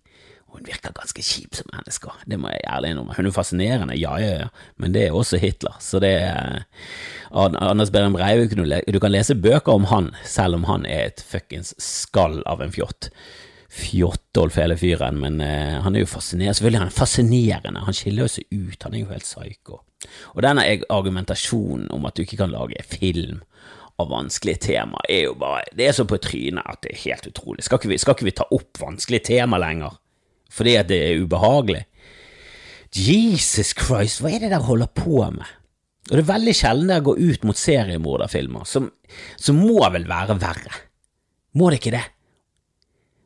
Hun 0.56 0.64
virker 0.64 0.94
ganske 0.96 1.24
kjip 1.26 1.58
som 1.58 1.68
menneske, 1.74 2.14
det 2.26 2.38
må 2.40 2.52
jeg 2.54 2.64
ærlig 2.72 2.94
innrømme. 2.94 3.16
Hun 3.18 3.28
er 3.28 3.36
fascinerende, 3.36 3.98
ja, 4.00 4.14
ja, 4.22 4.36
ja, 4.46 4.52
men 4.80 4.94
det 4.96 5.08
er 5.08 5.18
også 5.18 5.40
Hitler, 5.42 5.76
så 5.84 6.00
det 6.00 6.14
er 6.24 6.64
Anders 7.36 7.92
Behring 7.92 8.16
Breivik, 8.16 8.56
du 8.56 9.00
kan 9.04 9.12
lese 9.12 9.36
bøker 9.36 9.76
om 9.76 9.90
han, 9.92 10.14
selv 10.24 10.56
om 10.56 10.70
han 10.70 10.88
er 10.88 11.10
et 11.10 11.26
fuckings 11.28 11.74
skall 11.82 12.40
av 12.48 12.64
en 12.64 12.72
fjott. 12.72 13.10
Fjottolf 13.76 14.56
hele 14.56 14.78
fyren, 14.80 15.18
men 15.20 15.42
uh, 15.44 15.82
han 15.84 15.98
er 15.98 16.06
jo 16.06 16.08
fascinerende. 16.08 16.56
Selvfølgelig 16.56 16.80
han 16.80 16.92
er 16.94 16.96
fascinerende, 16.96 17.82
han 17.84 17.98
skiller 17.98 18.32
seg 18.32 18.48
ut, 18.54 18.86
han 18.86 18.96
er 18.96 19.02
jo 19.02 19.10
helt 19.10 19.28
psyko. 19.28 19.82
Og 20.38 20.46
denne 20.46 20.64
argumentasjonen 20.94 21.90
om 21.92 22.08
at 22.08 22.16
du 22.16 22.24
ikke 22.24 22.40
kan 22.40 22.54
lage 22.54 22.86
film 22.88 23.42
av 24.00 24.10
vanskelige 24.12 24.62
tema, 24.70 25.00
er 25.10 25.28
jo 25.30 25.36
bare 25.40 25.64
Det 25.76 25.88
er 25.88 25.94
så 25.96 26.06
på 26.08 26.20
trynet 26.20 26.64
at 26.64 26.82
det 26.84 26.94
er 26.94 27.04
helt 27.04 27.28
utrolig. 27.28 27.64
Skal 27.64 27.80
ikke 27.80 27.92
vi, 27.92 28.00
skal 28.00 28.16
ikke 28.16 28.30
vi 28.30 28.36
ta 28.40 28.48
opp 28.52 28.80
vanskelige 28.80 29.32
tema 29.32 29.60
lenger? 29.60 29.96
Fordi 30.56 30.78
at 30.80 30.90
det 30.90 31.02
er 31.04 31.22
ubehagelig. 31.24 31.84
Jesus 32.96 33.74
Christ, 33.76 34.22
hva 34.24 34.32
er 34.32 34.46
det 34.46 34.54
dere 34.54 34.64
holder 34.64 34.92
på 34.96 35.20
med? 35.36 35.48
Og 36.06 36.14
det 36.14 36.22
er 36.22 36.30
veldig 36.30 36.54
sjelden 36.56 36.92
dere 36.92 37.04
går 37.04 37.22
ut 37.22 37.46
mot 37.50 37.60
seriemorderfilmer, 37.60 38.68
som, 38.70 38.92
som 39.42 39.58
må 39.60 39.82
vel 39.92 40.06
være 40.08 40.38
verre. 40.40 40.84
Må 41.58 41.72
det 41.72 41.82
ikke 41.82 41.96
det? 41.96 42.04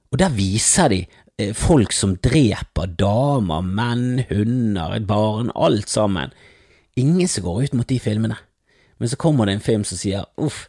Og 0.09 0.21
der 0.21 0.33
viser 0.33 0.89
de 0.89 1.03
eh, 1.37 1.51
folk 1.53 1.93
som 1.93 2.15
dreper 2.23 2.93
damer, 2.97 3.65
menn, 3.65 4.23
hunder, 4.29 4.95
et 4.95 5.09
barn, 5.09 5.51
alt 5.53 5.91
sammen. 5.91 6.33
Ingen 6.97 7.29
som 7.29 7.45
går 7.45 7.67
ut 7.67 7.77
mot 7.77 7.89
de 7.89 7.99
filmene. 8.01 8.39
Men 8.99 9.11
så 9.11 9.19
kommer 9.19 9.47
det 9.47 9.57
en 9.57 9.65
film 9.65 9.85
som 9.87 9.99
sier 9.99 10.25
uff, 10.39 10.65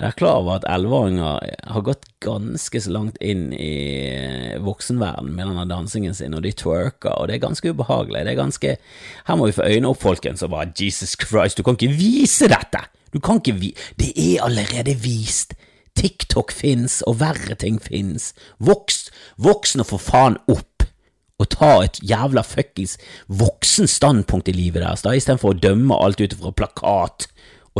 jeg 0.00 0.14
er 0.14 0.16
klar 0.16 0.38
over 0.40 0.54
at 0.56 0.64
elleveåringer 0.64 1.42
har 1.74 1.82
gått 1.84 2.06
ganske 2.24 2.80
så 2.80 2.92
langt 2.94 3.18
inn 3.20 3.50
i 3.52 4.56
voksenverden 4.64 5.28
med 5.36 5.50
denne 5.50 5.66
dansingen 5.68 6.16
sin, 6.16 6.32
og 6.32 6.46
de 6.46 6.54
twerker, 6.56 7.12
og 7.12 7.28
det 7.28 7.36
er 7.36 7.42
ganske 7.42 7.68
ubehagelig. 7.74 8.22
Det 8.24 8.32
er 8.32 8.38
ganske 8.38 8.70
Her 9.26 9.36
må 9.36 9.50
vi 9.50 9.56
få 9.58 9.66
øynene 9.68 9.90
opp, 9.92 10.00
folkens, 10.00 10.44
og 10.46 10.54
bare 10.54 10.72
Jesus 10.72 11.12
Christ, 11.20 11.60
du 11.60 11.66
kan 11.66 11.76
ikke 11.76 11.92
vise 11.98 12.48
dette! 12.48 12.80
Du 13.12 13.20
kan 13.20 13.42
ikke 13.42 13.58
vi... 13.60 13.74
Det 14.00 14.14
er 14.16 14.46
allerede 14.46 14.96
vist! 15.02 15.52
TikTok 15.98 16.54
fins, 16.54 17.02
og 17.04 17.18
verre 17.20 17.58
ting 17.60 17.76
fins. 17.82 18.30
Voks, 18.56 19.10
voksne 19.36 19.84
for 19.84 20.00
faen 20.00 20.40
opp! 20.48 20.86
Og 21.40 21.48
ta 21.52 21.74
et 21.84 22.00
jævla 22.04 22.40
fuckings 22.44 22.96
voksen 23.28 23.88
standpunkt 23.88 24.48
i 24.48 24.56
livet 24.56 24.80
deres, 24.80 25.04
da, 25.04 25.12
istedenfor 25.12 25.52
å 25.52 25.60
dømme 25.60 26.00
alt 26.00 26.24
ut 26.24 26.36
fra 26.40 26.56
plakat 26.56 27.28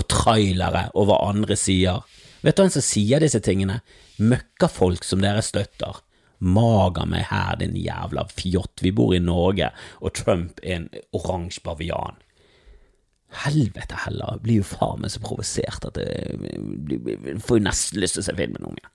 og 0.01 0.09
trailere 0.11 0.89
hva 0.95 1.19
andre 1.29 1.57
sier. 1.59 2.05
Vet 2.41 2.57
du 2.57 2.65
hvem 2.65 2.73
som 2.73 2.85
sier 2.85 3.21
disse 3.23 3.41
tingene? 3.45 3.81
Møkkafolk 4.21 5.05
som 5.05 5.23
dere 5.25 5.45
støtter. 5.45 6.01
Mager 6.41 7.05
meg 7.09 7.27
her, 7.29 7.59
din 7.61 7.77
jævla 7.77 8.25
fjott, 8.33 8.81
vi 8.81 8.95
bor 8.97 9.13
i 9.13 9.21
Norge, 9.21 9.69
og 10.01 10.15
Trump 10.17 10.63
er 10.65 10.79
en 10.79 10.87
oransje 11.17 11.61
bavian. 11.67 12.17
Helvete 13.45 13.99
heller, 14.07 14.39
jeg 14.39 14.45
blir 14.47 14.63
jo 14.63 14.71
faen 14.73 15.05
meg 15.05 15.13
så 15.13 15.21
provosert 15.23 15.85
at 15.87 16.01
jeg 16.01 17.43
får 17.45 17.61
jo 17.61 17.67
nesten 17.67 18.01
lyst 18.03 18.17
til 18.17 18.25
å 18.25 18.27
se 18.27 18.37
filmen, 18.41 18.71
unge. 18.73 18.89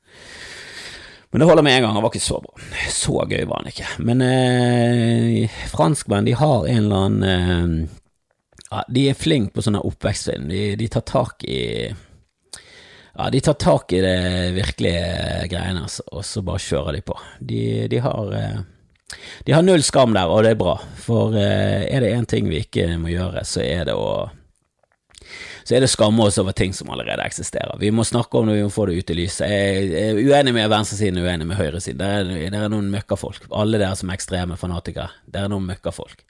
Men 1.31 1.43
det 1.43 1.49
holder 1.49 1.65
med 1.67 1.77
en 1.77 1.85
gang, 1.85 1.93
han 1.95 2.03
var 2.03 2.13
ikke 2.13 2.23
så 2.23 2.39
bra. 2.41 2.65
Så 2.95 3.15
gøy 3.29 3.45
var 3.45 3.61
han 3.61 3.69
ikke. 3.69 3.87
Men 4.07 4.21
eh, 4.25 5.55
franskmenn, 5.71 6.27
de 6.27 6.35
har 6.39 6.67
en 6.71 6.81
eller 6.81 7.07
annen 7.09 7.25
eh, 7.29 7.95
ja, 8.71 8.83
de 8.89 9.07
er 9.09 9.17
flinke 9.17 9.55
på 9.55 9.63
sånne 9.65 9.83
oppvekstfilm. 9.85 10.47
De, 10.49 10.61
de, 10.79 10.87
tar 10.91 11.05
tak 11.07 11.45
i 11.47 11.63
Ja, 13.15 13.29
de 13.31 13.39
tar 13.41 13.57
tak 13.61 13.93
i 13.95 14.01
det 14.03 14.53
virkelige 14.57 15.45
greiene, 15.51 15.85
altså, 15.85 16.03
og 16.11 16.25
så 16.27 16.43
bare 16.45 16.63
kjører 16.63 16.97
de 16.97 17.03
på. 17.05 17.19
De, 17.39 17.61
de 17.91 18.01
har 18.03 18.33
eh, 18.35 18.63
de 19.45 19.53
har 19.53 19.63
null 19.63 19.83
skam 19.85 20.15
der, 20.15 20.27
og 20.27 20.43
det 20.43 20.55
er 20.55 20.59
bra, 20.59 20.79
for 20.99 21.37
eh, 21.37 21.85
er 21.85 22.03
det 22.03 22.15
én 22.15 22.25
ting 22.27 22.49
vi 22.49 22.63
ikke 22.65 22.89
må 22.99 23.13
gjøre, 23.13 23.45
så 23.47 23.61
er 23.63 23.85
det 23.91 23.95
å 23.95 24.25
så 25.65 25.73
er 25.73 25.81
det 25.81 25.89
skamme 25.89 26.21
oss 26.21 26.35
over 26.37 26.53
ting 26.53 26.75
som 26.77 26.91
allerede 26.93 27.23
eksisterer. 27.25 27.79
Vi 27.81 27.89
må 27.89 28.03
snakke 28.05 28.37
om 28.37 28.45
det, 28.45 28.59
vi 28.59 28.65
må 28.67 28.73
få 28.73 28.83
det 28.85 28.99
ut 28.99 29.09
i 29.09 29.15
lyset. 29.17 29.49
Jeg 29.49 29.87
er 29.97 30.19
uenig 30.19 30.51
med 30.53 30.69
venstresiden, 30.69 31.17
uenig 31.25 31.47
med 31.49 31.57
høyresiden. 31.57 31.97
Der 32.03 32.19
er, 32.19 32.51
det 32.53 32.59
er 32.59 32.69
noen 32.69 32.91
møkkafolk. 32.93 33.47
Alle 33.49 33.79
dere 33.81 33.97
som 33.97 34.11
er 34.11 34.19
ekstreme 34.19 34.59
fanatikere, 34.61 35.09
det 35.25 35.41
er 35.41 35.49
noen 35.49 35.65
møkkafolk 35.65 36.21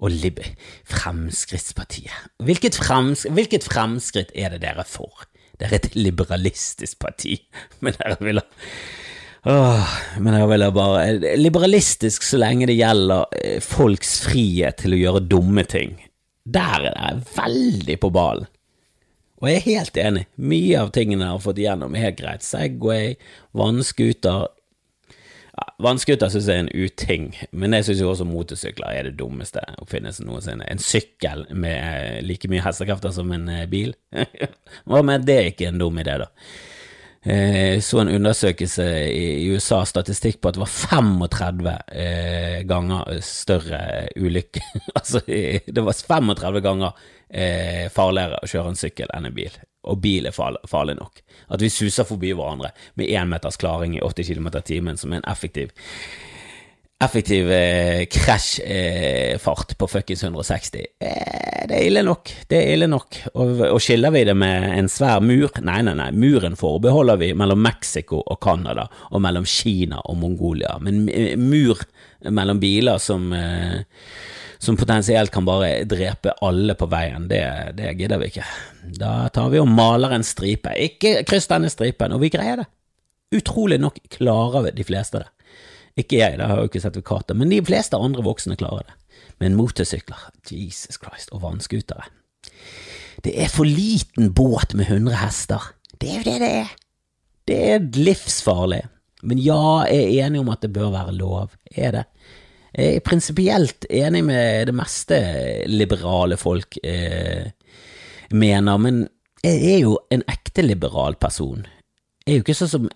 og 0.00 0.12
Lib 0.12 0.40
Fremskrittspartiet. 0.90 2.32
Hvilket, 2.42 2.78
frems, 2.80 3.24
hvilket 3.30 3.66
fremskritt 3.66 4.34
er 4.34 4.54
det 4.54 4.64
dere 4.66 4.86
for? 4.88 5.26
Dere 5.60 5.78
er 5.78 5.84
et 5.84 5.96
liberalistisk 5.96 6.98
parti, 7.02 7.38
men 7.84 7.96
dere 8.00 8.18
vil 8.24 8.42
ha 8.42 8.46
Åh, 9.44 9.90
men 10.24 10.38
jeg 10.38 10.48
vil 10.48 10.62
bare 10.72 11.34
Liberalistisk 11.36 12.24
så 12.24 12.38
lenge 12.40 12.64
det 12.70 12.78
gjelder 12.78 13.26
eh, 13.36 13.58
folks 13.60 14.14
frihet 14.24 14.78
til 14.80 14.96
å 14.96 15.00
gjøre 15.02 15.20
dumme 15.28 15.66
ting. 15.68 15.98
Der 16.48 16.86
er 16.88 16.94
det 16.96 17.26
veldig 17.36 17.98
på 18.00 18.08
ballen. 18.14 18.48
Og 19.42 19.50
jeg 19.50 19.58
er 19.58 19.66
helt 19.66 19.98
enig. 20.00 20.22
Mye 20.40 20.80
av 20.80 20.94
tingene 20.96 21.26
jeg 21.26 21.36
har 21.36 21.44
fått 21.44 21.60
igjennom, 21.60 21.92
er 21.92 22.06
helt 22.06 22.16
greit. 22.16 22.46
Segway, 22.46 23.18
vannskuter 23.52 24.46
ja, 25.54 25.66
Vannskuter 25.84 26.30
syns 26.32 26.48
jeg 26.50 26.58
er 26.58 26.64
en 26.64 26.72
uting, 26.74 27.26
men 27.54 27.76
jeg 27.76 27.88
syns 27.88 28.02
jo 28.02 28.10
også 28.10 28.26
motorsykler 28.26 28.90
er 28.90 29.08
det 29.08 29.16
dummeste 29.20 29.62
oppfinnelsen 29.82 30.26
noensinne. 30.28 30.66
En 30.70 30.82
sykkel 30.82 31.46
med 31.54 31.76
eh, 31.78 32.20
like 32.26 32.50
mye 32.50 32.64
hestekrefter 32.64 33.14
som 33.14 33.30
en 33.34 33.48
eh, 33.52 33.66
bil? 33.70 33.94
Hva 34.88 35.02
med 35.06 35.26
det 35.28 35.36
er 35.40 35.50
ikke 35.52 35.70
en 35.70 35.82
dum 35.82 36.00
idé, 36.02 36.18
da? 36.24 36.30
Jeg 37.24 37.80
så 37.80 38.02
en 38.02 38.10
undersøkelse 38.12 38.84
i 39.08 39.46
USA, 39.48 39.78
statistikk 39.88 40.42
på 40.42 40.50
at 40.50 40.58
det 40.58 40.60
var 40.60 40.72
35 40.74 41.70
eh, 41.96 42.58
ganger 42.68 43.22
større 43.24 43.78
ulykke 44.20 44.60
Altså, 44.98 45.22
det 45.24 45.84
var 45.86 45.96
35 45.96 46.60
ganger 46.66 47.06
eh, 47.30 47.86
farligere 47.94 48.42
å 48.42 48.50
kjøre 48.50 48.74
en 48.74 48.82
sykkel 48.82 49.14
enn 49.16 49.30
en 49.30 49.38
bil, 49.38 49.56
og 49.84 50.00
bil 50.04 50.28
er 50.28 50.34
farlig 50.34 50.98
nok. 50.98 51.22
At 51.54 51.62
vi 51.62 51.72
suser 51.72 52.08
forbi 52.08 52.32
hverandre 52.32 52.72
med 52.98 53.10
én 53.10 53.30
meters 53.30 53.60
klaring 53.60 53.96
i 53.96 54.04
80 54.04 54.34
km 54.34 54.48
i 54.58 54.68
timen, 54.74 55.00
som 55.00 55.12
er 55.12 55.22
en 55.22 55.32
effektiv 55.32 55.74
effektiv 57.04 57.50
eh, 57.52 58.04
krasjfart 58.06 59.70
eh, 59.70 59.76
på 59.78 59.88
fuckings 59.90 60.24
160. 60.24 60.86
Eh, 61.00 61.66
det 61.68 61.76
er 61.78 61.88
ille 61.88 62.04
nok. 62.06 62.30
Det 62.48 62.58
er 62.58 62.74
ille 62.74 62.88
nok. 62.88 63.18
Og, 63.34 63.60
og, 63.68 63.80
skiller 63.82 64.14
vi 64.14 64.24
det 64.28 64.36
med 64.38 64.68
en 64.78 64.88
svær 64.88 65.20
mur? 65.24 65.50
Nei, 65.64 65.80
nei, 65.86 65.96
nei. 65.98 66.10
Muren 66.16 66.56
forbeholder 66.60 67.20
vi 67.20 67.32
mellom 67.36 67.60
Mexico 67.64 68.22
og 68.22 68.38
Canada, 68.44 68.86
og 69.10 69.24
mellom 69.24 69.46
Kina 69.48 70.00
og 70.04 70.18
Mongolia. 70.22 70.76
Men 70.84 71.04
mur 71.40 71.82
mellom 72.30 72.60
biler 72.62 73.02
som 73.02 73.32
eh, 73.36 73.82
som 74.64 74.78
potensielt 74.80 75.32
kan 75.34 75.46
bare 75.46 75.84
drepe 75.88 76.34
alle 76.44 76.76
på 76.78 76.88
veien, 76.90 77.28
det, 77.30 77.42
det 77.78 77.92
gidder 77.98 78.20
vi 78.20 78.30
ikke. 78.32 78.46
Da 78.98 79.28
tar 79.34 79.52
vi 79.52 79.60
og 79.62 79.70
maler 79.70 80.16
en 80.16 80.26
stripe. 80.26 80.72
Ikke 80.80 81.22
kryss 81.28 81.48
denne 81.50 81.70
stripen, 81.72 82.14
og 82.16 82.22
vi 82.24 82.32
greier 82.34 82.62
det. 82.62 82.68
Utrolig 83.34 83.80
nok 83.82 83.98
klarer 84.14 84.70
de 84.74 84.86
fleste 84.86 85.22
det. 85.22 85.30
Ikke 86.00 86.18
jeg, 86.18 86.38
det 86.40 86.48
har 86.50 86.58
jo 86.58 86.68
ikke 86.68 86.82
sertifikater, 86.82 87.38
men 87.38 87.52
de 87.52 87.60
fleste 87.62 87.98
andre 87.98 88.24
voksne 88.26 88.56
klarer 88.58 88.88
det. 88.88 88.96
Men 89.42 89.58
motorsykler, 89.58 90.28
Jesus 90.50 90.98
Christ, 90.98 91.30
og 91.34 91.44
vannskutere. 91.44 92.08
Det 93.24 93.34
er 93.40 93.50
for 93.52 93.66
liten 93.68 94.32
båt 94.34 94.74
med 94.74 94.90
100 94.90 95.20
hester. 95.22 95.70
Det 96.00 96.10
er 96.10 96.18
jo 96.18 96.26
det 96.26 96.40
det 96.42 96.50
er. 96.62 96.72
Det 97.44 97.60
er 97.74 97.86
livsfarlig. 98.08 98.82
Men 99.24 99.40
ja, 99.40 99.84
jeg 99.88 100.02
er 100.04 100.26
enig 100.26 100.42
om 100.42 100.50
at 100.52 100.64
det 100.64 100.72
bør 100.74 100.90
være 100.92 101.14
lov. 101.16 101.54
Er 101.70 101.94
det? 101.94 102.04
Jeg 102.74 102.98
er 102.98 103.04
prinsipielt 103.06 103.86
enig 103.86 104.24
med 104.26 104.66
det 104.70 104.74
meste 104.74 105.18
liberale 105.70 106.36
folk 106.40 106.78
eh, 106.82 107.52
mener, 108.34 108.80
men 108.82 109.04
jeg 109.44 109.60
er 109.74 109.80
jo 109.84 109.98
en 110.14 110.24
ekte 110.30 110.64
liberal 110.64 111.14
person. 111.20 111.62
Jeg 112.24 112.32
er 112.32 112.40
jo 112.40 112.46
ikke 112.46 112.58
sånn 112.58 112.72
som 112.72 112.92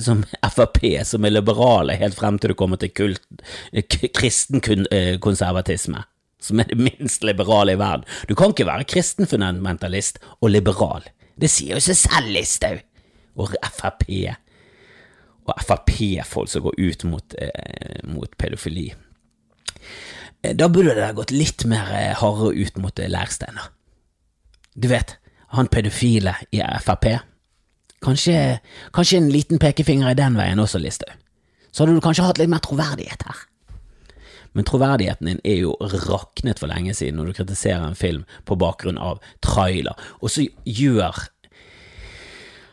som 0.00 0.22
Frp, 0.50 1.04
som 1.04 1.24
er 1.24 1.34
liberale 1.34 1.92
helt 2.00 2.16
frem 2.16 2.38
til 2.40 2.50
du 2.52 2.56
kommer 2.58 2.80
til 2.80 2.92
kult, 2.96 3.20
kristenkonservatisme, 4.16 6.00
som 6.40 6.60
er 6.60 6.70
det 6.70 6.78
minst 6.80 7.24
liberale 7.26 7.72
i 7.76 7.80
verden. 7.80 8.06
Du 8.28 8.34
kan 8.38 8.50
ikke 8.54 8.68
være 8.68 8.88
kristen 8.88 9.28
fundamentalist 9.28 10.18
og 10.40 10.50
liberal. 10.54 11.02
Det 11.40 11.50
sier 11.52 11.76
jo 11.76 11.84
seg 11.84 11.96
selv, 12.00 12.32
Listhaug. 12.34 12.80
Og 13.40 13.54
Frp. 13.76 14.02
Og 15.48 15.54
Frp-folk 15.64 16.48
som 16.50 16.64
går 16.64 16.74
ut 16.80 17.04
mot, 17.08 17.34
eh, 17.38 18.00
mot 18.08 18.30
pedofili. 18.36 18.94
Eh, 20.42 20.54
da 20.56 20.68
burde 20.72 20.94
det 20.96 21.12
gått 21.16 21.34
litt 21.34 21.64
mer 21.68 21.90
eh, 21.94 22.14
hardere 22.16 22.54
ut 22.56 22.78
mot 22.80 22.98
Leirsteiner. 22.98 23.70
Du 24.74 24.88
vet, 24.88 25.16
han 25.56 25.68
pedofile 25.68 26.36
i 26.54 26.62
Frp 26.84 27.12
Kanskje, 28.00 28.60
kanskje 28.96 29.18
en 29.20 29.28
liten 29.28 29.58
pekefinger 29.60 30.08
i 30.08 30.16
den 30.16 30.38
veien 30.38 30.62
også, 30.62 30.80
Listhaug. 30.80 31.18
Så 31.70 31.84
hadde 31.84 31.98
du 31.98 32.02
kanskje 32.02 32.24
hatt 32.24 32.38
litt 32.40 32.48
mer 32.48 32.62
troverdighet 32.64 33.26
her. 33.28 33.42
Men 34.56 34.66
troverdigheten 34.66 35.28
din 35.28 35.42
er 35.44 35.60
jo 35.60 35.74
raknet 36.08 36.58
for 36.58 36.70
lenge 36.70 36.94
siden 36.96 37.20
når 37.20 37.28
du 37.28 37.36
kritiserer 37.42 37.84
en 37.86 37.98
film 37.98 38.24
på 38.48 38.56
bakgrunn 38.58 38.98
av 38.98 39.20
trailer, 39.44 39.98
og 40.18 40.32
så 40.32 40.46
gjør 40.64 41.20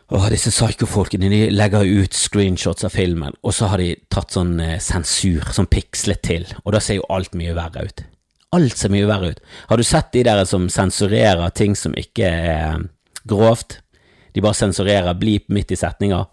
Åh, 0.08 0.28
disse 0.32 0.48
psykofolkene 0.48 1.28
de 1.28 1.40
legger 1.52 1.84
ut 1.84 2.14
screenshots 2.16 2.86
av 2.88 2.94
filmen, 2.96 3.34
og 3.44 3.52
så 3.52 3.68
har 3.68 3.82
de 3.82 3.90
tatt 4.08 4.32
sånn 4.32 4.54
eh, 4.64 4.78
sensur, 4.80 5.44
sånn 5.52 5.68
pikslet 5.68 6.22
til, 6.24 6.46
og 6.62 6.72
da 6.72 6.80
ser 6.80 7.02
jo 7.02 7.08
alt 7.12 7.36
mye 7.36 7.52
verre 7.56 7.84
ut. 7.84 8.04
Alt 8.56 8.80
ser 8.80 8.92
mye 8.94 9.08
verre 9.08 9.34
ut. 9.34 9.42
Har 9.68 9.76
du 9.76 9.84
sett 9.84 10.08
de 10.14 10.22
der 10.24 10.40
som 10.48 10.70
sensurerer 10.72 11.52
ting 11.52 11.76
som 11.76 11.92
ikke 11.92 12.24
er 12.24 12.86
grovt? 13.28 13.82
De 14.32 14.40
bare 14.40 14.56
sensurerer 14.56 15.18
bleep 15.20 15.52
midt 15.52 15.74
i 15.76 15.76
setninger. 15.76 16.24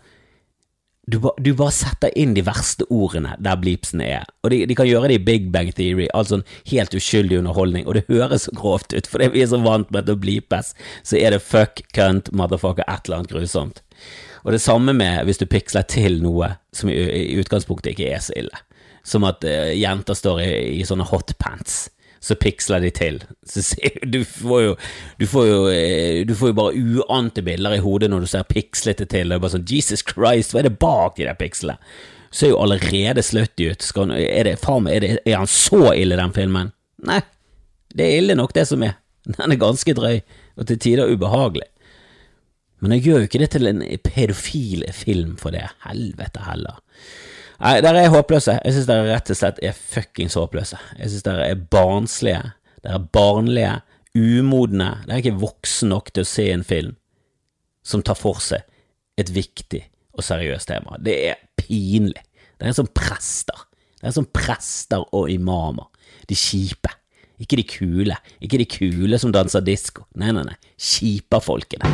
Du, 1.06 1.20
ba, 1.22 1.32
du, 1.38 1.52
bare 1.54 1.74
setter 1.76 2.14
inn 2.18 2.34
de 2.34 2.42
verste 2.46 2.86
ordene 2.90 3.36
der 3.46 3.60
bleepsene 3.62 4.08
er, 4.10 4.30
og 4.42 4.50
de, 4.50 4.64
de, 4.66 4.78
kan 4.78 4.88
gjøre 4.90 5.12
det 5.12 5.20
i 5.20 5.26
Big 5.28 5.52
Bang 5.54 5.70
Theory, 5.78 6.08
altså 6.18 6.40
en 6.40 6.46
helt 6.72 6.96
uskyldig 6.98 7.38
underholdning, 7.44 7.86
og 7.86 7.94
det 7.98 8.08
høres 8.08 8.48
så 8.48 8.54
grovt 8.58 8.96
ut, 8.96 9.10
fordi 9.12 9.30
vi 9.36 9.44
er 9.46 9.52
så 9.52 9.60
vant 9.62 9.92
med 9.94 10.02
at 10.02 10.10
det 10.10 10.18
bleepes, 10.24 10.74
så 11.06 11.20
er 11.22 11.36
det 11.36 11.44
fuck, 11.46 11.84
cunt, 11.94 12.32
motherfucker, 12.34 12.88
et 12.90 13.06
eller 13.06 13.22
annet 13.22 13.36
grusomt. 13.36 13.84
Og 14.46 14.54
det 14.54 14.62
samme 14.62 14.94
med 14.98 15.24
hvis 15.26 15.42
du 15.42 15.46
piksler 15.50 15.86
til 15.90 16.18
noe 16.26 16.56
som 16.74 16.90
i, 16.90 16.98
i 16.98 17.38
utgangspunktet 17.42 17.94
ikke 17.94 18.10
er 18.10 18.26
så 18.26 18.34
ille, 18.42 18.66
som 19.06 19.26
at 19.30 19.46
uh, 19.46 19.74
jenter 19.78 20.18
står 20.18 20.42
i, 20.42 20.52
i 20.82 20.86
sånne 20.90 21.06
hotpants 21.06 21.86
så 22.24 22.38
piksler 22.40 22.82
de 22.82 22.92
til. 22.96 23.20
Så 23.46 23.64
du 24.14 24.24
får 24.26 24.62
jo 24.64 24.74
Du 25.20 25.28
får 25.28 25.48
jo, 25.48 25.60
eh, 25.70 26.26
du 26.26 26.36
får 26.36 26.52
jo 26.52 26.58
bare 26.58 26.84
uante 27.06 27.44
bilder 27.46 27.78
i 27.78 27.84
hodet 27.84 28.10
når 28.10 28.26
du 28.26 28.32
ser 28.32 28.48
pikslete 28.50 29.06
til. 29.06 29.30
Det 29.30 29.38
er 29.38 29.44
bare 29.44 29.56
sånn 29.58 29.70
Jesus 29.70 30.04
Christ, 30.06 30.54
hva 30.54 30.64
er 30.64 30.70
det 30.70 30.80
bak 30.80 31.18
de 31.20 31.28
der 31.28 31.38
pikslene? 31.40 31.78
Ser 32.36 32.52
jo 32.52 32.60
allerede 32.60 33.24
slutty 33.24 33.70
ut. 33.72 33.86
Skal, 33.86 34.12
er, 34.12 34.44
det, 34.44 34.58
faen, 34.60 34.90
er, 34.92 35.00
det, 35.00 35.20
er 35.24 35.38
han 35.40 35.48
så 35.48 35.94
ille, 35.94 36.18
den 36.20 36.34
filmen? 36.36 36.74
Nei, 37.08 37.22
det 37.96 38.10
er 38.10 38.18
ille 38.20 38.36
nok, 38.36 38.52
det 38.56 38.66
som 38.68 38.84
er. 38.84 38.98
Den 39.26 39.54
er 39.54 39.62
ganske 39.62 39.96
drøy, 39.96 40.20
og 40.60 40.68
til 40.68 40.82
tider 40.84 41.14
ubehagelig. 41.14 41.70
Men 42.84 42.98
jeg 42.98 43.06
gjør 43.06 43.24
jo 43.24 43.30
ikke 43.30 43.40
det 43.42 43.50
til 43.56 43.70
en 43.70 43.80
pedofil 44.04 44.84
film 44.94 45.38
for 45.42 45.56
det. 45.56 45.64
Helvete 45.88 46.44
heller. 46.46 46.82
Nei, 47.62 47.80
dere 47.84 48.04
er 48.04 48.12
håpløse. 48.14 48.58
Jeg 48.66 48.76
synes 48.76 48.88
dere 48.90 49.08
rett 49.10 49.32
og 49.32 49.40
slett 49.40 49.60
er 49.64 49.76
fuckings 49.78 50.36
håpløse. 50.40 50.80
Jeg 51.00 51.12
synes 51.12 51.26
dere 51.28 51.50
er 51.52 51.62
barnslige. 51.72 52.42
Dere 52.84 53.00
er 53.00 53.08
barnlige, 53.16 53.74
umodne. 54.16 54.90
Dere 55.06 55.18
er 55.18 55.24
ikke 55.24 55.44
voksne 55.46 55.92
nok 55.94 56.12
til 56.12 56.26
å 56.26 56.30
se 56.30 56.50
en 56.52 56.66
film 56.68 56.96
som 57.86 58.04
tar 58.04 58.18
for 58.18 58.42
seg 58.44 58.66
et 59.20 59.32
viktig 59.32 59.84
og 60.16 60.26
seriøst 60.26 60.72
tema. 60.72 61.00
Det 61.00 61.16
er 61.30 61.40
pinlig. 61.60 62.24
Dere 62.60 62.74
er 62.74 62.78
som 62.78 62.92
prester. 62.92 63.66
Dere 64.02 64.12
er 64.12 64.18
som 64.18 64.28
prester 64.36 65.06
og 65.16 65.32
imamer. 65.32 65.88
De 66.28 66.38
kjipe. 66.38 66.92
Ikke 67.40 67.60
de 67.60 67.66
kule. 67.68 68.16
Ikke 68.44 68.60
de 68.60 68.68
kule 68.70 69.20
som 69.20 69.34
danser 69.36 69.64
disko. 69.64 70.06
Nei, 70.20 70.32
nei, 70.36 70.46
nei. 70.48 70.60
Kjipa-folkene. 70.80 71.92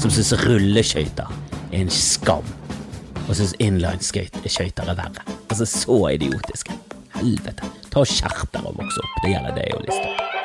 Som 0.00 0.12
syns 0.12 0.32
rulleskøyter 0.44 1.32
er 1.72 1.80
en 1.82 1.92
skam 1.92 2.48
og 3.32 3.38
syns 3.38 3.54
inlineskøyter 3.64 4.90
er 4.92 4.98
verre. 4.98 5.24
Altså, 5.48 5.64
så 5.64 5.98
idiotiske. 6.12 6.76
Helvete. 7.16 7.72
Ta 7.88 8.04
og 8.04 8.08
Skjerp 8.08 8.52
dere 8.52 8.68
og 8.68 8.80
vokse 8.82 9.00
opp. 9.00 9.18
Det 9.24 9.32
gjelder 9.32 9.56
deg 9.56 9.76
og 9.76 9.84
Listhaug. 9.86 10.41